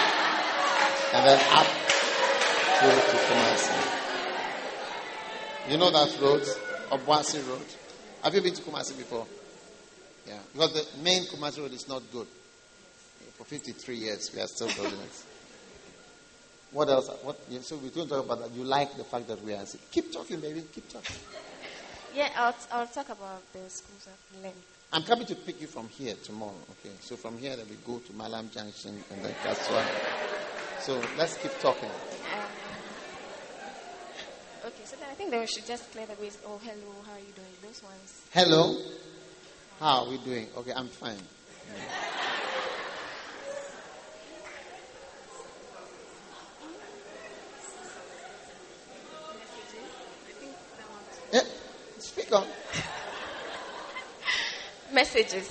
and 1.14 1.26
then 1.26 1.40
up 1.52 1.66
to, 2.78 2.86
to 2.86 3.16
Kumasi. 3.26 3.76
You 5.70 5.76
know 5.76 5.90
that 5.90 6.18
road, 6.20 6.42
Obuasi 6.90 7.46
Road. 7.48 7.66
Have 8.22 8.34
you 8.34 8.40
been 8.40 8.54
to 8.54 8.62
Kumasi 8.62 8.96
before? 8.96 9.26
Yeah, 10.26 10.38
because 10.52 10.72
the 10.72 11.02
main 11.02 11.24
Kumasi 11.24 11.58
Road 11.60 11.72
is 11.72 11.88
not 11.88 12.02
good. 12.12 12.26
For 13.36 13.44
53 13.44 13.96
years, 13.96 14.30
we 14.34 14.40
are 14.40 14.46
still 14.46 14.68
building 14.68 14.98
it. 14.98 15.24
What 16.72 16.88
else? 16.88 17.08
What? 17.22 17.38
yeah, 17.48 17.60
So 17.60 17.76
we 17.76 17.88
don't 17.90 18.08
talk 18.08 18.24
about 18.24 18.40
that. 18.40 18.50
You 18.52 18.64
like 18.64 18.96
the 18.96 19.04
fact 19.04 19.28
that 19.28 19.42
we 19.44 19.54
are. 19.54 19.64
Keep 19.90 20.12
talking, 20.12 20.40
baby. 20.40 20.62
Keep 20.72 20.92
talking. 20.92 21.16
Yeah, 22.14 22.30
I'll, 22.36 22.54
I'll 22.72 22.86
talk 22.86 23.08
about 23.08 23.42
the 23.52 23.68
schools 23.68 24.08
I've. 24.08 24.52
I'm 24.90 25.02
coming 25.02 25.26
to 25.26 25.34
pick 25.34 25.60
you 25.60 25.66
from 25.66 25.86
here 25.88 26.14
tomorrow. 26.24 26.54
Okay, 26.80 26.94
so 27.00 27.14
from 27.16 27.36
here 27.36 27.54
then 27.56 27.66
we 27.68 27.76
go 27.86 27.98
to 27.98 28.12
Malam 28.14 28.48
Junction 28.48 29.04
and 29.10 29.22
then 29.22 29.34
Kasoa. 29.44 29.84
So 30.80 30.98
let's 31.18 31.36
keep 31.36 31.52
talking. 31.60 31.90
Um, 31.90 32.46
okay, 34.64 34.84
so 34.84 34.96
then 34.96 35.08
I 35.10 35.14
think 35.14 35.30
that 35.30 35.40
we 35.40 35.46
should 35.46 35.66
just 35.66 35.92
clear 35.92 36.06
the 36.06 36.14
ways. 36.14 36.38
Oh, 36.46 36.58
hello, 36.64 36.94
how 37.04 37.12
are 37.12 37.18
you 37.18 37.34
doing? 37.36 37.52
Those 37.62 37.82
ones. 37.82 38.22
Hello, 38.32 38.78
how 39.78 40.04
are 40.04 40.10
we 40.10 40.16
doing? 40.18 40.46
Okay, 40.56 40.72
I'm 40.74 40.88
fine. 40.88 41.18
I 41.18 41.20
think 50.40 50.54
that 50.78 50.88
one's 50.88 51.20
Yeah, 51.34 51.44
speak 51.98 52.32
on. 52.32 52.46
Messages. 54.98 55.48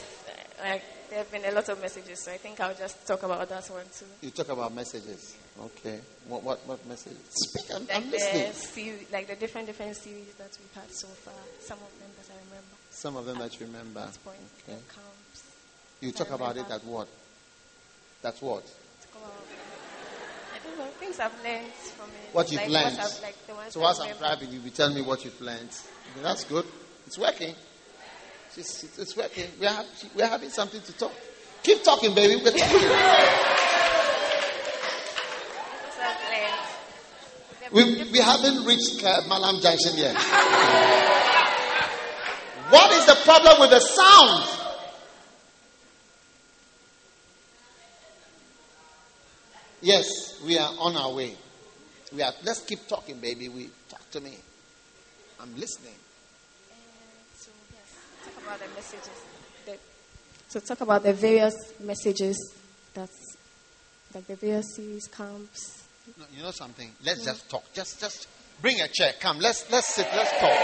Like 0.61 0.83
there 1.09 1.19
have 1.19 1.31
been 1.31 1.45
a 1.45 1.51
lot 1.51 1.69
of 1.69 1.79
messages, 1.81 2.23
so 2.25 2.31
I 2.31 2.37
think 2.37 2.59
I'll 2.59 2.73
just 2.75 3.05
talk 3.07 3.23
about 3.23 3.47
that 3.47 3.65
one 3.69 3.85
too. 3.97 4.05
You 4.21 4.31
talk 4.31 4.49
about 4.49 4.73
messages. 4.73 5.35
Okay, 5.59 5.99
what 6.27 6.43
what 6.43 6.59
what 6.67 6.85
message? 6.87 7.15
Speak. 7.29 7.65
I'm, 7.73 7.85
Like 7.87 7.95
I'm 7.97 8.05
the 8.11 8.17
listening. 8.17 8.51
series, 8.53 9.11
like 9.11 9.27
the 9.27 9.35
different 9.35 9.67
different 9.67 9.95
series 9.95 10.33
that 10.37 10.51
we've 10.59 10.73
had 10.83 10.91
so 10.91 11.07
far. 11.23 11.33
Some 11.61 11.77
of 11.79 11.91
them 11.99 12.11
that 12.19 12.27
I 12.33 12.37
remember. 12.49 12.75
Some 12.91 13.15
of 13.15 13.25
them 13.25 13.37
that 13.39 13.59
you 13.59 13.65
remember. 13.67 14.01
At 14.01 14.23
point, 14.23 14.37
Okay. 14.67 14.77
the 14.77 14.93
camps. 14.93 15.43
You 16.01 16.11
talk 16.11 16.31
about 16.31 16.57
it 16.57 16.69
at 16.69 16.83
what? 16.83 17.07
That's 18.21 18.41
what? 18.41 18.63
Talk 18.65 19.21
about. 19.21 19.31
I 20.55 20.57
don't 20.67 20.77
know 20.77 20.91
things 20.99 21.19
I've 21.19 21.31
learned 21.43 21.71
from 21.95 22.09
it. 22.09 22.33
What 22.33 22.51
you've 22.51 22.61
like 22.61 22.69
learned. 22.69 22.97
What 22.97 23.19
like 23.23 23.37
the 23.47 23.71
So 23.71 23.79
whilst 23.79 24.01
I'm 24.01 24.17
driving, 24.17 24.49
you 24.51 24.57
will 24.59 24.65
be 24.65 24.71
telling 24.71 24.95
me 24.95 25.01
what 25.03 25.23
you've 25.23 25.39
learned. 25.39 25.69
Okay, 25.69 26.21
that's 26.23 26.43
good. 26.43 26.65
It's 27.05 27.17
working. 27.17 27.55
It's, 28.57 28.83
it's, 28.83 28.97
it's 28.97 29.15
working. 29.15 29.45
We 29.59 29.67
are, 29.67 29.83
we 30.15 30.23
are 30.23 30.29
having 30.29 30.49
something 30.49 30.81
to 30.81 30.93
talk. 30.93 31.11
Keep 31.61 31.83
talking, 31.83 32.15
baby. 32.15 32.41
We're 32.43 32.51
talking. 32.51 32.65
I've 32.65 32.81
learned. 32.81 33.37
There 37.59 37.69
have 37.69 37.71
been 37.71 38.05
We, 38.05 38.11
we 38.11 38.19
haven't 38.19 38.65
reached 38.65 39.03
uh, 39.03 39.21
Malam 39.27 39.61
Junction 39.61 39.91
yet. 39.97 40.15
what 42.71 42.91
is 42.93 43.05
the 43.05 43.15
problem 43.23 43.59
with 43.59 43.69
the 43.69 43.79
sound? 43.79 44.43
Yes, 49.81 50.41
we 50.43 50.57
are 50.57 50.73
on 50.79 50.95
our 50.95 51.13
way. 51.13 51.35
We 52.11 52.23
are. 52.23 52.33
Let's 52.43 52.61
keep 52.61 52.87
talking, 52.87 53.19
baby. 53.19 53.49
We 53.49 53.69
talk 53.87 54.09
to 54.11 54.19
me. 54.19 54.35
I'm 55.39 55.55
listening. 55.57 55.93
So 58.37 58.43
talk 58.43 58.59
about 58.59 58.59
the 58.59 58.75
messages. 58.75 59.09
The, 59.65 59.77
so 60.47 60.59
talk 60.59 60.81
about 60.81 61.03
the 61.03 61.13
various 61.13 61.55
messages 61.79 62.53
that's 62.93 63.37
like 64.13 64.27
the 64.27 64.35
various 64.35 64.75
series 64.75 65.07
camps. 65.07 65.83
No, 66.17 66.25
you 66.35 66.43
know 66.43 66.51
something? 66.51 66.91
Let's 67.03 67.21
hmm? 67.21 67.25
just 67.25 67.49
talk. 67.49 67.63
Just, 67.73 67.99
just 67.99 68.27
bring 68.61 68.79
a 68.81 68.87
chair. 68.87 69.13
Come. 69.19 69.39
Let's, 69.39 69.69
let's 69.71 69.87
sit. 69.87 70.07
Let's 70.15 70.31
talk. 70.39 70.57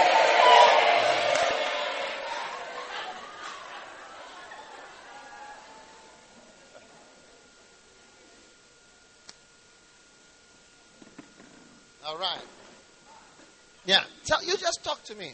All 12.06 12.18
right. 12.18 12.42
Yeah. 13.86 14.04
Tell, 14.26 14.44
you 14.44 14.56
just 14.58 14.84
talk 14.84 15.04
to 15.06 15.16
me. 15.16 15.34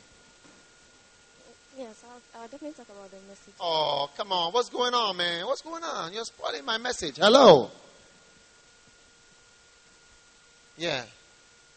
Yes, 1.80 2.04
I'll, 2.04 2.42
I'll 2.42 2.48
definitely 2.50 2.74
talk 2.74 2.90
about 2.90 3.10
the 3.10 3.16
message. 3.30 3.54
Oh, 3.62 4.10
come 4.18 4.34
on. 4.34 4.52
What's 4.52 4.68
going 4.70 4.94
on, 4.94 5.16
man? 5.16 5.46
What's 5.46 5.62
going 5.62 5.82
on? 5.82 6.12
You're 6.12 6.26
spoiling 6.26 6.66
my 6.66 6.78
message. 6.78 7.16
Hello. 7.16 7.72
Yeah. 10.78 11.04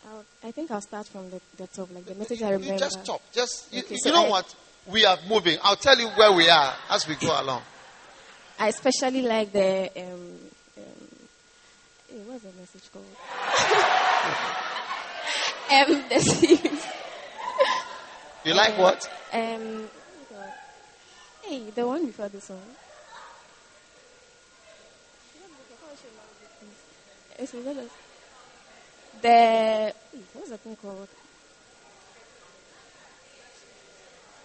I'll, 0.09 0.25
I 0.43 0.51
think 0.51 0.73
I'll 0.73 0.81
start 0.81 1.07
from 1.07 1.31
the, 1.31 1.41
the 1.57 1.69
top, 1.69 1.89
like 1.95 2.05
the 2.05 2.17
message 2.17 2.43
I 2.43 2.49
You 2.51 2.57
remember. 2.57 2.79
just 2.79 3.05
stop. 3.05 3.21
Just 3.33 3.73
you, 3.73 3.79
Okay, 3.83 3.93
you 3.95 3.99
so 3.99 4.11
know 4.11 4.27
I- 4.27 4.31
what? 4.31 4.53
We 4.89 5.07
are 5.07 5.19
moving. 5.29 5.59
I'll 5.63 5.77
tell 5.77 5.97
you 5.97 6.09
where 6.09 6.33
we 6.33 6.51
are 6.51 6.75
as 6.91 7.07
we 7.07 7.15
go 7.15 7.41
along. 7.41 7.63
I 8.59 8.67
especially 8.69 9.23
like 9.23 9.53
the 9.53 9.89
um, 9.97 10.39
um, 10.79 11.09
eh, 12.11 12.15
what's 12.27 12.43
the 12.43 12.51
message 12.59 12.91
called? 12.93 13.05
um, 15.71 16.03
the 16.09 16.19
series. 16.19 16.85
You 18.45 18.55
like 18.55 18.77
what? 18.77 19.09
Um, 19.33 19.89
hey, 21.43 21.71
the 21.75 21.87
one 21.87 22.05
before 22.05 22.29
this 22.29 22.51
one. 22.51 22.59
The 29.23 29.95
what's 30.35 30.51
the 30.51 30.59
thing 30.59 30.77
called? 30.77 31.09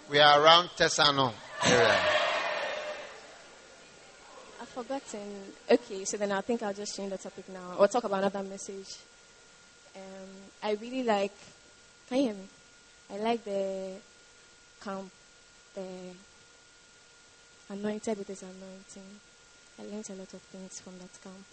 We 0.09 0.19
are 0.19 0.41
around 0.41 0.69
Tesano 0.77 1.33
area. 1.65 1.99
I've 4.61 4.69
forgotten. 4.69 5.53
Okay, 5.69 6.05
so 6.05 6.15
then 6.15 6.31
I 6.31 6.39
think 6.39 6.63
I'll 6.63 6.73
just 6.73 6.95
change 6.95 7.11
the 7.11 7.17
topic 7.17 7.49
now, 7.49 7.75
or 7.77 7.89
talk 7.89 8.05
about 8.05 8.19
another 8.19 8.47
message. 8.47 8.95
Um, 9.95 10.29
I 10.63 10.71
really 10.75 11.03
like. 11.03 11.33
Can 12.07 12.17
you 12.19 12.23
hear 12.23 12.33
me? 12.33 12.47
I 13.11 13.17
like 13.17 13.43
the 13.43 13.91
camp, 14.83 15.11
the 15.73 15.85
anointed 17.69 18.17
with 18.17 18.27
his 18.27 18.41
anointing. 18.41 19.19
I 19.79 19.83
learned 19.83 20.09
a 20.09 20.13
lot 20.15 20.33
of 20.33 20.41
things 20.51 20.79
from 20.79 20.93
that 20.99 21.21
camp, 21.21 21.45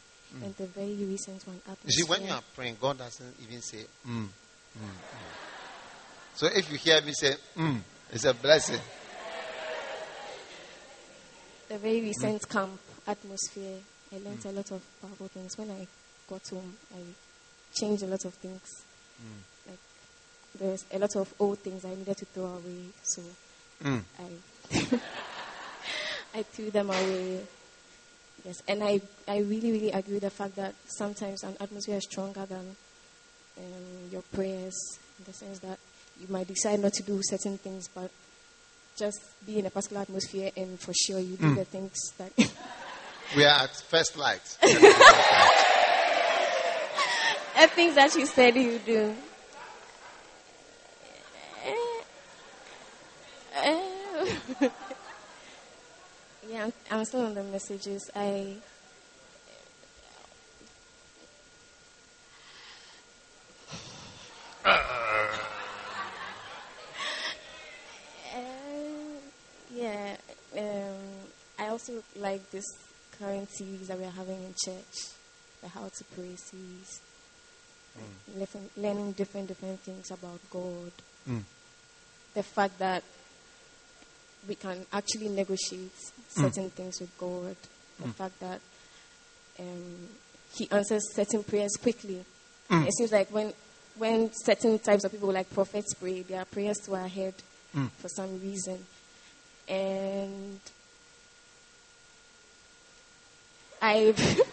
and 0.43 0.57
the 0.57 0.67
very 0.67 0.95
recent 1.05 1.47
one. 1.47 1.61
You 1.85 1.93
see, 1.93 2.03
when 2.05 2.25
you 2.25 2.33
are 2.33 2.43
praying, 2.55 2.77
God 2.81 2.99
doesn't 2.99 3.35
even 3.43 3.61
say, 3.61 3.85
mm, 4.07 4.23
mm, 4.23 4.27
mm. 4.27 4.91
So 6.35 6.47
if 6.47 6.71
you 6.71 6.79
hear 6.79 7.01
me 7.03 7.13
say, 7.13 7.35
mm, 7.57 7.81
it's 8.13 8.25
a 8.25 8.35
blessing. 8.35 8.81
the 11.69 11.79
very 11.79 12.01
recent 12.01 12.49
camp 12.49 12.81
atmosphere, 13.07 13.79
I 14.13 14.17
learned 14.19 14.45
a 14.47 14.53
lot 14.53 14.71
of 14.73 14.83
powerful 15.01 15.29
things. 15.29 15.57
When 15.59 15.71
I 15.71 15.87
got 16.29 16.47
home, 16.49 16.75
I 16.95 17.01
changed 17.75 18.03
a 18.03 18.07
lot 18.07 18.25
of 18.25 18.35
things. 18.35 18.85
There's 20.59 20.85
a 20.93 20.99
lot 20.99 21.17
of 21.17 21.33
old 21.39 21.59
things 21.59 21.85
I 21.85 21.91
needed 21.95 22.17
to 22.19 22.25
throw 22.27 22.45
away, 22.47 22.87
so 23.03 23.23
Mm. 23.83 24.03
I 24.19 24.25
I 26.39 26.43
threw 26.43 26.71
them 26.71 26.89
away. 26.91 27.41
Yes, 28.45 28.63
and 28.69 28.83
I, 28.85 29.01
I 29.27 29.39
really, 29.39 29.73
really 29.73 29.91
agree 29.91 30.15
with 30.15 30.23
the 30.23 30.31
fact 30.31 30.57
that 30.57 30.75
sometimes 30.87 31.43
an 31.43 31.57
atmosphere 31.61 31.97
is 31.97 32.05
stronger 32.05 32.45
than 32.47 32.77
um, 33.59 34.11
your 34.11 34.23
prayers, 34.33 34.75
in 35.19 35.25
the 35.25 35.33
sense 35.33 35.59
that 35.61 35.79
you 36.21 36.27
might 36.29 36.47
decide 36.47 36.81
not 36.81 36.93
to 36.95 37.03
do 37.03 37.21
certain 37.23 37.57
things, 37.59 37.89
but 37.89 38.11
just 38.97 39.19
be 39.47 39.59
in 39.59 39.67
a 39.67 39.71
particular 39.71 40.03
atmosphere, 40.03 40.51
and 40.57 40.79
for 40.79 40.93
sure 40.95 41.19
you 41.19 41.37
do 41.37 41.55
the 41.55 41.65
things 41.65 41.95
that. 42.19 42.33
We 43.37 43.43
are 43.45 43.63
at 43.65 43.75
first 43.89 44.17
light. 44.19 44.43
the 44.61 44.69
things 47.69 47.95
that 47.95 48.15
you 48.15 48.27
said 48.27 48.55
you 48.55 48.79
do. 48.79 49.17
Yeah, 56.55 56.65
I'm, 56.65 56.73
I'm 56.91 57.05
still 57.05 57.27
on 57.27 57.35
the 57.35 57.43
messages. 57.43 58.11
I. 58.15 58.55
Uh, 64.65 64.79
yeah, 69.75 70.17
um, 70.57 70.95
I 71.59 71.69
also 71.69 72.03
like 72.17 72.51
this 72.51 72.65
current 73.19 73.49
series 73.51 73.89
that 73.89 73.99
we're 73.99 74.11
having 74.11 74.43
in 74.43 74.55
church, 74.65 75.13
the 75.63 75.69
How 75.69 75.89
to 75.89 76.05
Pray 76.17 76.37
series. 76.37 77.01
Learning- 78.37 78.71
Learning 78.77 79.13
different 79.13 79.49
different 79.49 79.81
things 79.81 80.11
about 80.11 80.41
God. 80.51 80.93
The 82.35 82.43
fact 82.43 82.79
that 82.81 83.05
we 84.49 84.55
can 84.55 84.87
actually 84.93 85.29
negotiate 85.29 85.93
certain 86.29 86.71
mm. 86.71 86.73
things 86.73 87.01
with 87.01 87.17
God. 87.19 87.57
The 88.01 88.09
mm. 88.09 88.15
fact 88.15 88.41
that 88.41 88.61
um, 89.61 90.09
He 90.55 90.69
answers 90.71 91.15
certain 91.15 91.43
prayers 91.43 91.73
quickly. 91.81 92.25
Mm. 92.71 92.87
It 92.87 92.95
seems 92.95 93.13
like 93.13 93.29
when 93.29 93.53
when 93.97 94.33
certain 94.33 94.79
types 94.79 95.05
of 95.05 95.13
people 95.13 95.33
like 95.33 95.53
prophets 95.55 95.95
pray, 95.95 96.23
their 96.23 96.45
prayers 96.45 96.79
to 96.79 96.97
our 96.97 97.09
head 97.09 97.35
for 97.99 98.09
some 98.09 98.41
reason. 98.41 98.79
And 99.69 100.61
I 103.81 104.15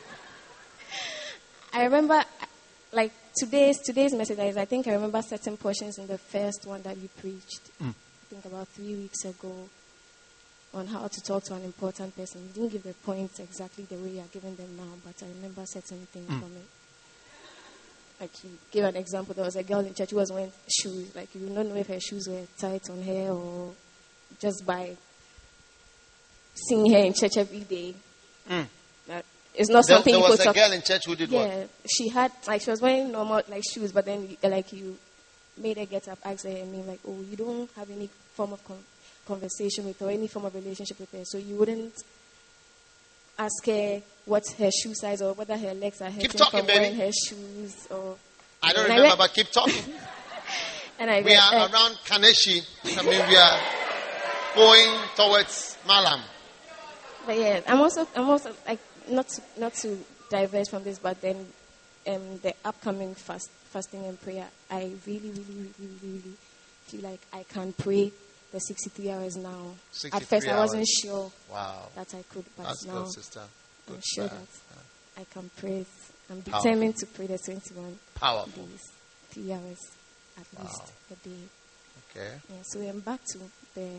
I 1.73 1.83
remember 1.83 2.21
like 2.91 3.11
today's 3.35 3.79
today's 3.79 4.13
message 4.13 4.39
is 4.39 4.57
I 4.57 4.65
think 4.65 4.87
I 4.87 4.93
remember 4.93 5.21
certain 5.21 5.57
portions 5.57 5.97
in 5.97 6.07
the 6.07 6.17
first 6.17 6.65
one 6.65 6.81
that 6.83 6.97
you 6.97 7.09
preached. 7.19 7.61
I 7.81 7.93
think 8.29 8.45
about 8.45 8.67
three 8.69 8.95
weeks 8.95 9.25
ago 9.25 9.69
on 10.73 10.87
how 10.87 11.07
to 11.07 11.21
talk 11.21 11.43
to 11.43 11.53
an 11.55 11.63
important 11.63 12.15
person. 12.15 12.41
You 12.41 12.53
didn't 12.53 12.71
give 12.71 12.83
the 12.83 12.93
points 12.93 13.39
exactly 13.39 13.85
the 13.85 13.95
way 13.95 14.09
you're 14.11 14.25
giving 14.31 14.55
them 14.55 14.77
now, 14.77 14.93
but 15.03 15.15
I 15.23 15.29
remember 15.29 15.65
certain 15.65 16.05
things 16.11 16.29
hmm. 16.29 16.39
from 16.39 16.51
it. 16.55 16.65
Like 18.21 18.43
you 18.43 18.51
gave 18.71 18.83
an 18.83 18.95
example, 18.95 19.33
there 19.33 19.45
was 19.45 19.55
a 19.55 19.63
girl 19.63 19.79
in 19.79 19.93
church 19.93 20.11
who 20.11 20.17
was 20.17 20.31
wearing 20.31 20.51
shoes. 20.69 21.13
Like 21.15 21.33
you 21.33 21.41
would 21.41 21.51
not 21.51 21.65
know 21.65 21.75
if 21.75 21.87
her 21.87 21.99
shoes 21.99 22.27
were 22.29 22.45
tight 22.57 22.89
on 22.89 23.01
her 23.01 23.29
or 23.31 23.73
just 24.39 24.65
by 24.65 24.95
seeing 26.53 26.91
her 26.93 26.99
in 26.99 27.13
church 27.13 27.37
every 27.37 27.61
day. 27.61 27.95
Hmm. 28.47 28.61
That 29.07 29.25
it's 29.55 29.69
not 29.69 29.85
There, 29.87 29.97
something 29.97 30.13
there 30.13 30.21
you 30.21 30.29
was 30.29 30.39
a 30.39 30.43
talk 30.45 30.55
girl 30.55 30.71
in 30.71 30.81
church 30.81 31.01
who 31.05 31.15
did 31.15 31.31
what? 31.31 31.47
yeah, 31.47 31.63
she 31.89 32.09
had 32.09 32.31
like 32.47 32.61
she 32.61 32.69
was 32.69 32.81
wearing 32.81 33.11
normal 33.11 33.41
like 33.49 33.63
shoes, 33.69 33.91
but 33.91 34.05
then 34.05 34.37
like 34.43 34.71
you 34.71 34.97
made 35.57 35.77
her 35.77 35.85
get 35.85 36.07
up, 36.07 36.19
ask 36.23 36.45
her 36.45 36.51
her 36.51 36.65
name, 36.65 36.87
like, 36.87 36.99
oh, 37.07 37.19
you 37.29 37.35
don't 37.35 37.69
have 37.75 37.89
any 37.89 38.09
form 38.35 38.53
of 38.53 38.63
con- 38.65 38.83
conversation 39.27 39.85
with 39.85 39.99
her, 39.99 40.07
or 40.07 40.11
any 40.11 40.27
form 40.27 40.45
of 40.45 40.55
relationship 40.55 40.99
with 40.99 41.11
her, 41.11 41.23
so 41.25 41.37
you 41.37 41.55
wouldn't 41.55 41.93
ask 43.37 43.65
her 43.65 44.01
what 44.25 44.43
her 44.57 44.69
shoe 44.71 44.93
size 44.93 45.21
or 45.21 45.33
whether 45.33 45.57
her 45.57 45.73
legs 45.73 46.01
are 46.01 46.11
hurting 46.11 46.29
talking, 46.29 46.59
from 46.59 46.67
baby. 46.67 46.79
wearing 46.79 46.95
her 46.95 47.11
shoes 47.11 47.87
or. 47.89 48.17
I 48.63 48.73
don't 48.73 48.83
And 48.85 48.93
I 48.93 48.95
remember, 48.97 49.17
but 49.17 49.33
keep 49.33 49.51
talking. 49.51 49.93
And 50.99 51.09
I 51.09 51.21
we 51.21 51.31
read, 51.31 51.39
are 51.39 51.55
uh, 51.55 51.71
around 51.71 51.95
Kaneshie. 52.05 52.63
I 52.95 53.01
mean, 53.01 53.27
we 53.27 53.35
are 53.35 53.59
going 54.53 54.99
towards 55.15 55.75
Malam. 55.87 56.21
But 57.25 57.39
yeah, 57.39 57.61
I'm 57.65 57.81
also 57.81 58.07
I'm 58.15 58.29
also 58.29 58.53
like 58.67 58.77
not 59.09 59.27
to, 59.29 59.41
not 59.57 59.73
to 59.75 59.97
diverge 60.29 60.69
from 60.69 60.83
this, 60.83 60.99
but 60.99 61.19
then 61.21 61.47
um, 62.05 62.37
the 62.43 62.53
upcoming 62.63 63.15
fast 63.15 63.49
fasting 63.71 64.05
and 64.05 64.21
prayer, 64.21 64.45
I 64.69 64.91
really, 65.07 65.29
really, 65.29 65.45
really, 65.47 65.73
really, 65.79 65.97
really 66.03 66.37
feel 66.85 67.01
like 67.01 67.21
I 67.33 67.43
can 67.43 67.73
pray 67.73 68.11
the 68.51 68.59
63 68.59 69.11
hours 69.11 69.35
now. 69.37 69.75
At 69.91 69.95
63 69.95 70.25
first, 70.25 70.47
I 70.49 70.59
wasn't 70.59 70.87
sure 71.01 71.31
Wow. 71.51 71.87
that 71.95 72.13
I 72.13 72.21
could, 72.23 72.45
but 72.57 72.63
That's 72.63 72.85
now 72.85 73.03
good, 73.03 73.13
sister. 73.13 73.41
I'm 73.89 74.01
sure 74.03 74.27
that 74.27 74.47
I 75.17 75.23
can 75.33 75.49
pray. 75.57 75.85
I'm 76.29 76.41
Powerful. 76.41 76.61
determined 76.71 76.95
to 76.97 77.05
pray 77.07 77.27
the 77.27 77.37
21 77.37 77.99
Powerful. 78.15 78.63
days, 78.63 78.91
three 79.31 79.51
hours 79.51 79.79
at 80.37 80.61
least 80.63 80.81
a 81.11 81.15
day. 81.27 81.35
Okay. 82.15 82.31
Yeah, 82.49 82.61
so 82.63 82.79
I'm 82.81 82.99
back 83.01 83.19
to 83.33 83.39
the 83.75 83.89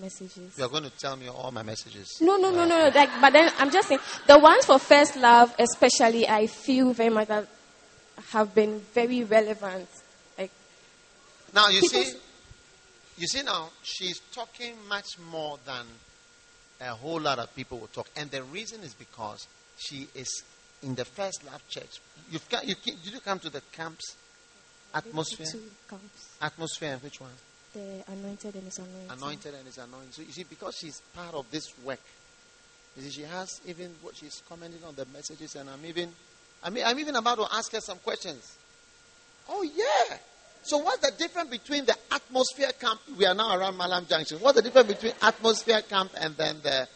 messages. 0.00 0.56
You 0.58 0.64
are 0.64 0.68
going 0.68 0.84
to 0.84 0.90
tell 0.90 1.16
me 1.16 1.28
all 1.28 1.50
my 1.50 1.62
messages. 1.62 2.18
No, 2.20 2.36
no, 2.36 2.50
no, 2.50 2.64
no, 2.66 2.78
no. 2.78 2.88
Like, 2.94 3.10
but 3.20 3.32
then 3.32 3.50
I'm 3.58 3.70
just 3.70 3.88
saying 3.88 4.00
the 4.26 4.38
ones 4.38 4.64
for 4.66 4.78
first 4.78 5.16
love, 5.16 5.54
especially, 5.58 6.28
I 6.28 6.46
feel 6.46 6.92
very 6.92 7.10
much 7.10 7.28
that 7.28 7.46
have 8.30 8.54
been 8.54 8.80
very 8.94 9.24
relevant. 9.24 9.88
Like, 10.38 10.50
Now 11.54 11.68
you 11.68 11.80
see, 11.82 12.12
you 13.18 13.26
see 13.26 13.42
now 13.42 13.70
she's 13.82 14.20
talking 14.32 14.74
much 14.88 15.18
more 15.30 15.58
than 15.64 15.86
a 16.80 16.94
whole 16.94 17.20
lot 17.20 17.38
of 17.38 17.54
people 17.54 17.78
will 17.78 17.88
talk, 17.88 18.08
and 18.16 18.30
the 18.30 18.42
reason 18.44 18.80
is 18.82 18.94
because 18.94 19.46
she 19.76 20.08
is 20.14 20.42
in 20.82 20.94
the 20.94 21.04
first 21.04 21.44
love 21.44 21.66
church. 21.68 22.00
You've 22.30 22.48
got, 22.48 22.66
you, 22.66 22.74
did 22.82 22.96
you 23.04 23.20
come 23.20 23.38
to 23.40 23.50
the 23.50 23.60
camps? 23.72 24.16
Atmosphere, 24.92 25.46
two 25.46 25.62
camps, 25.88 26.34
atmosphere, 26.40 26.98
which 27.00 27.20
one? 27.20 27.30
the 27.72 28.02
anointed 28.08 28.54
and 28.54 28.64
his 28.64 28.78
anointed. 28.78 29.10
Anointed 29.10 29.54
and 29.54 29.68
is 29.68 29.78
anointed. 29.78 30.14
So 30.14 30.22
you 30.22 30.32
see, 30.32 30.44
because 30.44 30.76
she's 30.76 31.00
part 31.14 31.34
of 31.34 31.50
this 31.50 31.64
work, 31.84 32.00
you 32.96 33.02
see, 33.02 33.10
she 33.10 33.22
has 33.22 33.60
even 33.66 33.94
what 34.02 34.16
she's 34.16 34.42
commenting 34.48 34.82
on 34.84 34.94
the 34.94 35.06
messages, 35.12 35.54
and 35.56 35.70
I'm 35.70 35.84
even, 35.86 36.10
I 36.62 36.70
mean, 36.70 36.84
I'm 36.84 36.98
even 36.98 37.16
about 37.16 37.38
to 37.38 37.46
ask 37.52 37.72
her 37.72 37.80
some 37.80 37.98
questions. 37.98 38.56
Oh 39.48 39.62
yeah. 39.62 40.16
So 40.62 40.78
what's 40.78 40.98
the 40.98 41.16
difference 41.16 41.50
between 41.50 41.84
the 41.86 41.96
atmosphere 42.12 42.70
camp? 42.78 43.00
We 43.18 43.26
are 43.26 43.34
now 43.34 43.56
around 43.56 43.76
Malam 43.76 44.06
Junction. 44.06 44.38
What's 44.38 44.56
the 44.56 44.62
difference 44.62 44.88
between 44.88 45.12
atmosphere 45.22 45.82
camp 45.82 46.12
and 46.20 46.36
then 46.36 46.56
the 46.62 46.88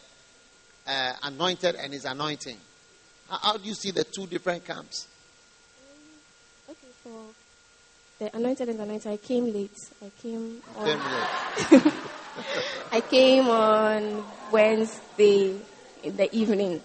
uh, 0.87 1.13
anointed 1.23 1.75
and 1.75 1.91
his 1.91 2.05
anointing? 2.05 2.57
How, 3.29 3.37
how 3.37 3.57
do 3.57 3.67
you 3.67 3.73
see 3.73 3.91
the 3.91 4.03
two 4.03 4.27
different 4.27 4.65
camps? 4.65 5.07
Okay, 6.69 6.87
for 7.03 7.25
the 8.19 8.35
anointed 8.35 8.69
and 8.69 8.79
the 8.79 8.83
anointed, 8.83 9.11
I 9.11 9.17
came 9.17 9.51
late. 9.51 9.77
I 10.01 10.11
came 10.21 10.61
on, 10.77 10.85
Ten 10.85 10.99
minutes. 10.99 11.95
I 12.91 13.01
came 13.01 13.47
on 13.47 14.23
Wednesday 14.51 15.59
in 16.03 16.15
the 16.15 16.33
evening. 16.35 16.81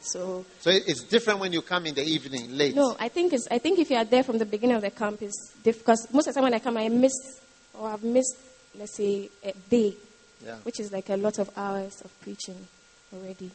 So 0.00 0.44
So 0.60 0.70
it's 0.70 1.02
different 1.04 1.40
when 1.40 1.52
you 1.52 1.62
come 1.62 1.86
in 1.86 1.94
the 1.94 2.04
evening 2.04 2.56
late. 2.56 2.74
No, 2.74 2.96
I 2.98 3.08
think 3.08 3.32
it's. 3.32 3.48
I 3.50 3.58
think 3.58 3.78
if 3.78 3.90
you 3.90 3.96
are 3.96 4.04
there 4.04 4.22
from 4.22 4.38
the 4.38 4.46
beginning 4.46 4.76
of 4.76 4.82
the 4.82 4.90
camp, 4.90 5.22
it's 5.22 5.52
because 5.62 6.06
most 6.12 6.28
of 6.28 6.34
the 6.34 6.38
time 6.40 6.44
when 6.44 6.54
I 6.54 6.60
come, 6.60 6.76
I 6.76 6.88
miss 6.88 7.12
or 7.74 7.88
I've 7.88 8.02
missed, 8.02 8.36
let's 8.78 8.96
say, 8.96 9.28
a 9.44 9.52
day, 9.68 9.94
Yeah. 10.44 10.56
which 10.62 10.80
is 10.80 10.92
like 10.92 11.08
a 11.10 11.16
lot 11.16 11.38
of 11.38 11.50
hours 11.56 12.00
of 12.02 12.20
preaching 12.20 12.66
already. 13.14 13.50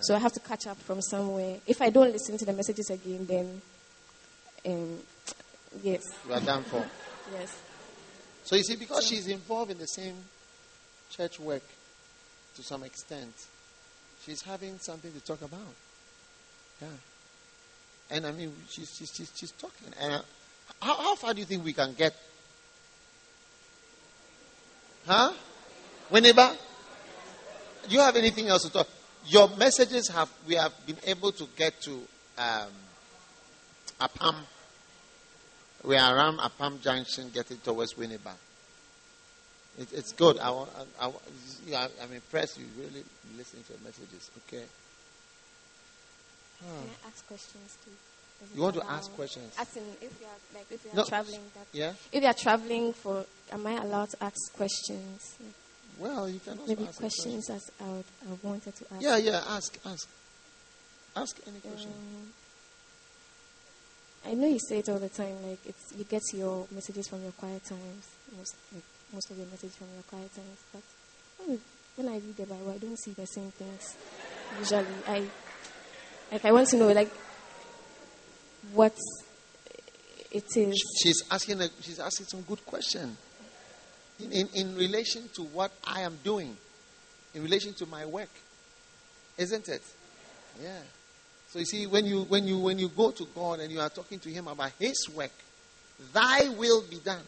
So 0.00 0.16
I 0.16 0.18
have 0.18 0.32
to 0.32 0.40
catch 0.40 0.66
up 0.66 0.78
from 0.78 1.00
somewhere. 1.00 1.58
If 1.66 1.80
I 1.80 1.90
don't 1.90 2.10
listen 2.10 2.36
to 2.38 2.44
the 2.44 2.52
messages 2.52 2.90
again, 2.90 3.24
then 3.26 3.62
um, 4.66 4.98
yes, 5.82 6.02
You 6.26 6.34
are 6.34 6.40
done 6.40 6.64
for. 6.64 6.84
yes, 7.32 7.56
So 8.42 8.56
you 8.56 8.64
see, 8.64 8.76
because 8.76 9.06
she's 9.06 9.28
involved 9.28 9.70
in 9.70 9.78
the 9.78 9.86
same 9.86 10.16
church 11.10 11.38
work 11.38 11.62
to 12.56 12.62
some 12.62 12.82
extent, 12.82 13.32
she's 14.24 14.42
having 14.42 14.78
something 14.78 15.12
to 15.12 15.20
talk 15.20 15.42
about. 15.42 15.60
Yeah. 16.80 16.88
And 18.10 18.26
I 18.26 18.32
mean, 18.32 18.52
she's, 18.68 18.94
she's, 18.96 19.10
she's, 19.14 19.32
she's 19.34 19.50
talking. 19.52 19.88
And 20.00 20.14
uh, 20.14 20.22
how, 20.80 20.94
how 20.96 21.14
far 21.14 21.34
do 21.34 21.40
you 21.40 21.46
think 21.46 21.64
we 21.64 21.72
can 21.72 21.94
get? 21.94 22.14
Huh? 25.06 25.32
Winneba? 26.10 26.56
Do 27.88 27.94
you 27.94 28.00
have 28.00 28.16
anything 28.16 28.48
else 28.48 28.62
to 28.62 28.72
talk? 28.72 28.88
Your 29.26 29.48
messages 29.56 30.08
have, 30.08 30.30
we 30.46 30.56
have 30.56 30.72
been 30.86 30.98
able 31.04 31.32
to 31.32 31.46
get 31.56 31.80
to 31.82 32.02
um, 32.38 32.70
Apam. 34.00 34.34
We 35.84 35.96
are 35.96 36.16
around 36.16 36.38
Apam 36.38 36.80
Junction 36.80 37.30
getting 37.32 37.58
towards 37.58 37.94
Winneba. 37.94 38.32
It, 39.78 39.88
it's 39.92 40.12
good. 40.12 40.38
I, 40.38 40.50
want, 40.50 40.70
I, 41.00 41.06
I, 41.06 41.88
I'm 42.02 42.12
impressed 42.12 42.58
you 42.58 42.66
really 42.76 43.04
listen 43.36 43.62
to 43.64 43.72
the 43.72 43.84
messages. 43.84 44.30
Okay. 44.48 44.64
Can 46.60 46.68
I 46.68 47.08
ask 47.08 47.26
questions 47.26 47.76
too? 47.84 47.90
You 48.54 48.62
want 48.62 48.74
to 48.76 48.90
ask 48.90 49.10
questions? 49.14 49.54
As 49.58 49.76
in, 49.76 49.84
if 50.00 50.20
you 50.20 50.26
are 50.26 50.58
like, 50.58 50.66
if 50.70 50.84
you 50.84 50.90
are 50.92 50.96
No. 50.96 51.04
traveling, 51.04 51.40
that 51.54 51.66
Yeah? 51.72 51.92
if 52.12 52.22
you 52.22 52.28
are 52.28 52.34
traveling 52.34 52.92
for, 52.92 53.24
am 53.52 53.66
I 53.66 53.82
allowed 53.82 54.10
to 54.10 54.22
ask 54.22 54.52
questions? 54.54 55.36
Well, 55.98 56.28
you 56.28 56.40
can 56.40 56.58
also 56.58 56.66
Maybe 56.66 56.84
ask 56.86 56.98
a 56.98 57.00
question. 57.02 57.32
questions 57.40 57.50
as 57.50 57.70
I, 57.80 57.90
would, 57.90 58.04
I 58.28 58.46
wanted 58.46 58.74
to 58.76 58.84
ask. 58.92 59.02
Yeah, 59.02 59.16
yeah. 59.16 59.42
Ask, 59.48 59.78
ask. 59.86 60.08
Ask 61.14 61.36
any 61.46 61.60
question. 61.60 61.92
Um, 61.92 62.32
I 64.24 64.34
know 64.34 64.46
you 64.46 64.58
say 64.58 64.78
it 64.78 64.88
all 64.88 64.98
the 64.98 65.08
time, 65.08 65.42
like 65.42 65.58
it's 65.66 65.92
you 65.96 66.04
get 66.04 66.22
your 66.32 66.66
messages 66.70 67.08
from 67.08 67.22
your 67.22 67.32
quiet 67.32 67.64
times, 67.64 68.06
most 68.36 68.54
like 68.72 68.82
most 69.12 69.30
of 69.30 69.38
your 69.38 69.46
messages 69.46 69.76
from 69.76 69.88
your 69.94 70.02
quiet 70.04 70.34
times. 70.34 70.58
But 70.72 70.82
when, 71.38 71.60
when 71.96 72.08
I 72.08 72.14
read 72.14 72.36
the 72.36 72.46
Bible, 72.46 72.70
I 72.70 72.78
don't 72.78 72.98
see 72.98 73.12
the 73.12 73.26
same 73.26 73.50
things. 73.50 73.96
Usually, 74.58 74.86
I 75.06 75.24
like 76.30 76.44
I 76.44 76.52
want 76.52 76.68
to 76.68 76.76
know 76.76 76.92
like 76.92 77.10
what 78.72 78.96
it 80.30 80.56
is. 80.56 80.98
She's 81.02 81.22
asking, 81.30 81.60
a, 81.60 81.68
she's 81.80 82.00
asking 82.00 82.26
some 82.26 82.42
good 82.42 82.64
question 82.64 83.16
in, 84.18 84.32
in, 84.32 84.48
in 84.54 84.76
relation 84.76 85.28
to 85.34 85.42
what 85.42 85.72
I 85.86 86.00
am 86.02 86.18
doing, 86.24 86.56
in 87.34 87.42
relation 87.42 87.74
to 87.74 87.86
my 87.86 88.06
work. 88.06 88.30
Isn't 89.36 89.68
it? 89.68 89.82
Yeah. 90.62 90.78
So 91.50 91.58
you 91.58 91.64
see, 91.66 91.86
when 91.86 92.06
you 92.06 92.22
when 92.24 92.46
you 92.46 92.58
when 92.58 92.78
you 92.78 92.88
go 92.88 93.10
to 93.10 93.26
God 93.34 93.60
and 93.60 93.70
you 93.70 93.80
are 93.80 93.90
talking 93.90 94.18
to 94.20 94.30
Him 94.30 94.48
about 94.48 94.72
His 94.78 95.08
work, 95.14 95.32
Thy 96.12 96.48
will 96.48 96.82
be 96.82 96.96
done. 96.96 97.22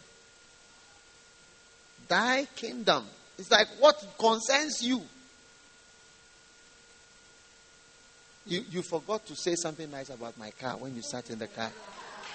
Thy 2.14 2.44
kingdom. 2.54 3.04
It's 3.36 3.50
like 3.50 3.66
what 3.80 3.96
concerns 4.16 4.80
you. 4.80 5.02
You 8.46 8.64
you 8.70 8.82
forgot 8.82 9.26
to 9.26 9.34
say 9.34 9.56
something 9.56 9.90
nice 9.90 10.10
about 10.10 10.38
my 10.38 10.52
car 10.52 10.76
when 10.76 10.94
you 10.94 11.02
sat 11.02 11.28
in 11.30 11.40
the 11.40 11.48
car. 11.48 11.72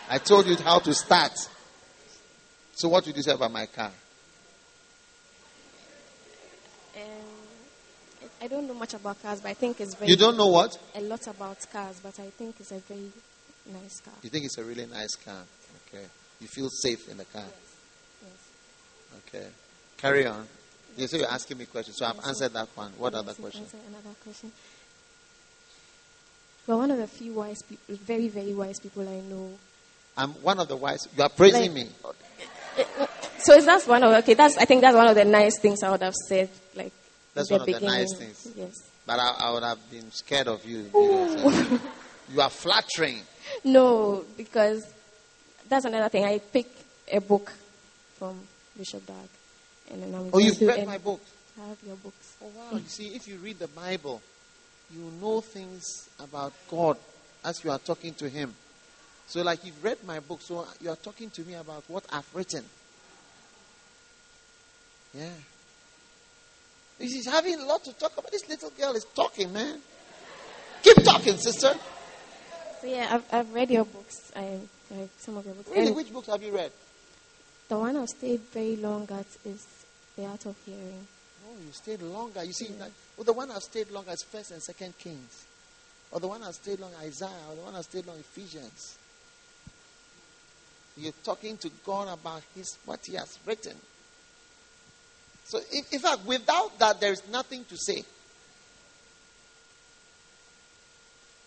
I 0.09 0.17
told 0.17 0.47
you 0.47 0.57
how 0.57 0.79
to 0.79 0.93
start. 0.93 1.31
So 2.75 2.89
what 2.89 3.05
did 3.05 3.15
you 3.15 3.23
say 3.23 3.31
about 3.31 3.53
my 3.53 3.67
car? 3.67 3.91
Um, 6.97 7.03
I 8.41 8.47
don't 8.47 8.67
know 8.67 8.73
much 8.73 8.95
about 8.95 9.21
cars, 9.21 9.39
but 9.39 9.47
I 9.47 9.53
think 9.53 9.79
it's 9.79 9.95
very. 9.95 10.11
You 10.11 10.17
don't 10.17 10.35
know 10.35 10.47
what? 10.47 10.77
A 10.93 10.99
lot 10.99 11.25
about 11.27 11.57
cars, 11.71 12.01
but 12.03 12.19
I 12.19 12.31
think 12.31 12.55
it's 12.59 12.73
a 12.73 12.79
very 12.79 13.13
nice 13.71 14.01
car. 14.01 14.15
You 14.23 14.29
think 14.29 14.43
it's 14.43 14.57
a 14.57 14.63
really 14.65 14.87
nice 14.87 15.15
car. 15.15 15.43
Okay. 15.87 16.03
You 16.41 16.47
feel 16.49 16.67
safe 16.67 17.07
in 17.07 17.15
the 17.15 17.25
car. 17.25 17.45
Yes. 17.47 18.39
Okay. 19.29 19.47
Carry 20.01 20.25
on. 20.25 20.47
You 20.97 21.07
say 21.07 21.19
you're 21.19 21.27
asking 21.31 21.57
me 21.57 21.65
questions, 21.65 21.97
so 21.97 22.05
I've 22.05 22.15
Yes, 22.15 22.27
answered 22.27 22.53
that 22.53 22.67
one. 22.75 22.91
What 22.97 23.13
Yes, 23.13 23.19
other 23.21 23.33
question? 23.33 23.65
Another 23.87 24.15
question. 24.23 24.51
Well, 26.67 26.77
one 26.79 26.91
of 26.91 26.97
the 26.97 27.07
few 27.07 27.33
wise 27.33 27.61
people, 27.67 27.95
very, 27.95 28.27
very 28.27 28.53
wise 28.53 28.79
people 28.79 29.07
I 29.07 29.21
know. 29.21 29.51
I'm 30.17 30.31
one 30.43 30.59
of 30.59 30.67
the 30.67 30.75
wise. 30.75 30.99
You 31.15 31.23
are 31.23 31.29
praising 31.29 31.61
Like- 31.61 31.71
me. 31.73 31.89
So 33.39 33.53
is 33.55 33.65
that 33.65 33.87
one 33.87 34.03
of 34.03 34.11
okay? 34.23 34.33
That's 34.33 34.57
I 34.57 34.65
think 34.65 34.81
that's 34.81 34.95
one 34.95 35.07
of 35.07 35.15
the 35.15 35.25
nice 35.25 35.57
things 35.59 35.81
I 35.83 35.89
would 35.91 36.01
have 36.01 36.13
said. 36.27 36.49
Like 36.75 36.91
That's 37.33 37.49
one 37.49 37.61
of 37.61 37.65
the 37.67 37.79
nice 37.79 38.13
things. 38.17 38.47
Yes. 38.55 38.73
But 39.05 39.19
I, 39.19 39.29
I 39.39 39.51
would 39.51 39.63
have 39.63 39.89
been 39.89 40.11
scared 40.11 40.47
of 40.47 40.63
you. 40.65 40.79
You, 40.93 41.09
know, 41.09 41.79
you 42.33 42.41
are 42.41 42.49
flattering. 42.49 43.21
No, 43.63 44.25
because 44.37 44.85
that's 45.67 45.85
another 45.85 46.09
thing. 46.09 46.25
I 46.25 46.39
pick 46.39 46.67
a 47.11 47.19
book 47.21 47.51
from 48.17 48.39
Bishop 48.77 49.05
Dag, 49.05 49.15
and 49.91 50.03
then 50.03 50.13
I'm 50.15 50.27
Oh, 50.27 50.29
going 50.31 50.45
you've 50.45 50.57
through 50.57 50.67
read 50.69 50.85
my 50.87 50.97
book. 50.97 51.21
I 51.61 51.67
have 51.67 51.77
your 51.85 51.95
books. 51.97 52.35
Oh, 52.41 52.47
wow. 52.55 52.67
Oh, 52.73 52.77
you 52.77 52.87
see, 52.87 53.07
if 53.15 53.27
you 53.27 53.35
read 53.37 53.59
the 53.59 53.67
Bible, 53.67 54.21
you 54.93 55.01
know 55.21 55.41
things 55.41 56.09
about 56.19 56.53
God 56.69 56.97
as 57.43 57.63
you 57.63 57.71
are 57.71 57.79
talking 57.79 58.13
to 58.15 58.29
Him. 58.29 58.53
So, 59.27 59.41
like, 59.43 59.63
you've 59.65 59.83
read 59.83 59.97
my 60.05 60.19
book, 60.19 60.41
so 60.41 60.65
you 60.81 60.89
are 60.89 60.95
talking 60.95 61.29
to 61.31 61.41
me 61.43 61.53
about 61.55 61.83
what 61.87 62.03
I've 62.11 62.27
written. 62.33 62.63
Yeah. 65.13 65.29
She's 66.99 67.27
having 67.27 67.59
a 67.59 67.65
lot 67.65 67.83
to 67.85 67.93
talk 67.93 68.13
about. 68.17 68.31
This 68.31 68.47
little 68.49 68.71
girl 68.71 68.93
is 68.95 69.05
talking, 69.15 69.51
man. 69.53 69.79
Keep 70.83 71.03
talking, 71.03 71.37
sister. 71.37 71.75
So 72.81 72.87
yeah, 72.87 73.07
I've, 73.11 73.33
I've 73.33 73.53
read 73.53 73.69
your 73.69 73.85
books. 73.85 74.31
I 74.35 74.59
like 74.91 75.09
some 75.19 75.37
of 75.37 75.45
your 75.45 75.55
books. 75.55 75.69
Really, 75.71 75.87
And 75.87 75.95
which 75.95 76.11
books 76.11 76.27
have 76.27 76.41
you 76.43 76.55
read? 76.55 76.71
the 77.67 77.77
one 77.77 77.95
I've 77.97 78.09
stayed 78.09 78.39
very 78.51 78.75
long 78.77 79.03
at 79.11 79.27
is 79.45 79.63
The 80.19 80.25
Art 80.25 80.45
of 80.47 80.55
Hearing. 80.65 81.07
Oh, 81.47 81.55
you 81.65 81.71
stayed 81.71 82.01
longer. 82.01 82.43
You 82.43 82.51
see, 82.51 82.67
like, 82.77 82.91
well, 83.15 83.23
the 83.23 83.31
one 83.31 83.49
I've 83.51 83.63
stayed 83.63 83.89
longer 83.89 84.11
is 84.11 84.21
First 84.23 84.51
and 84.51 84.61
Second 84.61 84.97
Kings, 84.97 85.45
or 86.11 86.19
the 86.19 86.27
one 86.27 86.43
I've 86.43 86.55
stayed 86.55 86.81
long 86.81 86.91
Isaiah, 87.01 87.29
or 87.49 87.55
the 87.55 87.61
one 87.61 87.73
I've 87.73 87.85
stayed 87.85 88.05
long 88.05 88.17
Ephesians. 88.17 88.97
You're 90.97 91.13
talking 91.23 91.55
to 91.59 91.69
God 91.85 92.09
about 92.09 92.41
His 92.53 92.77
what 92.83 92.99
He 93.05 93.15
has 93.15 93.39
written. 93.45 93.77
So, 95.45 95.59
in, 95.71 95.83
in 95.89 95.99
fact, 95.99 96.25
without 96.25 96.77
that, 96.79 96.99
there 96.99 97.13
is 97.13 97.23
nothing 97.31 97.63
to 97.63 97.77
say. 97.77 98.03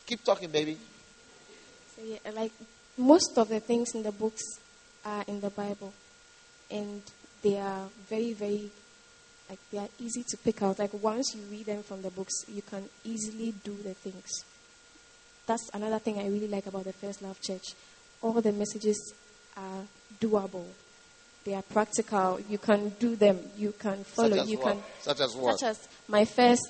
Keep 0.07 0.25
talking, 0.25 0.51
baby. 0.51 0.79
So 1.95 2.03
yeah, 2.05 2.31
like 2.33 2.53
most 2.97 3.37
of 3.37 3.51
the 3.51 3.61
things 3.61 3.95
in 3.95 4.03
the 4.03 4.13
books 4.13 4.43
are 5.05 5.25
in 5.29 5.43
the 5.43 5.51
Bible, 5.51 5.93
and 6.71 7.03
they 7.43 7.59
are 7.59 7.89
very, 8.09 8.33
very 8.33 8.71
like 9.51 9.59
they 9.71 9.79
are 9.79 9.89
easy 9.99 10.25
to 10.29 10.37
pick 10.39 10.63
out. 10.63 10.79
Like 10.79 10.95
once 11.03 11.35
you 11.35 11.43
read 11.51 11.67
them 11.67 11.83
from 11.83 12.03
the 12.03 12.11
books, 12.11 12.33
you 12.49 12.63
can 12.63 12.89
easily 13.05 13.53
do 13.65 13.77
the 13.83 13.95
things. 13.95 14.45
That's 15.47 15.69
another 15.75 15.99
thing 15.99 16.19
I 16.19 16.27
really 16.29 16.49
like 16.49 16.67
about 16.67 16.85
the 16.85 16.93
First 16.93 17.21
Love 17.21 17.41
Church. 17.41 17.75
All 18.23 18.41
the 18.41 18.53
messages 18.53 19.13
are 19.57 19.83
doable. 20.21 20.65
They 21.45 21.55
are 21.55 21.63
practical. 21.63 22.41
You 22.49 22.59
can 22.59 22.91
do 23.01 23.17
them. 23.17 23.41
You 23.57 23.75
can 23.79 24.05
follow. 24.05 24.31
Such 24.31 24.39
as 24.39 24.51
you 24.51 24.59
what? 24.59 24.73
can 24.73 24.83
Such 25.01 25.21
as 25.21 25.35
what? 25.35 25.59
such 25.59 25.69
as 25.69 25.89
my 26.09 26.25
first 26.25 26.63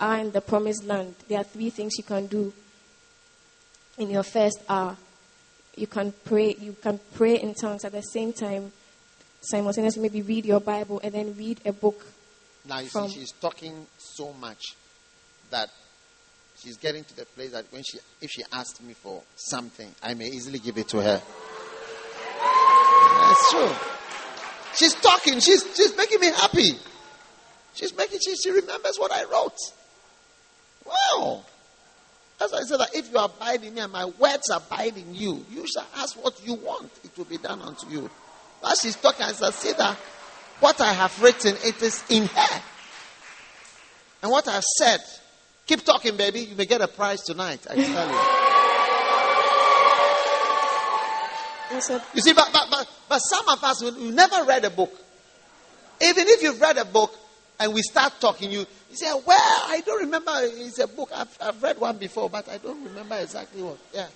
hour 0.00 0.18
in 0.18 0.30
the 0.30 0.40
promised 0.40 0.84
land. 0.84 1.14
There 1.28 1.38
are 1.38 1.44
three 1.44 1.70
things 1.70 1.92
you 1.98 2.04
can 2.04 2.26
do 2.28 2.52
in 3.98 4.10
your 4.10 4.22
first 4.22 4.58
hour. 4.68 4.96
You 5.76 5.88
can 5.88 6.14
pray. 6.24 6.54
You 6.58 6.76
can 6.80 7.00
pray 7.14 7.34
in 7.34 7.54
tongues 7.54 7.84
at 7.84 7.92
the 7.92 8.02
same 8.02 8.32
time. 8.32 8.72
Simultaneously, 9.42 10.02
maybe 10.02 10.22
read 10.22 10.46
your 10.46 10.60
Bible 10.60 11.00
and 11.02 11.12
then 11.12 11.34
read 11.36 11.60
a 11.64 11.72
book. 11.72 12.06
Now 12.68 12.78
you 12.78 12.88
see, 12.88 13.08
she's 13.08 13.32
talking 13.32 13.86
so 13.98 14.32
much 14.34 14.76
that 15.50 15.68
she's 16.58 16.76
getting 16.76 17.02
to 17.02 17.16
the 17.16 17.24
place 17.24 17.50
that 17.50 17.64
when 17.72 17.82
she, 17.82 17.98
if 18.20 18.30
she 18.30 18.44
asks 18.52 18.80
me 18.80 18.94
for 18.94 19.22
something, 19.34 19.88
I 20.02 20.14
may 20.14 20.26
easily 20.26 20.60
give 20.60 20.78
it 20.78 20.88
to 20.88 21.02
her. 21.02 21.20
That's 23.20 23.50
true. 23.50 23.70
She's 24.76 24.94
talking. 24.94 25.40
She's 25.40 25.64
she's 25.76 25.96
making 25.96 26.20
me 26.20 26.28
happy. 26.28 26.70
She's 27.74 27.96
making. 27.96 28.20
She, 28.24 28.36
she 28.36 28.50
remembers 28.50 28.96
what 28.96 29.10
I 29.10 29.24
wrote. 29.24 29.58
Wow. 30.86 31.42
That's 32.38 32.52
why 32.52 32.58
I 32.58 32.62
said 32.62 32.80
that 32.80 32.94
if 32.94 33.10
you 33.10 33.18
abide 33.18 33.62
in 33.64 33.74
me 33.74 33.80
and 33.80 33.92
my 33.92 34.04
words 34.04 34.50
abide 34.52 34.96
in 34.96 35.14
you, 35.14 35.44
you 35.50 35.64
shall 35.66 35.86
ask 35.96 36.22
what 36.22 36.44
you 36.44 36.54
want. 36.54 36.90
It 37.04 37.16
will 37.16 37.24
be 37.24 37.38
done 37.38 37.60
unto 37.60 37.88
you. 37.88 38.10
As 38.64 38.80
she's 38.80 38.96
talking, 38.96 39.26
I 39.26 39.32
shall 39.32 39.52
say 39.52 39.72
that 39.72 39.96
what 40.60 40.80
I 40.80 40.92
have 40.92 41.20
written, 41.20 41.56
it 41.64 41.82
is 41.82 42.04
in 42.08 42.26
her. 42.26 42.62
And 44.22 44.30
what 44.30 44.46
I've 44.46 44.62
said, 44.62 45.00
keep 45.66 45.84
talking, 45.84 46.16
baby. 46.16 46.40
You 46.40 46.54
may 46.54 46.66
get 46.66 46.80
a 46.80 46.86
prize 46.86 47.22
tonight, 47.22 47.66
I 47.68 47.74
tell 47.74 48.08
you. 48.08 48.42
You 52.14 52.20
see, 52.20 52.32
but, 52.32 52.50
but, 52.52 52.66
but, 52.70 52.88
but 53.08 53.18
some 53.18 53.48
of 53.48 53.64
us, 53.64 53.82
we 53.82 53.90
we 53.90 54.10
never 54.10 54.44
read 54.44 54.64
a 54.64 54.70
book. 54.70 54.92
Even 56.00 56.28
if 56.28 56.42
you've 56.42 56.60
read 56.60 56.76
a 56.76 56.84
book 56.84 57.12
and 57.58 57.72
we 57.74 57.82
start 57.82 58.12
talking, 58.20 58.52
you, 58.52 58.60
you 58.60 58.96
say, 58.96 59.10
Well, 59.12 59.62
I 59.66 59.82
don't 59.84 60.00
remember. 60.00 60.32
It's 60.36 60.78
a 60.78 60.86
book. 60.86 61.10
I've, 61.14 61.36
I've 61.40 61.62
read 61.62 61.78
one 61.80 61.96
before, 61.96 62.28
but 62.30 62.48
I 62.48 62.58
don't 62.58 62.84
remember 62.84 63.16
exactly 63.16 63.62
what. 63.62 63.78
Yeah. 63.92 64.06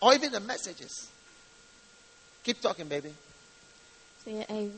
Or 0.00 0.14
even 0.14 0.32
the 0.32 0.40
messages. 0.40 1.10
Keep 2.44 2.60
talking, 2.60 2.88
baby. 2.88 3.12
so 4.24 4.30
yeah, 4.30 4.44
I, 4.48 4.70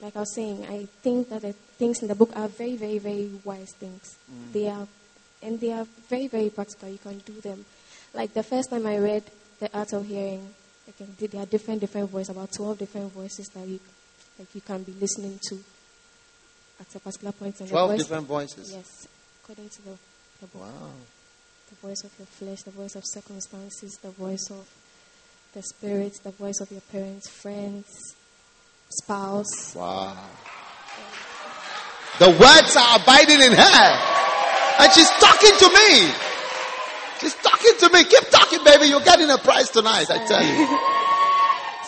like 0.00 0.16
I 0.16 0.20
was 0.20 0.34
saying, 0.34 0.66
I 0.66 0.86
think 1.02 1.28
that 1.30 1.42
the 1.42 1.52
things 1.52 2.02
in 2.02 2.08
the 2.08 2.14
book 2.14 2.30
are 2.36 2.48
very, 2.48 2.76
very, 2.76 2.98
very 2.98 3.30
wise 3.44 3.72
things. 3.72 4.16
Mm-hmm. 4.30 4.52
They 4.52 4.68
are, 4.68 4.86
and 5.42 5.60
they 5.60 5.72
are 5.72 5.86
very, 6.08 6.28
very 6.28 6.50
practical. 6.50 6.88
You 6.88 6.98
can 6.98 7.18
do 7.18 7.40
them. 7.40 7.64
Like 8.14 8.34
the 8.34 8.42
first 8.42 8.70
time 8.70 8.86
I 8.86 8.98
read 8.98 9.24
The 9.58 9.76
Art 9.76 9.92
of 9.92 10.06
Hearing, 10.06 10.54
like, 10.86 11.18
there 11.18 11.42
are 11.42 11.46
different, 11.46 11.80
different 11.80 12.10
voices, 12.10 12.30
about 12.30 12.52
12 12.52 12.78
different 12.78 13.12
voices 13.12 13.48
that 13.48 13.66
you, 13.66 13.80
like, 14.38 14.54
you 14.54 14.60
can 14.60 14.82
be 14.82 14.92
listening 14.92 15.40
to 15.48 15.58
at 16.80 16.94
a 16.94 17.00
particular 17.00 17.32
point 17.32 17.58
in 17.60 17.66
the 17.66 17.70
12 17.72 17.90
voice. 17.90 17.98
different 17.98 18.26
voices. 18.26 18.72
Yes, 18.72 19.08
according 19.42 19.68
to 19.70 19.82
the, 19.82 19.90
the 20.40 20.46
book. 20.46 20.62
Wow. 20.62 20.90
The 21.68 21.74
voice 21.88 22.04
of 22.04 22.12
your 22.18 22.26
flesh, 22.26 22.62
the 22.62 22.70
voice 22.70 22.94
of 22.94 23.02
circumstances, 23.04 23.98
the 24.00 24.10
voice 24.10 24.50
of 24.50 24.68
the 25.56 25.62
spirit, 25.62 26.12
the 26.22 26.32
voice 26.32 26.60
of 26.60 26.70
your 26.70 26.82
parents, 26.92 27.30
friends, 27.30 27.86
spouse. 28.90 29.74
Wow. 29.74 30.14
The 32.18 32.28
words 32.28 32.76
are 32.76 33.00
abiding 33.00 33.40
in 33.40 33.52
her. 33.52 33.88
And 34.80 34.92
she's 34.92 35.08
talking 35.16 35.56
to 35.56 35.68
me. 35.72 36.12
She's 37.20 37.34
talking 37.36 37.72
to 37.78 37.88
me. 37.90 38.04
Keep 38.04 38.28
talking, 38.28 38.64
baby. 38.64 38.88
You're 38.88 39.00
getting 39.00 39.30
a 39.30 39.38
prize 39.38 39.70
tonight, 39.70 40.10
I 40.10 40.26
tell 40.26 40.44
you. 40.44 40.78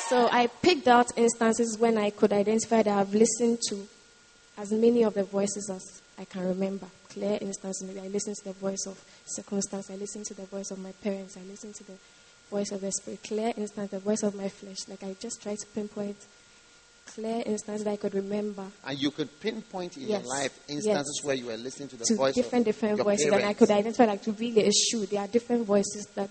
So 0.09 0.27
I 0.33 0.47
picked 0.47 0.89
out 0.89 1.13
instances 1.19 1.77
when 1.79 1.99
I 1.99 2.09
could 2.09 2.33
identify 2.33 2.83
that 2.83 2.99
I've 2.99 3.13
listened 3.13 3.59
to 3.69 3.87
as 4.57 4.73
many 4.73 5.03
of 5.03 5.13
the 5.13 5.25
voices 5.25 5.69
as 5.71 6.01
I 6.19 6.25
can 6.25 6.49
remember. 6.49 6.87
Clear 7.11 7.37
instances. 7.43 7.87
Maybe 7.87 8.01
I 8.01 8.09
listened 8.09 8.37
to 8.37 8.45
the 8.45 8.53
voice 8.55 8.87
of 8.87 8.99
circumstance. 9.27 9.91
I 9.91 9.97
listened 9.97 10.25
to 10.25 10.35
the 10.35 10.47
voice 10.47 10.71
of 10.71 10.79
my 10.79 10.93
parents. 11.05 11.37
I 11.37 11.43
listened 11.43 11.75
to 11.75 11.85
the 11.85 11.93
voice 12.51 12.71
of 12.73 12.81
the 12.81 12.91
spirit. 12.93 13.23
Clear 13.23 13.53
instance, 13.57 13.91
the 13.91 13.99
voice 13.99 14.23
of 14.23 14.35
my 14.35 14.49
flesh. 14.49 14.79
Like 14.89 15.03
I 15.03 15.15
just 15.21 15.43
tried 15.43 15.59
to 15.59 15.67
pinpoint 15.75 16.17
clear 17.07 17.43
instances 17.47 17.85
that 17.85 17.91
I 17.93 17.97
could 17.97 18.15
remember 18.15 18.67
And 18.87 18.99
you 18.99 19.11
could 19.11 19.41
pinpoint 19.41 19.97
in 19.97 20.09
Yes. 20.09 20.23
your 20.25 20.29
life 20.35 20.59
instances 20.69 21.19
Yes. 21.21 21.25
where 21.25 21.35
you 21.35 21.47
were 21.47 21.57
listening 21.57 21.89
to 21.89 21.97
the 21.97 22.05
to 22.05 22.15
voice 22.17 22.35
different 22.35 22.65
different 22.67 23.01
voices, 23.01 23.33
and 23.33 23.45
I 23.45 23.55
could 23.55 23.71
identify 23.71 24.05
like 24.05 24.23
to 24.23 24.33
really 24.33 24.61
it's 24.63 24.91
true. 24.91 25.07
There 25.07 25.21
are 25.21 25.27
different 25.27 25.65
voices 25.67 26.07
that 26.15 26.29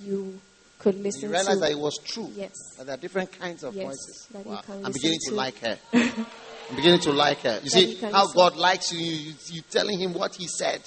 you 0.00 0.38
could 0.78 0.94
listen 1.02 1.22
You 1.22 1.28
realize 1.30 1.54
to. 1.54 1.60
that 1.60 1.70
it 1.72 1.78
was 1.78 1.98
true. 2.04 2.30
Yes. 2.36 2.52
That 2.76 2.86
there 2.86 2.94
are 2.94 2.98
different 2.98 3.32
kinds 3.32 3.64
of 3.64 3.74
Yes, 3.74 3.84
voices. 3.86 4.28
Wow. 4.44 4.62
I'm 4.84 4.92
beginning 4.92 5.18
to 5.24 5.30
to. 5.30 5.36
like 5.36 5.58
her. 5.58 5.78
I'm 5.94 6.76
beginning 6.76 7.00
to 7.00 7.12
like 7.12 7.38
her. 7.38 7.60
You 7.64 7.70
That 7.70 7.70
see 7.70 7.94
how. 7.96 8.26
God 8.32 8.56
likes 8.56 8.92
you. 8.92 8.98
You, 9.00 9.32
you 9.50 9.62
telling 9.70 9.98
him 9.98 10.14
what 10.14 10.34
he 10.36 10.46
said 10.46 10.82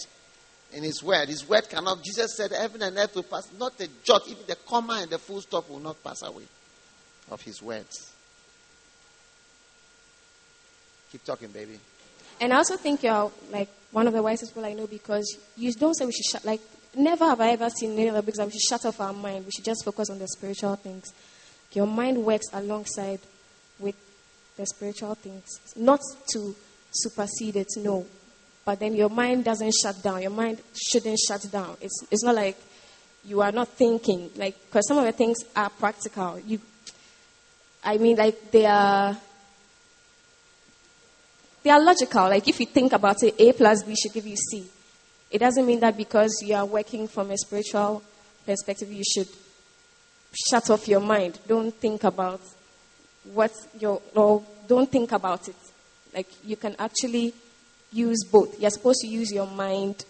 in 0.74 0.84
his 0.84 1.02
word. 1.04 1.30
His 1.30 1.48
word 1.48 1.70
cannot. 1.70 2.04
Jesus 2.04 2.36
said, 2.36 2.52
"Heaven 2.52 2.82
and 2.82 2.98
earth 2.98 3.16
will 3.16 3.24
pass, 3.24 3.48
not 3.58 3.80
a 3.80 3.88
jot, 4.04 4.28
even 4.28 4.44
the 4.48 4.56
comma 4.56 5.00
and 5.02 5.12
the 5.12 5.18
full 5.18 5.42
stop 5.42 5.70
will 5.70 5.80
not 5.80 6.04
pass 6.04 6.22
away 6.22 6.44
of 7.32 7.42
his 7.42 7.62
words." 7.62 8.12
Keep 11.12 11.24
talking, 11.24 11.50
baby. 11.50 11.80
And 12.40 12.54
I 12.54 12.58
also 12.58 12.78
think 12.78 13.04
you're 13.04 13.32
like 13.52 13.70
one 13.92 14.08
of 14.08 14.14
the 14.14 14.22
wisest 14.22 14.52
people 14.52 14.66
I 14.66 14.74
know 14.74 14.88
because 14.88 15.38
you 15.58 15.74
don't 15.74 15.96
say 15.96 16.06
we 16.06 16.12
should 16.12 16.26
shut. 16.26 16.46
Like 16.46 16.62
never 16.96 17.26
have 17.26 17.42
I 17.42 17.50
ever 17.52 17.70
seen 17.70 17.94
any 17.94 18.10
other 18.10 18.22
books 18.22 18.38
that 18.38 18.46
we 18.46 18.52
should 18.52 18.62
shut 18.62 18.86
off 18.86 19.00
our 19.02 19.14
mind. 19.14 19.46
We 19.46 19.52
should 19.52 19.66
just 19.66 19.84
focus 19.84 20.10
on 20.10 20.20
the 20.20 20.28
spiritual 20.28 20.76
things. 20.76 21.12
Your 21.74 21.88
mind 21.88 22.24
works 22.24 22.48
alongside 22.54 23.20
with 23.80 23.96
the 24.58 24.66
spiritual 24.66 25.16
things, 25.16 25.46
not 25.76 26.00
to 26.34 26.56
supersede 26.92 27.56
it. 27.56 27.68
No, 27.78 28.06
but 28.70 28.80
then 28.80 28.96
your 28.96 29.10
mind 29.10 29.44
doesn't 29.44 29.74
shut 29.82 30.00
down. 30.04 30.22
Your 30.22 30.30
mind 30.30 30.62
shouldn't 30.76 31.18
shut 31.28 31.44
down. 31.52 31.76
It's 31.82 32.06
it's 32.12 32.24
not 32.24 32.36
like 32.36 32.56
you 33.26 33.42
are 33.42 33.52
not 33.52 33.70
thinking. 33.70 34.30
Like 34.36 34.56
because 34.64 34.88
some 34.88 35.00
of 35.00 35.06
the 35.06 35.12
things 35.12 35.38
are 35.56 35.72
practical. 35.72 36.40
You, 36.46 36.62
I 37.84 37.98
mean, 37.98 38.16
like 38.16 38.52
they 38.52 38.68
are 38.68 39.18
they 41.64 41.72
are 41.72 41.82
logical. 41.82 42.30
Like 42.30 42.48
if 42.48 42.60
you 42.60 42.68
think 42.68 42.94
about 42.94 43.24
it, 43.24 43.34
A 43.40 43.54
plus 43.54 43.82
B 43.82 43.96
should 43.96 44.14
give 44.14 44.28
you 44.28 44.36
C. 44.36 44.68
It 45.32 45.40
doesn't 45.40 45.66
mean 45.66 45.80
that 45.80 45.98
because 45.98 46.30
you 46.46 46.54
are 46.54 46.66
working 46.68 47.08
from 47.08 47.32
a 47.32 47.38
spiritual 47.40 48.04
perspective, 48.46 48.92
you 48.92 49.04
should 49.04 49.30
shut 50.48 50.70
off 50.70 50.88
your 50.88 51.00
mind. 51.02 51.40
Don't 51.48 51.74
think 51.74 52.04
about 52.04 52.42
what 53.34 53.52
your 53.80 54.00
or 54.14 54.44
don't 54.68 54.92
think 54.92 55.12
about 55.12 55.48
it. 55.48 55.56
Like 56.14 56.28
you 56.46 56.56
can 56.56 56.76
actually 56.78 57.34
use 57.92 58.24
both. 58.32 58.60
You're 58.60 58.70
supposed 58.70 59.00
to 59.02 59.08
use 59.08 59.32
your 59.32 59.48
mind 59.48 60.06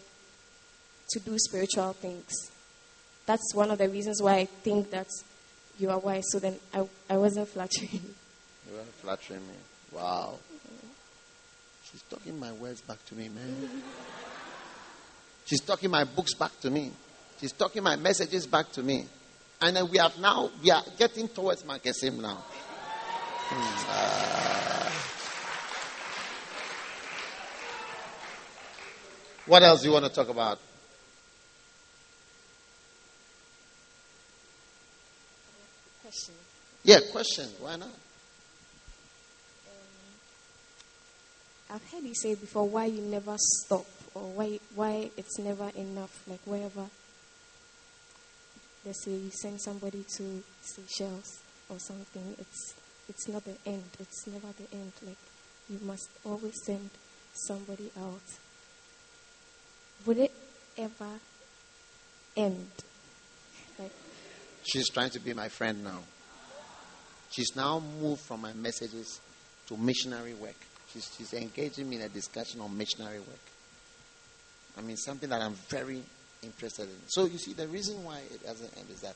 to 1.09 1.19
do 1.19 1.37
spiritual 1.37 1.93
things. 1.93 2.31
That's 3.25 3.53
one 3.53 3.71
of 3.71 3.77
the 3.77 3.89
reasons 3.89 4.21
why 4.21 4.35
I 4.37 4.45
think 4.45 4.91
that 4.91 5.07
you 5.77 5.89
are 5.89 5.99
wise. 5.99 6.25
So 6.31 6.39
then 6.39 6.55
I, 6.73 6.87
I 7.09 7.17
wasn't 7.17 7.47
flattering 7.47 7.89
you. 7.91 7.99
You 8.69 8.77
weren't 8.77 8.93
flattering 8.95 9.41
me. 9.41 9.53
Wow. 9.91 10.39
She's 11.91 12.03
talking 12.03 12.39
my 12.39 12.51
words 12.53 12.81
back 12.81 13.03
to 13.05 13.15
me, 13.15 13.29
man. 13.29 13.69
She's 15.45 15.61
talking 15.61 15.89
my 15.89 16.03
books 16.03 16.35
back 16.35 16.59
to 16.61 16.69
me. 16.69 16.91
She's 17.39 17.51
talking 17.51 17.81
my 17.81 17.95
messages 17.95 18.45
back 18.45 18.71
to 18.73 18.83
me. 18.83 19.07
And 19.61 19.75
then 19.75 19.89
we 19.89 19.97
have 19.97 20.17
now, 20.19 20.51
we 20.61 20.69
are 20.71 20.83
getting 20.97 21.27
towards 21.27 21.63
Mankessim 21.63 22.21
now. 22.21 22.37
Hmm, 23.49 23.85
uh, 23.89 24.68
what 29.49 29.63
else 29.63 29.81
do 29.81 29.87
you 29.87 29.93
want 29.93 30.05
to 30.05 30.11
talk 30.11 30.29
about? 30.29 30.59
Question. 36.03 36.35
Yeah, 36.83 36.99
question. 37.11 37.49
Why 37.59 37.75
not? 37.75 37.87
Um, 37.87 37.93
I've 41.71 41.91
heard 41.91 42.03
you 42.03 42.13
say 42.13 42.35
before 42.35 42.69
why 42.69 42.85
you 42.85 43.01
never 43.01 43.35
stop 43.37 43.87
or 44.13 44.31
why 44.31 44.59
why 44.75 45.09
it's 45.17 45.39
never 45.39 45.69
enough. 45.75 46.23
Like 46.27 46.41
wherever 46.45 46.85
let's 48.85 49.03
say 49.03 49.11
you 49.11 49.31
send 49.31 49.59
somebody 49.61 50.05
to 50.17 50.43
Seychelles 50.61 51.39
or 51.69 51.79
something, 51.79 52.35
it's 52.39 52.75
it's 53.09 53.27
not 53.27 53.43
the 53.45 53.57
end. 53.65 53.89
It's 53.99 54.27
never 54.27 54.47
the 54.57 54.77
end. 54.77 54.91
Like 55.03 55.17
you 55.69 55.79
must 55.83 56.09
always 56.23 56.53
send 56.65 56.91
somebody 57.33 57.91
out. 57.99 58.21
Would 60.05 60.17
it 60.17 60.31
ever 60.77 61.19
end? 62.35 62.67
She's 64.63 64.89
trying 64.89 65.09
to 65.11 65.19
be 65.19 65.33
my 65.33 65.49
friend 65.49 65.83
now. 65.83 65.99
She's 67.31 67.55
now 67.55 67.81
moved 68.01 68.21
from 68.21 68.41
my 68.41 68.53
messages 68.53 69.19
to 69.67 69.77
missionary 69.77 70.33
work. 70.33 70.55
She's, 70.91 71.09
she's 71.15 71.33
engaging 71.33 71.89
me 71.89 71.97
in 71.97 72.01
a 72.03 72.09
discussion 72.09 72.61
on 72.61 72.75
missionary 72.77 73.19
work. 73.19 73.39
I 74.77 74.81
mean, 74.81 74.97
something 74.97 75.29
that 75.29 75.41
I'm 75.41 75.53
very 75.69 76.01
interested 76.43 76.83
in. 76.83 76.95
So, 77.07 77.25
you 77.25 77.37
see, 77.37 77.53
the 77.53 77.67
reason 77.67 78.03
why 78.03 78.19
it 78.19 78.43
doesn't 78.43 78.77
end 78.77 78.87
is 78.91 79.01
that 79.01 79.15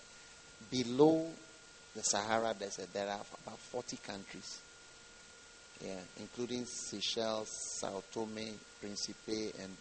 below 0.70 1.28
the 1.96 2.02
Sahara 2.02 2.54
Desert, 2.58 2.92
there 2.94 3.08
are 3.08 3.22
about 3.46 3.60
40 3.60 3.98
countries. 3.98 4.60
Yeah, 5.84 6.00
including 6.20 6.66
Seychelles, 6.66 7.50
Sao 7.80 8.04
Tome, 8.14 8.58
Principe, 8.80 9.52
and 9.62 9.76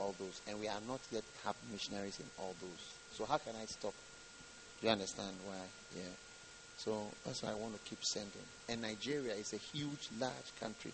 all 0.00 0.14
those. 0.18 0.40
And 0.48 0.58
we 0.58 0.66
are 0.68 0.80
not 0.88 1.00
yet 1.12 1.22
have 1.44 1.54
missionaries 1.70 2.18
in 2.18 2.26
all 2.38 2.54
those. 2.60 2.82
So, 3.12 3.24
how 3.26 3.38
can 3.38 3.52
I 3.60 3.66
stop? 3.66 3.94
Do 4.80 4.86
you 4.86 4.92
understand 4.92 5.36
why? 5.46 5.60
Yeah. 5.94 6.02
So 6.78 7.04
that's 7.26 7.42
why 7.42 7.50
I 7.50 7.54
want 7.54 7.74
to 7.74 7.88
keep 7.88 8.02
sending. 8.02 8.46
And 8.68 8.80
Nigeria 8.80 9.34
is 9.34 9.52
a 9.52 9.58
huge, 9.58 10.08
large 10.18 10.50
country. 10.58 10.92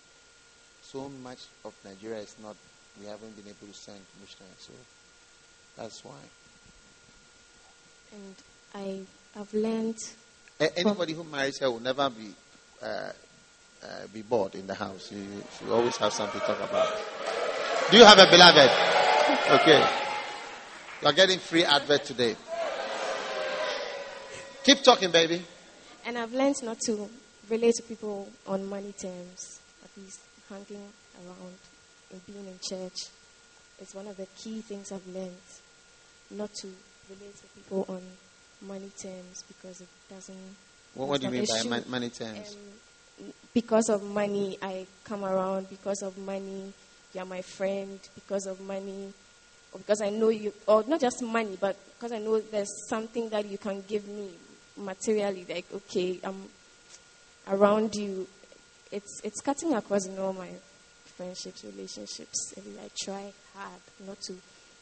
So 0.83 1.09
much 1.23 1.39
of 1.65 1.73
Nigeria 1.85 2.19
is 2.19 2.35
not, 2.43 2.57
we 3.01 3.07
haven't 3.07 3.37
been 3.37 3.47
able 3.47 3.73
to 3.73 3.79
send 3.79 4.01
missionaries. 4.21 4.59
So 4.59 4.73
that's 5.77 6.05
why. 6.05 6.19
and 8.13 8.35
I 8.75 9.39
I've 9.39 9.53
learned 9.55 9.99
A- 10.59 10.79
anybody 10.79 11.13
who 11.13 11.23
marries 11.25 11.59
her 11.61 11.71
will 11.71 11.81
never 11.81 12.11
be 12.11 12.35
uh, 12.83 12.87
uh, 12.87 14.07
be 14.13 14.23
bored 14.23 14.55
in 14.57 14.67
the 14.67 14.75
house. 14.75 15.13
You, 15.13 15.25
you 15.65 15.73
always 15.73 15.97
have 15.99 16.13
something 16.13 16.41
to 16.41 16.47
talk 16.47 16.59
about. 16.69 16.89
Do 17.91 17.99
you 17.99 18.05
have 18.05 18.19
a 18.19 18.29
beloved? 18.29 18.71
Okay. 19.61 19.89
You're 21.03 21.13
getting 21.13 21.39
free 21.39 21.63
advert 21.63 22.05
today. 22.05 22.35
Keep 24.65 24.83
talking, 24.83 25.13
baby. 25.13 25.41
And 26.05 26.19
I've 26.19 26.33
learned 26.33 26.57
not 26.65 26.81
to 26.87 27.09
relate 27.49 27.75
to 27.77 27.85
people 27.85 28.29
on 28.49 28.67
money 28.67 28.93
terms, 29.01 29.61
at 29.85 30.03
least 30.03 30.19
hanging 30.49 30.83
around 31.25 31.55
and 32.11 32.27
being 32.27 32.47
in 32.47 32.59
church. 32.69 32.97
It's 33.81 33.95
one 33.95 34.09
of 34.09 34.17
the 34.17 34.27
key 34.37 34.63
things 34.63 34.91
I've 34.91 35.07
learned 35.07 35.37
not 36.33 36.53
to 36.63 36.67
relate 37.09 37.37
to 37.37 37.47
people 37.55 37.87
on 37.89 38.03
money 38.67 38.91
terms 39.01 39.45
because 39.47 39.81
it 39.81 39.89
doesn't. 40.11 40.37
What, 40.95 41.09
what 41.09 41.21
do 41.21 41.27
you 41.27 41.33
mean 41.33 41.45
not 41.49 41.71
by 41.71 41.77
issue. 41.79 41.89
money 41.91 42.11
terms? 42.11 42.57
Um, 43.21 43.33
because 43.55 43.89
of 43.91 44.03
money, 44.03 44.59
I 44.61 44.87
come 45.05 45.25
around. 45.25 45.71
Because 45.71 46.03
of 46.03 46.19
money, 46.19 46.73
you're 47.17 47.25
my 47.25 47.43
friend. 47.43 47.99
Because 48.15 48.47
of 48.47 48.61
money, 48.61 49.13
or 49.73 49.79
because 49.81 50.01
I 50.01 50.11
know 50.11 50.29
you, 50.29 50.53
or 50.67 50.85
not 50.87 51.01
just 51.01 51.23
money, 51.23 51.57
but 51.61 51.77
because 51.95 52.13
I 52.13 52.19
know 52.19 52.39
there's 52.41 52.89
something 52.89 53.29
that 53.31 53.47
you 53.47 53.59
can 53.59 53.83
give 53.89 54.07
me 54.07 54.31
materially. 54.77 55.45
Like, 55.49 55.67
okay, 55.75 56.21
I'm 56.23 56.45
around 57.49 57.95
you. 57.95 58.27
It's 58.93 59.21
it's 59.25 59.41
cutting 59.41 59.75
across 59.75 60.07
in 60.07 60.19
all 60.19 60.33
my 60.33 60.51
friendships, 61.17 61.65
relationships. 61.65 62.55
And 62.57 62.79
I 62.81 62.89
try 63.05 63.33
hard 63.55 63.81
not 64.07 64.21
to 64.23 64.35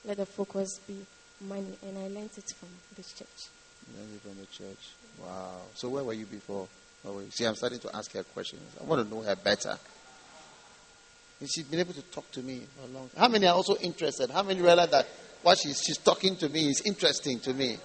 let 0.05 0.19
the 0.19 0.27
focus 0.27 0.79
be 0.87 1.07
money, 1.49 1.79
and 1.83 1.97
I 1.99 2.09
learned 2.09 2.31
it 2.37 2.53
from 2.57 2.69
this 2.97 3.13
church. 3.13 3.49
Learned 3.97 4.15
it 4.15 4.21
from 4.21 4.39
the 4.39 4.47
church. 4.47 4.91
Wow. 5.23 5.61
So 5.75 5.89
where 5.89 6.05
were 6.05 6.13
you 6.13 6.27
before? 6.27 6.67
See, 7.31 7.45
I'm 7.45 7.55
starting 7.55 7.81
to 7.81 7.95
ask 7.95 8.11
her 8.13 8.23
questions. 8.23 8.63
I 8.81 8.85
want 8.85 9.07
to 9.07 9.15
know 9.15 9.21
her 9.23 9.37
better. 9.37 9.79
She's 11.47 11.65
been 11.65 11.81
able 11.81 11.95
to 11.95 12.03
talk 12.03 12.31
to 12.33 12.41
me 12.43 12.63
for 12.77 12.85
a 12.89 12.93
long 12.93 13.09
time. 13.09 13.21
How 13.21 13.29
many 13.29 13.47
are 13.47 13.55
also 13.55 13.77
interested? 13.77 14.31
How 14.31 14.43
many 14.43 14.61
realize 14.61 14.91
that 14.91 15.07
what 15.43 15.59
she's, 15.59 15.81
she's 15.85 15.99
talking 15.99 16.37
to 16.37 16.49
me 16.49 16.69
is 16.71 16.83
interesting 16.85 17.41
to 17.41 17.53
me? 17.55 17.77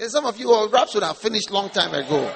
And 0.00 0.10
some 0.10 0.26
of 0.26 0.38
you, 0.38 0.52
all 0.52 0.68
raps 0.68 0.94
would 0.94 1.02
have 1.02 1.16
finished 1.18 1.50
long 1.50 1.70
time 1.70 1.92
ago. 1.94 2.32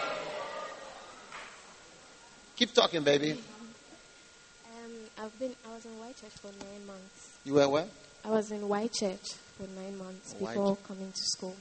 Keep 2.57 2.75
talking, 2.75 3.03
baby. 3.03 3.33
Um, 3.33 4.93
I've 5.19 5.39
been. 5.39 5.55
I 5.69 5.75
was 5.75 5.85
in 5.87 5.99
White 5.99 6.17
Church 6.21 6.33
for 6.41 6.49
nine 6.49 6.87
months. 6.87 7.31
You 7.45 7.55
were 7.55 7.69
where? 7.69 7.87
I 8.25 8.31
was 8.31 8.51
in 8.53 8.69
White 8.69 8.93
Church 8.93 9.25
for 9.57 9.67
nine 9.81 9.97
months 9.99 10.35
White 10.39 10.55
before 10.55 10.77
coming 10.87 11.11
to 11.11 11.23
school. 11.23 11.57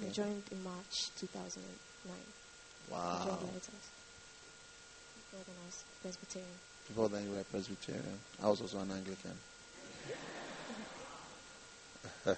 Okay. 0.00 0.08
I 0.10 0.12
joined 0.12 0.42
in 0.50 0.62
March 0.64 1.10
2009. 1.18 2.12
I 2.12 2.92
Wow. 2.92 3.18
joined 3.24 3.42
Lighthouse. 3.42 3.90
I 5.34 5.36
was 5.66 5.84
Presbyterian. 6.02 6.48
Before 6.88 7.08
then, 7.08 7.24
you 7.24 7.32
were 7.32 7.40
a 7.40 7.44
Presbyterian. 7.44 8.18
I 8.42 8.48
was 8.48 8.60
also 8.62 8.78
an 8.80 8.90
Anglican. 8.90 9.32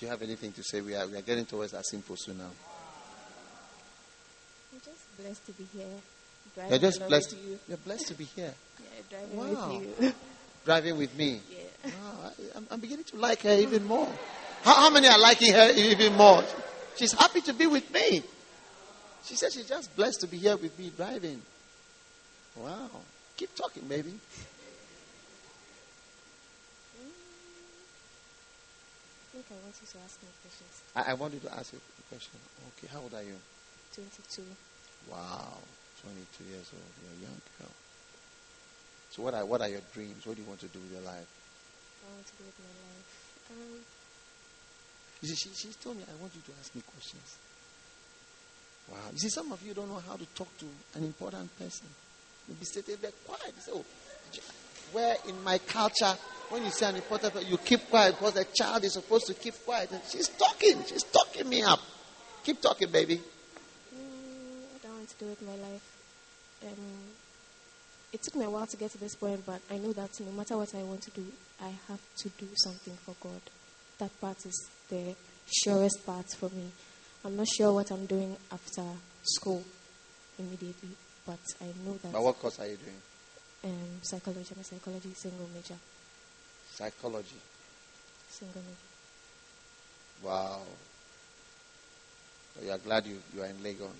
you 0.00 0.08
have 0.08 0.22
anything 0.22 0.52
to 0.52 0.62
say? 0.64 0.80
We 0.80 0.94
are, 0.94 1.06
we 1.06 1.16
are 1.16 1.22
getting 1.22 1.46
towards 1.46 1.72
our 1.74 1.82
simple 1.84 2.16
soon 2.16 2.38
now. 2.38 2.50
I'm 4.72 4.80
just 4.84 5.16
blessed 5.20 5.46
to 5.46 5.52
be 5.52 5.66
here. 5.72 5.86
You're 6.68 6.78
just 6.78 7.06
blessed. 7.06 7.36
you. 7.36 7.58
You're 7.68 7.78
blessed 7.78 8.08
to 8.08 8.14
be 8.14 8.24
here, 8.24 8.52
Yeah, 8.80 8.84
driving 9.08 9.36
Wow. 9.36 9.78
with 9.78 10.00
you. 10.02 10.12
driving 10.64 10.98
with 10.98 11.16
me. 11.16 11.40
yeah. 11.50 11.90
Wow, 11.90 12.18
I, 12.24 12.56
I'm, 12.58 12.66
I'm 12.72 12.80
beginning 12.80 13.04
to 13.06 13.16
like 13.16 13.42
her 13.42 13.52
even 13.58 13.84
more. 13.84 14.08
How, 14.62 14.74
how 14.74 14.90
many 14.90 15.06
are 15.08 15.18
liking 15.18 15.52
her 15.52 15.70
even 15.76 16.14
more? 16.16 16.42
She's 16.96 17.12
happy 17.12 17.40
to 17.42 17.52
be 17.52 17.66
with 17.66 17.92
me. 17.92 18.22
She 19.24 19.36
said 19.36 19.52
she's 19.52 19.68
just 19.68 19.94
blessed 19.96 20.20
to 20.20 20.26
be 20.26 20.36
here 20.38 20.56
with 20.56 20.78
me 20.78 20.90
driving. 20.96 21.40
Wow. 22.56 22.90
Keep 23.36 23.54
talking, 23.56 23.82
baby. 23.88 24.14
I 29.34 29.42
think 29.42 29.46
I 29.50 29.54
want 29.64 29.74
you 29.82 29.88
to 29.90 29.98
ask 30.04 30.22
me 30.22 30.28
questions. 30.42 30.74
I, 30.94 31.10
I 31.10 31.14
want 31.14 31.34
you 31.34 31.40
to 31.40 31.52
ask 31.58 31.72
you 31.72 31.80
a 31.82 32.02
question. 32.08 32.38
Okay, 32.78 32.86
how 32.92 33.00
old 33.02 33.14
are 33.14 33.22
you? 33.26 33.34
22. 33.94 34.42
Wow, 35.10 35.58
22 36.02 36.44
years 36.44 36.70
old. 36.70 36.90
You're 37.02 37.18
a 37.18 37.22
young 37.26 37.40
girl. 37.58 37.74
So, 39.10 39.22
what 39.22 39.34
are, 39.34 39.44
what 39.44 39.60
are 39.60 39.68
your 39.68 39.82
dreams? 39.92 40.26
What 40.26 40.36
do 40.36 40.42
you 40.42 40.48
want 40.48 40.60
to 40.60 40.68
do 40.70 40.78
with 40.78 40.92
your 40.92 41.02
life? 41.02 41.26
I 41.26 42.06
want 42.14 42.26
to 42.26 42.34
do 42.38 42.44
with 42.46 42.58
my 42.62 42.74
life. 42.86 43.10
Um, 43.50 43.82
You 45.22 45.28
see, 45.34 45.34
she, 45.34 45.50
she's 45.54 45.76
told 45.76 45.96
me, 45.96 46.04
I 46.06 46.14
want 46.22 46.32
you 46.34 46.42
to 46.46 46.52
ask 46.60 46.74
me 46.74 46.82
questions. 46.86 47.34
Wow. 48.90 49.10
You 49.12 49.18
see, 49.18 49.30
some 49.30 49.50
of 49.50 49.62
you 49.66 49.74
don't 49.74 49.88
know 49.88 50.02
how 50.06 50.14
to 50.16 50.26
talk 50.38 50.50
to 50.58 50.66
an 50.94 51.02
important 51.04 51.50
person. 51.58 51.86
You'll 52.48 52.56
be 52.58 52.64
sitting 52.64 52.96
there 53.00 53.10
quiet. 53.26 53.54
You 53.56 53.62
say, 53.62 53.72
oh, 53.74 53.84
where 54.92 55.16
in 55.28 55.42
my 55.42 55.58
culture, 55.58 56.14
when 56.50 56.64
you 56.64 56.70
say 56.70 56.88
an 56.88 56.96
important 56.96 57.48
you 57.48 57.58
keep 57.58 57.88
quiet 57.90 58.16
because 58.18 58.34
the 58.34 58.46
child 58.54 58.84
is 58.84 58.92
supposed 58.94 59.26
to 59.26 59.34
keep 59.34 59.54
quiet. 59.64 59.90
And 59.90 60.00
she's 60.08 60.28
talking. 60.28 60.84
She's 60.84 61.02
talking 61.04 61.48
me 61.48 61.62
up. 61.62 61.80
Keep 62.44 62.60
talking, 62.60 62.90
baby. 62.90 63.16
mm, 63.16 64.72
what 64.72 64.82
don't 64.82 64.96
want 64.96 65.08
to 65.08 65.16
do 65.18 65.26
with 65.26 65.42
my 65.42 65.56
life? 65.56 65.96
Um, 66.64 66.78
it 68.12 68.22
took 68.22 68.36
me 68.36 68.44
a 68.44 68.50
while 68.50 68.66
to 68.66 68.76
get 68.76 68.92
to 68.92 68.98
this 68.98 69.16
point, 69.16 69.44
but 69.44 69.60
I 69.70 69.78
know 69.78 69.92
that 69.92 70.10
no 70.20 70.32
matter 70.32 70.56
what 70.56 70.74
I 70.74 70.82
want 70.82 71.02
to 71.02 71.10
do, 71.10 71.24
I 71.60 71.72
have 71.88 72.00
to 72.18 72.28
do 72.28 72.46
something 72.62 72.94
for 73.04 73.16
God. 73.20 73.40
That 73.98 74.20
part 74.20 74.44
is 74.46 74.70
the 74.88 75.14
surest 75.50 76.04
part 76.06 76.26
for 76.38 76.48
me. 76.50 76.70
I'm 77.24 77.36
not 77.36 77.48
sure 77.48 77.72
what 77.72 77.90
I'm 77.90 78.06
doing 78.06 78.36
after 78.52 78.84
school 79.22 79.64
immediately, 80.38 80.90
but 81.26 81.38
I 81.60 81.66
know 81.84 81.94
that 82.02 82.12
But 82.12 82.22
what 82.22 82.38
course 82.38 82.58
are 82.60 82.66
you 82.66 82.76
doing? 82.76 83.00
um, 83.64 83.98
psychology, 84.02 84.52
I'm 84.54 84.60
a 84.60 84.64
psychology 84.64 85.10
single 85.14 85.48
major. 85.54 85.76
Psychology. 86.72 87.40
Single 88.28 88.60
major. 88.62 90.28
Wow. 90.28 90.62
So 92.54 92.64
you 92.64 92.70
are 92.72 92.78
glad 92.78 93.06
you, 93.06 93.18
you 93.34 93.42
are 93.42 93.46
in 93.46 93.56
Legon. 93.56 93.90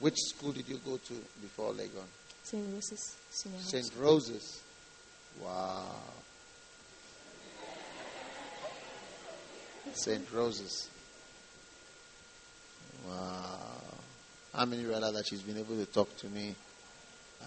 Which 0.00 0.16
school 0.18 0.52
did 0.52 0.68
you 0.68 0.78
go 0.84 0.96
to 0.96 1.14
before 1.40 1.72
Legon? 1.72 2.06
St. 2.42 2.62
Rose's 2.74 3.16
Senior 3.30 3.58
St. 3.60 3.90
Roses. 3.98 4.60
Wow. 5.42 5.84
St. 9.94 10.32
Roses. 10.32 10.88
Wow. 13.08 13.73
How 14.54 14.64
many 14.64 14.84
realize 14.84 15.12
that 15.14 15.26
she's 15.26 15.42
been 15.42 15.58
able 15.58 15.76
to 15.76 15.86
talk 15.86 16.16
to 16.18 16.28
me 16.28 16.54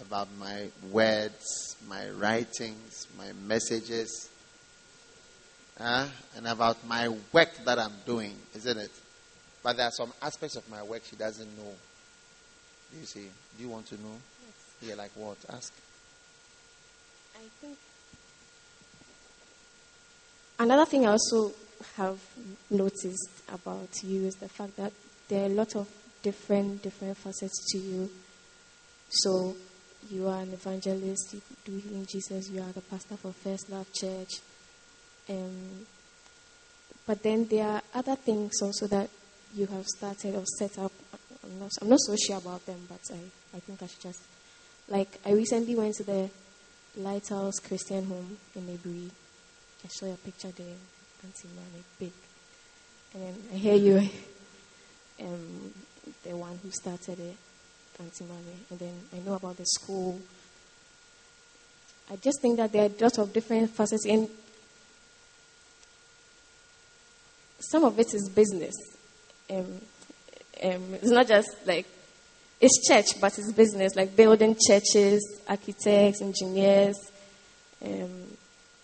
about 0.00 0.28
my 0.38 0.66
words, 0.90 1.76
my 1.88 2.10
writings, 2.10 3.06
my 3.16 3.32
messages, 3.46 4.28
huh? 5.78 6.06
and 6.36 6.46
about 6.46 6.86
my 6.86 7.08
work 7.32 7.50
that 7.64 7.78
I'm 7.78 7.94
doing, 8.04 8.34
isn't 8.54 8.78
it? 8.78 8.90
But 9.62 9.78
there 9.78 9.86
are 9.86 9.92
some 9.92 10.12
aspects 10.20 10.56
of 10.56 10.68
my 10.70 10.82
work 10.82 11.02
she 11.04 11.16
doesn't 11.16 11.56
know. 11.56 11.72
Do 12.92 12.98
you 12.98 13.06
see? 13.06 13.28
Do 13.56 13.62
you 13.62 13.70
want 13.70 13.86
to 13.86 13.94
know? 13.94 14.16
Yes. 14.44 14.90
Yeah, 14.90 14.94
like 14.94 15.10
what? 15.14 15.36
Ask. 15.50 15.72
I 17.34 17.40
think 17.60 17.78
another 20.58 20.84
thing 20.84 21.06
I 21.06 21.12
also 21.12 21.52
have 21.96 22.20
noticed 22.70 23.30
about 23.52 23.88
you 24.02 24.26
is 24.26 24.36
the 24.36 24.48
fact 24.48 24.76
that 24.76 24.92
there 25.28 25.42
are 25.42 25.46
a 25.46 25.54
lot 25.54 25.74
of 25.76 25.88
different 26.22 26.82
different 26.82 27.16
facets 27.16 27.72
to 27.72 27.78
you. 27.78 28.10
So 29.08 29.56
you 30.10 30.28
are 30.28 30.40
an 30.40 30.52
evangelist, 30.52 31.34
you 31.34 31.42
do 31.64 31.76
healing 31.78 32.06
Jesus, 32.10 32.50
you 32.50 32.60
are 32.60 32.72
the 32.72 32.80
pastor 32.80 33.16
for 33.16 33.32
First 33.32 33.70
Love 33.70 33.92
Church. 33.92 34.40
Um, 35.28 35.86
but 37.06 37.22
then 37.22 37.46
there 37.46 37.66
are 37.66 37.82
other 37.94 38.16
things 38.16 38.60
also 38.62 38.86
that 38.88 39.08
you 39.54 39.66
have 39.66 39.86
started 39.86 40.34
or 40.34 40.44
set 40.58 40.78
up. 40.78 40.92
I'm 41.44 41.58
not, 41.58 41.70
I'm 41.80 41.88
not 41.88 42.00
so 42.00 42.14
sure 42.16 42.36
about 42.36 42.64
them, 42.66 42.80
but 42.88 43.00
I, 43.10 43.56
I 43.56 43.60
think 43.60 43.82
I 43.82 43.86
should 43.86 44.02
just. 44.02 44.20
Like, 44.88 45.18
I 45.24 45.32
recently 45.32 45.74
went 45.74 45.94
to 45.96 46.04
the 46.04 46.30
Lighthouse 46.96 47.58
Christian 47.58 48.04
Home 48.06 48.36
in 48.54 48.66
Mabry. 48.66 49.10
I 49.84 49.88
saw 49.88 50.06
your 50.06 50.16
picture 50.16 50.50
there, 50.50 50.76
Auntie 51.24 51.48
Mary, 51.54 51.84
big. 51.98 52.12
And 53.14 53.22
then 53.22 53.34
I 53.52 53.56
hear 53.56 53.74
you, 53.74 54.08
um, 55.20 55.72
the 56.24 56.36
one 56.36 56.58
who 56.62 56.70
started 56.70 57.18
it, 57.18 57.36
Auntie 58.00 58.24
Mary. 58.24 58.58
And 58.70 58.78
then 58.78 58.94
I 59.14 59.18
know 59.26 59.34
about 59.34 59.56
the 59.56 59.66
school. 59.66 60.20
I 62.10 62.16
just 62.16 62.40
think 62.40 62.56
that 62.56 62.72
there 62.72 62.86
are 62.86 62.90
lots 63.00 63.18
of 63.18 63.32
different 63.32 63.70
facets, 63.70 64.06
and 64.06 64.28
some 67.60 67.84
of 67.84 67.98
it 67.98 68.14
is 68.14 68.28
business. 68.28 68.74
Um, 69.50 69.80
um, 70.62 70.94
it's 70.94 71.10
not 71.10 71.28
just 71.28 71.48
like 71.66 71.86
it's 72.60 72.88
church, 72.88 73.20
but 73.20 73.38
it's 73.38 73.52
business, 73.52 73.94
like 73.94 74.16
building 74.16 74.56
churches, 74.66 75.40
architects, 75.48 76.22
engineers. 76.22 76.96
Um, 77.84 78.10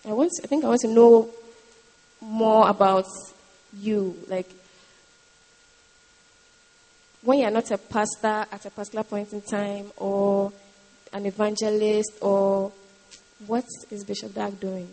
I 0.06 0.12
want, 0.12 0.30
I 0.42 0.46
think 0.46 0.64
I 0.64 0.68
want 0.68 0.80
to 0.82 0.88
know 0.88 1.30
more 2.20 2.68
about 2.68 3.06
you, 3.76 4.16
like 4.28 4.48
when 7.24 7.38
you're 7.38 7.50
not 7.50 7.70
a 7.70 7.78
pastor 7.78 8.46
at 8.52 8.64
a 8.66 8.70
particular 8.70 9.02
point 9.02 9.32
in 9.32 9.40
time, 9.40 9.90
or 9.96 10.52
an 11.12 11.26
evangelist, 11.26 12.12
or 12.20 12.70
what 13.46 13.64
is 13.90 14.04
Bishop 14.04 14.34
Dag 14.34 14.60
doing? 14.60 14.88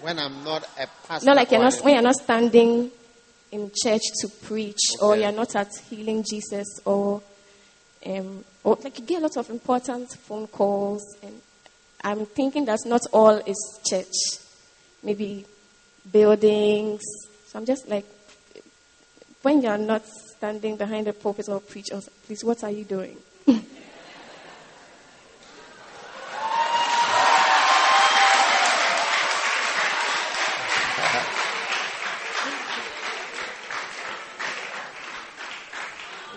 When 0.00 0.18
I'm 0.18 0.42
not 0.44 0.64
a 0.78 0.86
pastor. 1.06 1.26
Not 1.26 1.36
like 1.36 1.50
you're 1.50 1.62
not 1.62 1.74
when 1.82 1.94
you're 1.94 2.02
not 2.02 2.16
standing 2.16 2.90
in 3.52 3.70
church 3.82 4.02
to 4.20 4.28
preach, 4.28 4.80
or 5.00 5.16
you're 5.16 5.32
not 5.32 5.54
at 5.54 5.68
healing 5.88 6.24
Jesus, 6.28 6.80
or 6.84 7.22
um, 8.06 8.44
or 8.64 8.78
like 8.82 8.98
you 8.98 9.06
get 9.06 9.18
a 9.20 9.22
lot 9.22 9.36
of 9.36 9.50
important 9.50 10.10
phone 10.10 10.46
calls, 10.48 11.16
and 11.22 11.40
I'm 12.02 12.26
thinking 12.26 12.64
that 12.66 12.80
not 12.86 13.02
all 13.12 13.36
is 13.36 13.80
church, 13.88 14.42
maybe 15.02 15.46
buildings. 16.10 17.00
So 17.46 17.58
I'm 17.58 17.64
just 17.64 17.88
like, 17.88 18.04
when 19.42 19.62
you're 19.62 19.78
not 19.78 20.02
standing 20.44 20.76
behind 20.76 21.06
the 21.06 21.12
pulpit 21.14 21.48
or 21.48 21.58
preach, 21.58 21.90
or 21.90 22.02
please, 22.26 22.44
what 22.44 22.62
are 22.62 22.70
you 22.70 22.84
doing? 22.84 23.16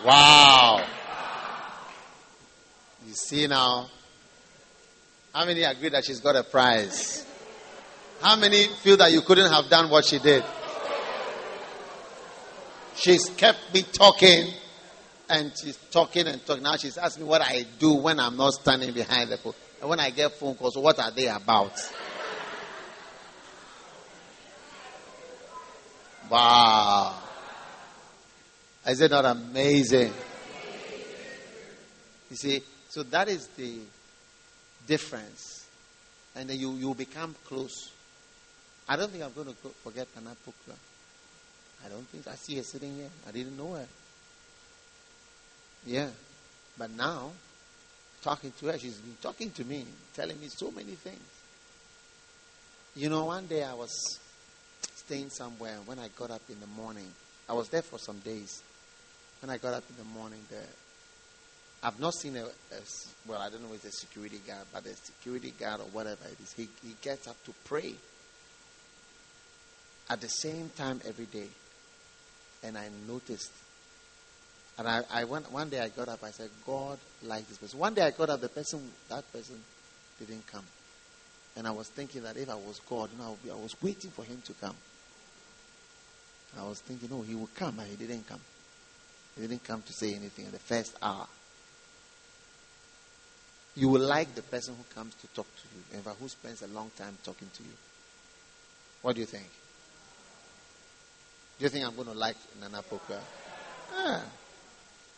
Wow. 0.05 0.85
You 3.05 3.13
see 3.13 3.45
now? 3.47 3.89
How 5.33 5.43
many 5.43 5.63
agree 5.63 5.89
that 5.89 6.05
she's 6.05 6.21
got 6.21 6.37
a 6.37 6.43
prize? 6.43 7.25
How 8.21 8.37
many 8.37 8.67
feel 8.81 8.95
that 8.95 9.11
you 9.11 9.19
couldn't 9.19 9.51
have 9.51 9.69
done 9.69 9.89
what 9.89 10.05
she 10.05 10.19
did? 10.19 10.45
She's 12.97 13.29
kept 13.29 13.73
me 13.73 13.83
talking 13.83 14.53
and 15.29 15.51
she's 15.61 15.77
talking 15.91 16.27
and 16.27 16.43
talking. 16.45 16.63
Now 16.63 16.77
she's 16.77 16.97
asking 16.97 17.23
me 17.23 17.29
what 17.29 17.41
I 17.41 17.65
do 17.79 17.93
when 17.93 18.19
I'm 18.19 18.35
not 18.35 18.53
standing 18.53 18.93
behind 18.93 19.29
the 19.29 19.37
phone. 19.37 19.53
And 19.79 19.89
when 19.89 19.99
I 19.99 20.09
get 20.09 20.33
phone 20.33 20.55
calls, 20.55 20.75
what 20.75 20.99
are 20.99 21.11
they 21.11 21.27
about? 21.27 21.93
Wow. 26.29 27.19
Is 28.87 29.01
it 29.01 29.11
not 29.11 29.25
amazing? 29.25 30.13
You 32.29 32.35
see, 32.35 32.63
so 32.89 33.03
that 33.03 33.27
is 33.27 33.47
the 33.49 33.79
difference. 34.87 35.67
And 36.35 36.49
then 36.49 36.59
you, 36.59 36.71
you 36.73 36.93
become 36.93 37.35
close. 37.45 37.91
I 38.89 38.95
don't 38.95 39.11
think 39.11 39.23
I'm 39.23 39.33
going 39.33 39.47
to 39.47 39.69
forget 39.83 40.07
Nana 40.15 40.35
Pukla. 40.45 40.75
I 41.85 41.89
don't 41.89 42.07
think 42.07 42.27
I 42.27 42.35
see 42.35 42.55
her 42.57 42.63
sitting 42.63 42.95
here. 42.95 43.09
I 43.27 43.31
didn't 43.31 43.57
know 43.57 43.73
her. 43.73 43.87
Yeah. 45.85 46.09
But 46.77 46.91
now, 46.91 47.31
talking 48.21 48.51
to 48.59 48.67
her, 48.67 48.77
she's 48.77 48.97
been 48.97 49.17
talking 49.21 49.51
to 49.51 49.63
me, 49.63 49.85
telling 50.13 50.39
me 50.39 50.47
so 50.49 50.71
many 50.71 50.93
things. 50.93 51.21
You 52.95 53.09
know, 53.09 53.25
one 53.25 53.47
day 53.47 53.63
I 53.63 53.73
was 53.73 53.91
staying 54.95 55.29
somewhere. 55.29 55.75
and 55.77 55.87
When 55.87 55.99
I 55.99 56.09
got 56.09 56.31
up 56.31 56.41
in 56.49 56.59
the 56.59 56.67
morning, 56.67 57.07
I 57.47 57.53
was 57.53 57.69
there 57.69 57.81
for 57.81 57.99
some 57.99 58.19
days. 58.19 58.61
When 59.41 59.49
I 59.49 59.57
got 59.57 59.73
up 59.73 59.83
in 59.89 59.97
the 59.97 60.19
morning, 60.19 60.39
there, 60.49 60.65
I've 61.83 61.99
not 61.99 62.13
seen 62.15 62.35
a 62.35 62.45
well, 63.27 63.39
I 63.39 63.49
don't 63.49 63.61
know 63.61 63.73
if 63.73 63.85
it's 63.85 63.97
a 63.97 63.99
security 64.07 64.41
guard, 64.45 64.65
but 64.73 64.85
a 64.85 64.95
security 64.95 65.53
guard 65.57 65.81
or 65.81 65.85
whatever 65.85 66.25
it 66.25 66.37
is. 66.41 66.53
He, 66.53 66.67
he 66.83 66.95
gets 67.01 67.27
up 67.27 67.41
to 67.45 67.53
pray 67.65 67.93
at 70.09 70.19
the 70.19 70.27
same 70.27 70.71
time 70.75 71.01
every 71.07 71.25
day. 71.25 71.47
And 72.63 72.77
I 72.77 72.89
noticed. 73.07 73.51
And 74.77 74.87
I, 74.87 75.01
I 75.11 75.23
went, 75.23 75.51
one 75.51 75.69
day 75.69 75.79
I 75.79 75.89
got 75.89 76.07
up, 76.07 76.23
I 76.23 76.31
said, 76.31 76.49
God 76.65 76.99
likes 77.23 77.47
this 77.47 77.57
person. 77.57 77.79
One 77.79 77.93
day 77.93 78.03
I 78.03 78.11
got 78.11 78.29
up, 78.29 78.41
the 78.41 78.49
person, 78.49 78.91
that 79.09 79.31
person 79.31 79.59
didn't 80.19 80.45
come. 80.47 80.65
And 81.55 81.67
I 81.67 81.71
was 81.71 81.87
thinking 81.87 82.21
that 82.23 82.37
if 82.37 82.49
I 82.49 82.55
was 82.55 82.79
God, 82.87 83.09
you 83.11 83.17
know, 83.17 83.31
I, 83.31 83.43
be, 83.43 83.51
I 83.51 83.55
was 83.55 83.75
waiting 83.81 84.11
for 84.11 84.23
him 84.23 84.41
to 84.45 84.53
come. 84.53 84.75
I 86.59 86.63
was 86.63 86.79
thinking, 86.81 87.09
oh, 87.11 87.23
he 87.23 87.35
would 87.35 87.53
come, 87.55 87.75
but 87.77 87.87
he 87.87 87.95
didn't 87.95 88.27
come. 88.27 88.39
He 89.35 89.47
didn't 89.47 89.63
come 89.63 89.81
to 89.81 89.93
say 89.93 90.13
anything 90.13 90.45
in 90.45 90.51
the 90.51 90.59
first 90.59 90.95
hour. 91.01 91.27
You 93.75 93.89
will 93.89 94.01
like 94.01 94.33
the 94.33 94.41
person 94.41 94.75
who 94.75 94.83
comes 94.95 95.13
to 95.15 95.27
talk 95.27 95.45
to 95.45 95.67
you, 95.75 95.97
and 95.97 96.17
who 96.19 96.27
spends 96.27 96.61
a 96.63 96.67
long 96.67 96.91
time 96.97 97.17
talking 97.23 97.49
to 97.55 97.63
you. 97.63 97.69
What 99.01 99.15
do 99.15 99.21
you 99.21 99.27
think? 99.27 99.49
Do 101.57 101.63
you 101.63 101.69
think 101.69 101.85
I'm 101.85 101.95
going 101.95 102.07
to 102.07 102.13
like 102.13 102.37
Nana 102.61 102.83
Poka? 102.83 103.19
Ah. 103.93 104.23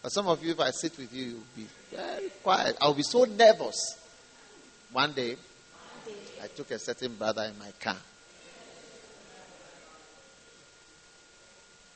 But 0.01 0.09
some 0.09 0.27
of 0.27 0.41
you, 0.43 0.51
if 0.51 0.59
I 0.59 0.71
sit 0.71 0.97
with 0.97 1.13
you, 1.13 1.25
you'll 1.25 1.39
be 1.55 1.67
very 1.91 2.29
quiet. 2.41 2.77
I'll 2.79 2.93
be 2.93 3.03
so 3.03 3.25
nervous. 3.25 3.75
One 4.93 5.11
day, 5.11 5.35
I 6.41 6.47
took 6.47 6.71
a 6.71 6.79
certain 6.79 7.15
brother 7.15 7.43
in 7.43 7.59
my 7.59 7.71
car. 7.81 7.97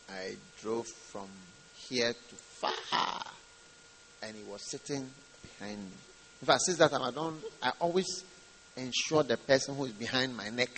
I 0.09 0.35
drove 0.61 0.87
from 0.87 1.27
here 1.87 2.13
to 2.13 2.35
far, 2.35 3.23
and 4.21 4.35
he 4.35 4.43
was 4.43 4.61
sitting 4.69 5.09
behind 5.41 5.79
me. 5.79 5.91
If 6.41 6.49
I 6.49 6.57
see 6.57 6.73
that 6.73 6.93
I 6.93 7.11
don't. 7.11 7.41
I 7.61 7.71
always 7.79 8.25
ensure 8.75 9.23
the 9.23 9.37
person 9.37 9.75
who 9.75 9.85
is 9.85 9.93
behind 9.93 10.35
my 10.35 10.49
neck. 10.49 10.69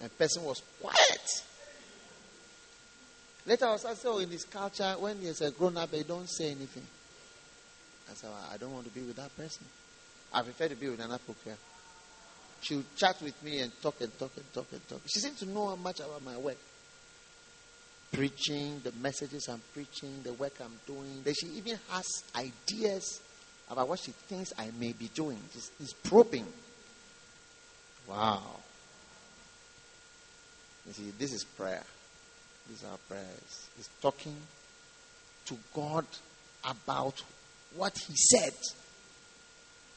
The 0.00 0.08
person 0.08 0.44
was 0.44 0.62
quiet. 0.80 1.44
Later, 3.46 3.66
I 3.66 3.72
was 3.72 3.84
asked, 3.84 4.04
oh, 4.06 4.18
in 4.18 4.30
this 4.30 4.44
culture, 4.44 4.94
when 4.98 5.22
there's 5.22 5.40
a 5.40 5.50
grown 5.50 5.76
up, 5.76 5.90
they 5.90 6.02
don't 6.02 6.28
say 6.28 6.50
anything. 6.50 6.86
I 8.10 8.14
said, 8.14 8.30
well, 8.30 8.48
I 8.52 8.56
don't 8.56 8.72
want 8.72 8.86
to 8.86 8.92
be 8.92 9.02
with 9.02 9.16
that 9.16 9.34
person. 9.36 9.64
I 10.32 10.42
prefer 10.42 10.68
to 10.68 10.76
be 10.76 10.88
with 10.88 11.00
an 11.00 11.10
African. 11.10 11.56
She 12.60 12.76
would 12.76 12.96
chat 12.96 13.20
with 13.22 13.42
me 13.42 13.60
and 13.60 13.72
talk 13.82 14.00
and 14.00 14.16
talk 14.18 14.32
and 14.36 14.52
talk 14.52 14.66
and 14.72 14.88
talk. 14.88 15.00
She 15.12 15.20
seemed 15.20 15.38
to 15.38 15.46
know 15.46 15.76
much 15.76 16.00
about 16.00 16.24
my 16.24 16.36
work. 16.36 16.58
Preaching, 18.12 18.80
the 18.84 18.92
messages 19.00 19.48
I'm 19.48 19.62
preaching, 19.72 20.22
the 20.22 20.32
work 20.34 20.54
I'm 20.60 20.78
doing. 20.86 21.22
Then 21.24 21.34
she 21.34 21.46
even 21.48 21.78
has 21.90 22.06
ideas 22.36 23.20
about 23.70 23.88
what 23.88 24.00
she 24.00 24.10
thinks 24.12 24.52
I 24.58 24.68
may 24.78 24.92
be 24.92 25.08
doing. 25.14 25.38
She's, 25.52 25.70
she's 25.78 25.92
probing. 25.92 26.46
Wow. 28.08 28.42
You 30.86 30.92
see, 30.92 31.12
this 31.18 31.32
is 31.32 31.44
prayer. 31.44 31.82
These 32.68 32.84
are 32.84 32.96
prayers. 33.08 33.68
He's 33.76 33.88
talking 34.00 34.36
to 35.46 35.56
God 35.74 36.06
about 36.64 37.22
what 37.76 37.96
He 37.98 38.14
said 38.16 38.54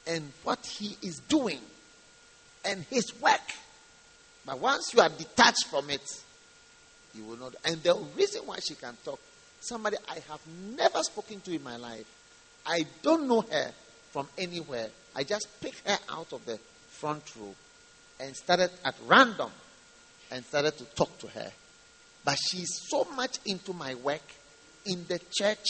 and 0.07 0.31
what 0.43 0.65
He 0.65 0.97
is 1.01 1.21
doing 1.27 1.59
and 2.65 2.83
His 2.89 3.19
work. 3.21 3.41
But 4.45 4.59
once 4.59 4.93
you 4.93 5.01
are 5.01 5.09
detached 5.09 5.67
from 5.67 5.89
it, 5.89 6.03
you 7.15 7.23
will 7.23 7.37
not. 7.37 7.55
And 7.65 7.81
the 7.83 7.95
reason 8.15 8.41
why 8.45 8.59
she 8.59 8.75
can 8.75 8.97
talk, 9.05 9.19
somebody 9.61 9.97
I 10.09 10.15
have 10.29 10.41
never 10.75 11.01
spoken 11.03 11.39
to 11.41 11.53
in 11.53 11.63
my 11.63 11.77
life, 11.77 12.05
I 12.65 12.85
don't 13.01 13.27
know 13.27 13.41
her 13.41 13.71
from 14.11 14.27
anywhere. 14.37 14.89
I 15.15 15.23
just 15.23 15.47
picked 15.61 15.87
her 15.87 15.97
out 16.09 16.33
of 16.33 16.45
the 16.45 16.57
front 16.89 17.23
row 17.39 17.53
and 18.19 18.35
started 18.35 18.71
at 18.83 18.95
random 19.07 19.51
and 20.33 20.43
started 20.43 20.75
to 20.79 20.85
talk 20.95 21.17
to 21.19 21.27
her. 21.27 21.51
But 22.25 22.37
she's 22.49 22.69
so 22.89 23.05
much 23.15 23.37
into 23.45 23.71
my 23.73 23.95
work 23.95 24.23
in 24.85 25.05
the 25.07 25.19
church, 25.31 25.65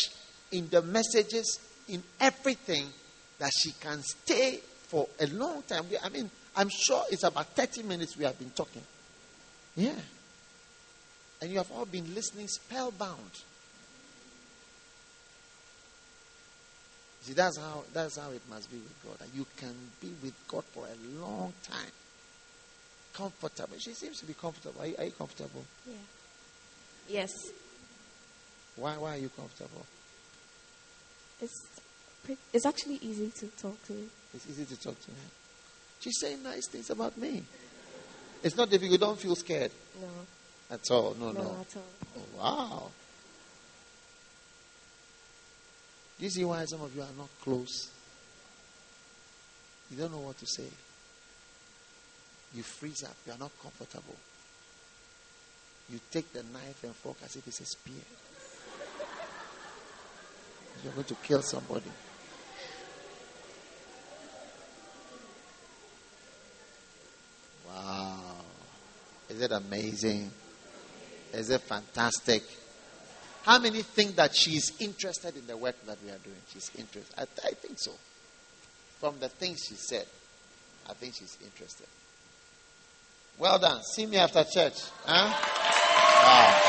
in 0.52 0.70
the 0.70 0.82
messages, 0.82 1.60
in 1.90 2.02
everything 2.20 2.86
that 3.40 3.52
she 3.56 3.72
can 3.74 4.02
stay 4.02 4.60
for 4.88 5.08
a 5.20 5.28
long 5.28 5.64
time. 5.64 5.86
I 6.02 6.10
mean, 6.10 6.30
I'm 6.56 6.70
sure 6.70 7.04
it's 7.12 7.24
about 7.24 7.48
30 7.48 7.84
minutes 7.84 8.16
we 8.16 8.24
have 8.24 8.40
been 8.40 8.52
talking. 8.52 8.84
Yeah. 9.76 10.00
And 11.42 11.52
you 11.52 11.58
have 11.58 11.72
all 11.72 11.86
been 11.86 12.16
listening 12.16 12.48
spellbound. 12.48 13.32
See, 17.24 17.34
that's 17.34 17.58
how 17.58 17.84
that's 17.94 18.18
how 18.18 18.32
it 18.32 18.42
must 18.50 18.70
be 18.70 18.78
with 18.78 19.04
God. 19.04 19.20
That 19.20 19.34
you 19.36 19.46
can 19.58 19.74
be 20.02 20.12
with 20.22 20.36
God 20.48 20.64
for 20.74 20.86
a 20.86 21.20
long 21.20 21.54
time. 21.64 21.92
Comfortable. 23.14 23.78
She 23.78 23.94
seems 23.94 24.20
to 24.20 24.26
be 24.26 24.34
comfortable. 24.34 24.82
Are 24.82 24.88
you, 24.88 24.96
are 24.98 25.06
you 25.06 25.12
comfortable? 25.12 25.64
Yeah. 25.88 25.94
Yes. 27.10 27.32
Why, 28.76 28.98
why 28.98 29.16
are 29.16 29.20
you 29.20 29.30
comfortable? 29.30 29.86
It's, 31.42 31.68
it's 32.52 32.66
actually 32.66 33.00
easy 33.02 33.30
to 33.30 33.48
talk 33.62 33.86
to. 33.88 33.94
It's 34.34 34.50
easy 34.50 34.66
to 34.66 34.82
talk 34.82 35.00
to 35.02 35.12
her. 35.12 35.28
She's 36.00 36.20
saying 36.20 36.42
nice 36.44 36.68
things 36.68 36.90
about 36.90 37.18
me. 37.18 37.44
It's 38.44 38.58
not 38.58 38.70
difficult. 38.70 38.92
You 38.92 38.98
don't 38.98 39.20
feel 39.20 39.36
scared. 39.36 39.72
No. 40.02 40.08
At 40.72 40.82
all. 40.92 41.16
No, 41.20 41.32
no. 41.32 41.44
no. 41.44 41.58
at 41.62 41.76
all. 41.78 41.84
Oh, 42.18 42.38
wow. 42.38 42.92
Do 46.18 46.26
you 46.26 46.32
see 46.32 46.44
why 46.46 46.66
some 46.66 46.82
of 46.82 46.96
you 46.96 47.02
are 47.02 47.08
not 47.18 47.30
close? 47.42 47.90
You 49.92 49.98
don't 49.98 50.12
know 50.12 50.20
what 50.20 50.38
to 50.40 50.46
say. 50.46 50.68
You 52.54 52.64
freeze 52.64 53.04
up. 53.04 53.16
You 53.26 53.34
are 53.34 53.38
not 53.38 53.52
comfortable. 53.62 54.16
You 55.90 56.00
take 56.12 56.32
the 56.34 56.44
knife 56.44 56.84
and 56.84 56.96
fork 56.96 57.18
as 57.24 57.36
if 57.36 57.48
it's 57.48 57.60
a 57.60 57.66
spear. 57.66 57.94
You're 60.84 60.94
going 60.94 61.06
to 61.06 61.16
kill 61.16 61.42
somebody. 61.42 61.92
Wow. 67.68 68.36
Is 69.30 69.42
it 69.42 69.52
amazing? 69.52 70.32
Is 71.34 71.50
it 71.50 71.62
fantastic? 71.62 72.44
How 73.44 73.60
many 73.60 73.82
think 73.82 74.16
that 74.16 74.36
she's 74.36 74.72
interested 74.80 75.36
in 75.36 75.48
the 75.48 75.58
work 75.58 75.76
that 75.86 75.98
we 76.04 76.10
are 76.10 76.20
doing? 76.20 76.38
She's 76.54 76.72
interested. 76.78 77.14
I, 77.18 77.24
I 77.24 77.52
think 77.52 77.78
so. 77.78 77.92
From 79.00 79.20
the 79.20 79.30
things 79.30 79.60
she 79.68 79.76
said, 79.76 80.06
I 80.90 80.94
think 80.94 81.16
she's 81.16 81.38
interested. 81.44 81.88
Well 83.38 83.60
done. 83.60 83.82
See 83.84 84.06
me 84.06 84.18
after 84.18 84.44
church. 84.44 84.80
Huh? 85.06 85.34
Wow. 86.24 86.60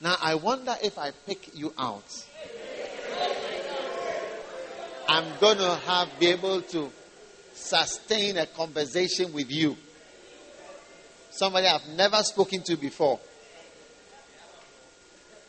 Now, 0.00 0.16
I 0.20 0.34
wonder 0.34 0.74
if 0.82 0.98
I 0.98 1.12
pick 1.26 1.56
you 1.56 1.72
out, 1.78 2.04
I'm 5.08 5.24
going 5.40 5.58
to 5.58 5.74
have 5.86 6.18
be 6.18 6.26
able 6.26 6.60
to 6.60 6.90
sustain 7.54 8.36
a 8.36 8.46
conversation 8.46 9.32
with 9.32 9.50
you. 9.50 9.76
Somebody 11.30 11.66
I've 11.66 11.88
never 11.96 12.22
spoken 12.22 12.62
to 12.64 12.76
before. 12.76 13.18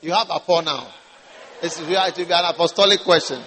You 0.02 0.12
have 0.14 0.28
a 0.30 0.40
poor 0.40 0.62
now. 0.62 0.88
This 1.62 1.80
is 1.80 1.88
to 1.88 2.26
be 2.26 2.32
an 2.32 2.46
apostolic 2.46 3.00
question. 3.02 3.42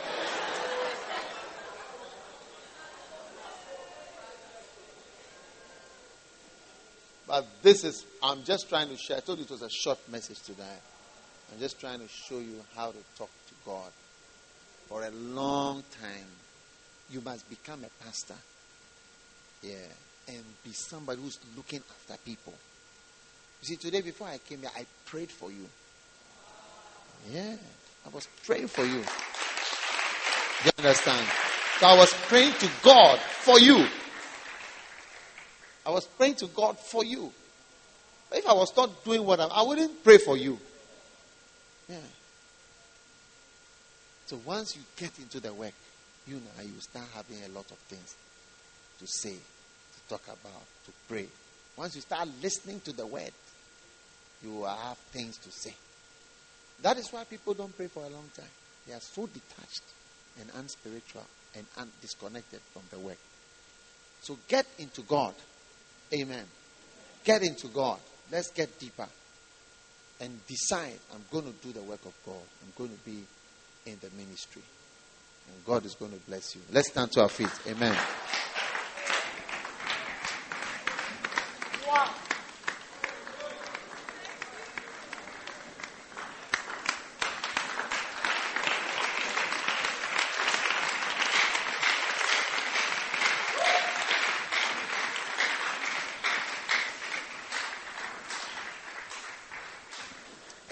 But 7.39 7.47
this 7.62 7.84
is, 7.84 8.05
I'm 8.20 8.43
just 8.43 8.68
trying 8.68 8.89
to 8.89 8.97
share. 8.97 9.18
I 9.18 9.20
told 9.20 9.39
you 9.39 9.45
it 9.45 9.51
was 9.53 9.62
a 9.62 9.70
short 9.70 10.01
message 10.11 10.41
today. 10.41 10.64
I'm 11.53 11.61
just 11.61 11.78
trying 11.78 12.01
to 12.01 12.09
show 12.09 12.41
you 12.41 12.57
how 12.74 12.91
to 12.91 12.99
talk 13.16 13.30
to 13.47 13.55
God. 13.64 13.93
For 14.89 15.05
a 15.05 15.11
long 15.12 15.84
time, 16.03 16.26
you 17.09 17.20
must 17.20 17.49
become 17.49 17.84
a 17.84 18.05
pastor. 18.05 18.34
Yeah. 19.62 19.76
And 20.26 20.43
be 20.64 20.72
somebody 20.72 21.22
who's 21.22 21.39
looking 21.57 21.80
after 21.89 22.20
people. 22.24 22.55
You 23.62 23.68
see, 23.68 23.76
today 23.76 24.01
before 24.01 24.26
I 24.26 24.39
came 24.39 24.59
here, 24.59 24.70
I 24.76 24.84
prayed 25.05 25.30
for 25.30 25.53
you. 25.53 25.66
Yeah. 27.30 27.55
I 28.05 28.09
was 28.09 28.26
praying 28.47 28.66
for 28.66 28.84
you. 28.84 28.99
Do 30.64 30.64
you 30.64 30.72
understand? 30.78 31.24
So 31.78 31.86
I 31.86 31.97
was 31.97 32.12
praying 32.26 32.55
to 32.55 32.68
God 32.82 33.20
for 33.20 33.61
you. 33.61 33.86
I 35.89 35.91
was 35.91 36.05
praying 36.05 36.34
to 36.34 36.47
God 36.49 36.78
for 36.78 37.03
you. 37.03 37.32
But 38.28 38.41
if 38.41 38.47
I 38.47 38.53
was 38.53 38.76
not 38.76 39.05
doing 39.07 39.24
what 39.24 39.41
I'm, 39.41 39.51
I 39.51 39.62
wouldn't 39.62 40.05
pray 40.05 40.18
for 40.18 40.36
you. 40.36 40.59
Yeah. 41.89 41.97
So 44.26 44.39
once 44.45 44.76
you 44.76 44.82
get 44.99 45.18
into 45.18 45.41
the 45.41 45.55
work, 45.55 45.72
you 46.26 46.34
know, 46.34 46.62
you 46.62 46.78
start 46.80 47.07
having 47.14 47.39
a 47.43 47.49
lot 47.49 47.70
of 47.70 47.78
things 47.89 48.14
to 48.99 49.07
say, 49.07 49.32
to 49.32 50.09
talk 50.11 50.26
about, 50.26 50.62
to 50.84 50.93
pray. 51.09 51.26
Once 51.78 51.95
you 51.95 52.03
start 52.03 52.28
listening 52.43 52.80
to 52.80 52.93
the 52.93 53.07
word, 53.07 53.32
you 54.45 54.53
will 54.53 54.66
have 54.66 54.99
things 54.99 55.39
to 55.39 55.51
say. 55.51 55.74
That 56.82 56.99
is 56.99 57.11
why 57.11 57.24
people 57.24 57.55
don't 57.55 57.74
pray 57.74 57.86
for 57.86 58.01
a 58.01 58.11
long 58.11 58.28
time. 58.36 58.51
They 58.86 58.93
are 58.93 59.01
so 59.01 59.26
detached 59.26 59.84
and 60.39 60.51
unspiritual 60.55 61.24
and 61.57 61.64
un- 61.78 61.93
disconnected 62.03 62.61
from 62.74 62.82
the 62.91 62.99
work. 62.99 63.18
So 64.20 64.36
get 64.49 64.66
into 64.78 65.01
God 65.01 65.34
Amen. 66.12 66.44
Get 67.24 67.42
into 67.42 67.68
God. 67.68 67.98
Let's 68.30 68.50
get 68.50 68.78
deeper 68.78 69.06
and 70.20 70.46
decide 70.46 70.98
I'm 71.14 71.24
going 71.30 71.44
to 71.44 71.66
do 71.66 71.72
the 71.72 71.82
work 71.82 72.04
of 72.04 72.14
God. 72.24 72.34
I'm 72.62 72.72
going 72.76 72.90
to 72.90 73.04
be 73.04 73.24
in 73.86 73.98
the 74.00 74.11
ministry. 74.16 74.62
And 75.48 75.64
God 75.64 75.84
is 75.86 75.94
going 75.94 76.12
to 76.12 76.18
bless 76.28 76.54
you. 76.54 76.62
Let's 76.72 76.90
stand 76.90 77.12
to 77.12 77.22
our 77.22 77.28
feet. 77.28 77.50
Amen. 77.68 77.96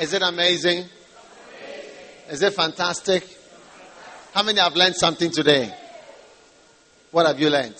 Is 0.06 0.12
it 0.12 0.22
amazing? 0.22 0.84
Is 2.30 2.40
it 2.40 2.52
fantastic? 2.54 3.26
How 4.32 4.44
many 4.44 4.60
have 4.60 4.76
learned 4.76 4.94
something 4.94 5.32
today? 5.32 5.74
What 7.10 7.26
have 7.26 7.40
you 7.40 7.50
learned? 7.50 7.74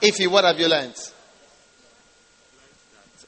Ify, 0.00 0.28
what 0.28 0.44
have 0.44 0.58
you 0.58 0.66
learned? 0.66 0.94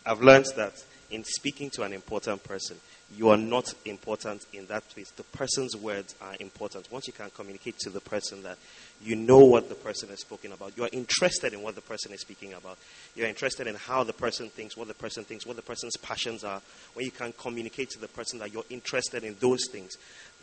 I've 0.06 0.22
learned 0.22 0.46
that 0.56 0.82
in 1.10 1.22
speaking 1.24 1.68
to 1.74 1.82
an 1.82 1.92
important 1.92 2.42
person, 2.42 2.80
you 3.16 3.28
are 3.28 3.36
not 3.36 3.72
important 3.84 4.44
in 4.52 4.66
that 4.66 4.88
place. 4.90 5.10
The 5.10 5.22
person's 5.22 5.76
words 5.76 6.14
are 6.20 6.34
important. 6.40 6.90
Once 6.90 7.06
you 7.06 7.12
can 7.12 7.30
communicate 7.30 7.78
to 7.80 7.90
the 7.90 8.00
person 8.00 8.42
that 8.42 8.58
you 9.02 9.16
know 9.16 9.38
what 9.38 9.68
the 9.68 9.74
person 9.74 10.10
is 10.10 10.20
speaking 10.20 10.52
about, 10.52 10.76
you 10.76 10.84
are 10.84 10.90
interested 10.92 11.52
in 11.52 11.62
what 11.62 11.74
the 11.74 11.80
person 11.80 12.12
is 12.12 12.20
speaking 12.20 12.54
about, 12.54 12.78
you're 13.14 13.28
interested 13.28 13.66
in 13.66 13.74
how 13.74 14.04
the 14.04 14.12
person 14.12 14.48
thinks, 14.48 14.76
what 14.76 14.88
the 14.88 14.94
person 14.94 15.24
thinks, 15.24 15.46
what 15.46 15.56
the 15.56 15.62
person's 15.62 15.96
passions 15.98 16.44
are. 16.44 16.60
When 16.94 17.04
you 17.04 17.12
can 17.12 17.32
communicate 17.32 17.90
to 17.90 18.00
the 18.00 18.08
person 18.08 18.38
that 18.38 18.52
you're 18.52 18.64
interested 18.70 19.24
in 19.24 19.36
those 19.40 19.68
things, 19.70 19.96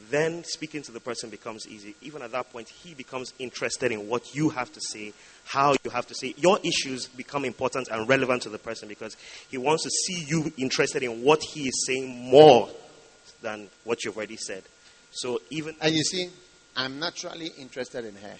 then 0.09 0.43
speaking 0.43 0.81
to 0.83 0.91
the 0.91 0.99
person 0.99 1.29
becomes 1.29 1.67
easy. 1.67 1.95
Even 2.01 2.21
at 2.21 2.31
that 2.31 2.51
point, 2.51 2.69
he 2.69 2.93
becomes 2.93 3.33
interested 3.39 3.91
in 3.91 4.07
what 4.07 4.33
you 4.33 4.49
have 4.49 4.71
to 4.71 4.81
say, 4.81 5.13
how 5.45 5.75
you 5.83 5.89
have 5.91 6.07
to 6.07 6.15
say. 6.15 6.33
Your 6.37 6.59
issues 6.63 7.07
become 7.07 7.45
important 7.45 7.89
and 7.89 8.07
relevant 8.07 8.43
to 8.43 8.49
the 8.49 8.57
person 8.57 8.87
because 8.87 9.15
he 9.49 9.57
wants 9.57 9.83
to 9.83 9.89
see 9.89 10.25
you 10.27 10.51
interested 10.57 11.03
in 11.03 11.23
what 11.23 11.41
he 11.41 11.67
is 11.67 11.85
saying 11.85 12.07
more 12.29 12.69
than 13.41 13.67
what 13.83 14.03
you've 14.03 14.17
already 14.17 14.37
said. 14.37 14.63
So 15.11 15.41
even 15.49 15.75
and 15.81 15.93
you 15.93 16.03
see, 16.03 16.29
I'm 16.75 16.99
naturally 16.99 17.51
interested 17.57 18.05
in 18.05 18.15
her 18.15 18.35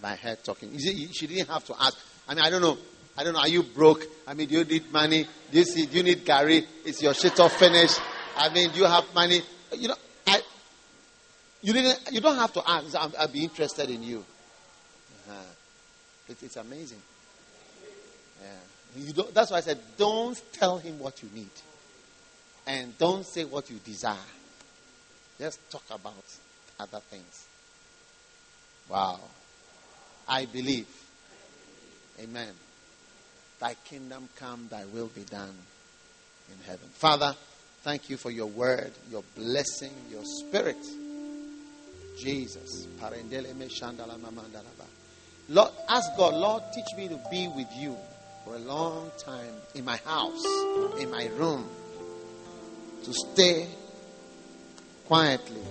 by 0.00 0.16
her 0.16 0.36
talking. 0.36 0.72
You 0.72 0.78
see, 0.78 1.08
she 1.12 1.26
didn't 1.26 1.48
have 1.48 1.64
to 1.66 1.74
ask. 1.80 1.98
I 2.28 2.34
mean, 2.34 2.44
I 2.44 2.50
don't 2.50 2.62
know. 2.62 2.78
I 3.16 3.24
don't 3.24 3.32
know. 3.32 3.40
Are 3.40 3.48
you 3.48 3.62
broke? 3.62 4.04
I 4.26 4.34
mean, 4.34 4.48
do 4.48 4.58
you 4.58 4.64
need 4.64 4.92
money? 4.92 5.26
Do 5.50 5.58
you 5.58 5.64
see? 5.64 5.86
Do 5.86 5.96
you 5.96 6.02
need 6.02 6.24
gari? 6.24 6.64
Is 6.84 7.02
your 7.02 7.14
shito 7.14 7.50
finished? 7.50 8.00
I 8.36 8.48
mean, 8.50 8.70
do 8.70 8.78
you 8.78 8.84
have 8.84 9.04
money? 9.14 9.40
You 9.72 9.88
know. 9.88 9.96
You 11.62 11.72
didn't. 11.72 12.12
You 12.12 12.20
don't 12.20 12.36
have 12.36 12.52
to 12.54 12.62
ask. 12.68 12.94
I'll, 12.94 13.12
I'll 13.18 13.28
be 13.28 13.42
interested 13.42 13.90
in 13.90 14.02
you. 14.02 14.24
Uh-huh. 15.28 15.42
It, 16.28 16.42
it's 16.42 16.56
amazing. 16.56 17.02
Yeah. 18.42 19.22
That's 19.32 19.50
why 19.50 19.58
I 19.58 19.60
said, 19.60 19.78
don't 19.96 20.40
tell 20.52 20.78
him 20.78 20.98
what 20.98 21.22
you 21.22 21.28
need, 21.34 21.50
and 22.66 22.96
don't 22.98 23.24
say 23.26 23.44
what 23.44 23.70
you 23.70 23.78
desire. 23.84 24.16
Just 25.38 25.58
talk 25.70 25.84
about 25.90 26.24
other 26.80 27.00
things. 27.00 27.46
Wow. 28.88 29.20
I 30.26 30.46
believe. 30.46 30.86
Amen. 32.20 32.52
Thy 33.60 33.74
kingdom 33.84 34.28
come, 34.36 34.68
thy 34.70 34.84
will 34.86 35.08
be 35.08 35.22
done 35.22 35.54
in 36.48 36.64
heaven. 36.64 36.88
Father, 36.94 37.34
thank 37.82 38.08
you 38.10 38.16
for 38.16 38.30
your 38.30 38.46
word, 38.46 38.92
your 39.10 39.22
blessing, 39.36 39.92
your 40.10 40.24
spirit. 40.24 40.76
Jesus. 42.18 42.86
Lord, 45.50 45.70
ask 45.88 46.16
God, 46.16 46.34
Lord, 46.34 46.62
teach 46.74 46.96
me 46.96 47.08
to 47.08 47.20
be 47.30 47.48
with 47.48 47.68
you 47.74 47.96
for 48.44 48.56
a 48.56 48.58
long 48.58 49.10
time 49.18 49.54
in 49.74 49.84
my 49.84 49.96
house, 49.98 50.44
in 50.98 51.10
my 51.10 51.26
room, 51.36 51.66
to 53.04 53.12
stay 53.12 53.68
quietly 55.06 55.62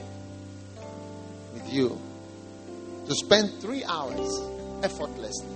with 1.53 1.71
you, 1.71 1.99
to 3.07 3.13
spend 3.15 3.51
three 3.61 3.83
hours 3.83 4.41
effortlessly 4.83 5.55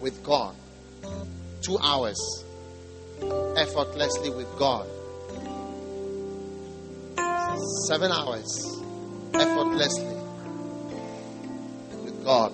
with 0.00 0.22
God, 0.22 0.54
two 1.62 1.78
hours 1.78 2.44
effortlessly 3.56 4.30
with 4.30 4.48
God, 4.58 4.86
seven 7.86 8.12
hours 8.12 8.77
effortlessly 9.34 10.16
with 12.04 12.24
God. 12.24 12.52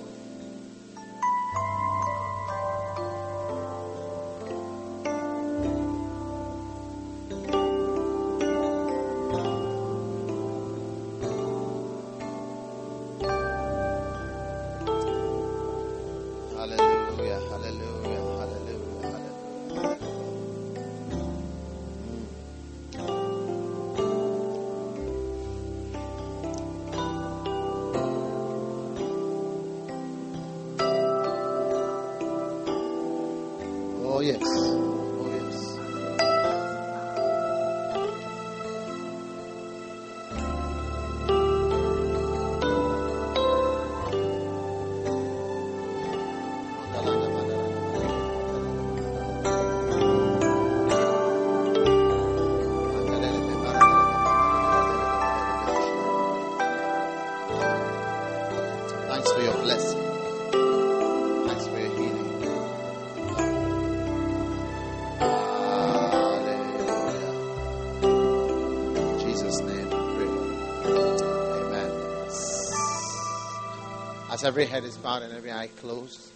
Every 74.44 74.66
head 74.66 74.84
is 74.84 74.96
bowed 74.96 75.22
and 75.22 75.32
every 75.32 75.50
eye 75.50 75.68
closed. 75.80 76.30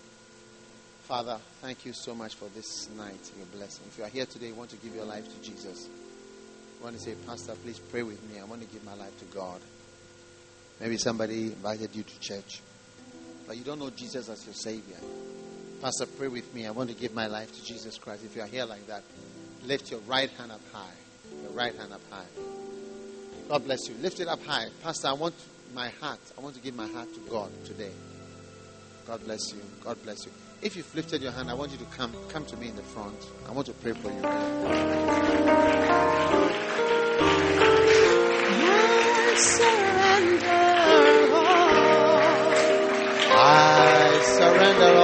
Father, 1.02 1.38
thank 1.60 1.84
you 1.84 1.92
so 1.92 2.14
much 2.14 2.34
for 2.34 2.48
this 2.54 2.88
night, 2.96 3.30
your 3.36 3.46
blessing. 3.46 3.84
If 3.88 3.98
you 3.98 4.04
are 4.04 4.08
here 4.08 4.26
today, 4.26 4.48
you 4.48 4.54
want 4.54 4.70
to 4.70 4.76
give 4.76 4.94
your 4.94 5.04
life 5.04 5.24
to 5.24 5.42
Jesus. 5.42 5.86
You 5.86 6.84
want 6.84 6.96
to 6.96 7.02
say, 7.02 7.14
Pastor, 7.26 7.54
please 7.54 7.78
pray 7.78 8.02
with 8.02 8.22
me. 8.30 8.38
I 8.40 8.44
want 8.44 8.62
to 8.62 8.68
give 8.68 8.84
my 8.84 8.94
life 8.94 9.18
to 9.18 9.24
God. 9.26 9.60
Maybe 10.80 10.96
somebody 10.96 11.44
invited 11.44 11.94
you 11.94 12.02
to 12.02 12.20
church, 12.20 12.60
but 13.46 13.56
you 13.56 13.64
don't 13.64 13.78
know 13.78 13.90
Jesus 13.90 14.28
as 14.28 14.44
your 14.44 14.54
Savior. 14.54 14.98
Pastor, 15.80 16.06
pray 16.06 16.28
with 16.28 16.54
me. 16.54 16.66
I 16.66 16.70
want 16.70 16.90
to 16.90 16.94
give 16.94 17.14
my 17.14 17.26
life 17.26 17.52
to 17.52 17.64
Jesus 17.64 17.98
Christ. 17.98 18.24
If 18.24 18.36
you 18.36 18.42
are 18.42 18.46
here 18.46 18.64
like 18.64 18.86
that, 18.86 19.02
lift 19.64 19.90
your 19.90 20.00
right 20.00 20.30
hand 20.30 20.52
up 20.52 20.60
high. 20.72 20.94
Your 21.42 21.52
right 21.52 21.74
hand 21.74 21.92
up 21.92 22.00
high. 22.10 22.26
God 23.48 23.64
bless 23.64 23.88
you. 23.88 23.94
Lift 24.02 24.20
it 24.20 24.28
up 24.28 24.42
high. 24.44 24.66
Pastor, 24.82 25.08
I 25.08 25.12
want 25.12 25.34
my 25.74 25.90
heart, 26.00 26.18
I 26.36 26.40
want 26.40 26.56
to 26.56 26.60
give 26.60 26.74
my 26.74 26.88
heart 26.88 27.14
to 27.14 27.20
God 27.30 27.50
today. 27.64 27.92
God 29.06 29.24
bless 29.24 29.52
you. 29.52 29.60
God 29.82 30.02
bless 30.02 30.26
you. 30.26 30.32
If 30.60 30.76
you've 30.76 30.92
lifted 30.94 31.22
your 31.22 31.32
hand, 31.32 31.50
I 31.50 31.54
want 31.54 31.72
you 31.72 31.78
to 31.78 31.84
come 31.84 32.12
come 32.28 32.44
to 32.46 32.56
me 32.56 32.68
in 32.68 32.76
the 32.76 32.82
front. 32.82 33.16
I 33.48 33.52
want 33.52 33.66
to 33.68 33.72
pray 33.74 33.92
for 33.92 34.10
you. 34.10 34.20
I 34.20 34.24
surrender 39.38 40.48
all. 41.34 41.48
I 43.40 44.20
surrender 44.36 44.97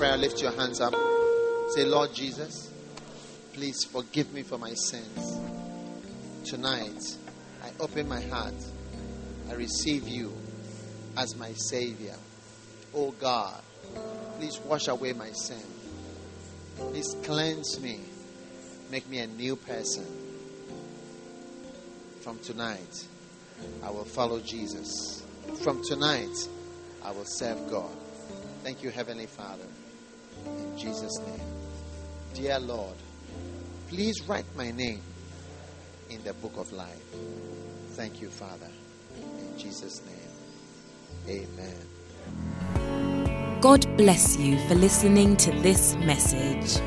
prayer, 0.00 0.16
lift 0.16 0.40
your 0.40 0.52
hands 0.52 0.80
up. 0.80 0.94
Say, 1.74 1.84
Lord 1.84 2.14
Jesus, 2.14 2.72
please 3.52 3.84
forgive 3.84 4.32
me 4.32 4.42
for 4.42 4.56
my 4.56 4.72
sins. 4.72 5.38
Tonight, 6.42 7.02
I 7.62 7.68
open 7.78 8.08
my 8.08 8.22
heart. 8.22 8.54
I 9.50 9.52
receive 9.52 10.08
you 10.08 10.32
as 11.18 11.36
my 11.36 11.52
Savior. 11.52 12.14
Oh 12.94 13.10
God, 13.10 13.60
please 14.38 14.58
wash 14.60 14.88
away 14.88 15.12
my 15.12 15.32
sin. 15.32 15.66
Please 16.78 17.14
cleanse 17.22 17.78
me. 17.82 18.00
Make 18.90 19.06
me 19.06 19.18
a 19.18 19.26
new 19.26 19.54
person. 19.54 20.06
From 22.22 22.38
tonight, 22.38 23.06
I 23.82 23.90
will 23.90 24.06
follow 24.06 24.40
Jesus. 24.40 25.26
From 25.62 25.82
tonight, 25.84 26.48
I 27.04 27.10
will 27.10 27.26
serve 27.26 27.70
God. 27.70 27.94
Thank 28.62 28.82
you, 28.82 28.88
Heavenly 28.88 29.26
Father. 29.26 29.66
In 30.46 30.78
Jesus' 30.78 31.18
name. 31.18 31.40
Dear 32.34 32.60
Lord, 32.60 32.94
please 33.88 34.22
write 34.28 34.44
my 34.56 34.70
name 34.70 35.00
in 36.10 36.22
the 36.24 36.34
book 36.34 36.52
of 36.56 36.70
life. 36.72 37.02
Thank 37.90 38.20
you, 38.22 38.28
Father. 38.28 38.68
In 39.16 39.58
Jesus' 39.58 40.00
name. 40.06 40.14
Amen. 41.28 41.74
God 43.60 43.84
bless 43.96 44.36
you 44.38 44.58
for 44.68 44.74
listening 44.74 45.36
to 45.36 45.50
this 45.60 45.94
message. 45.96 46.80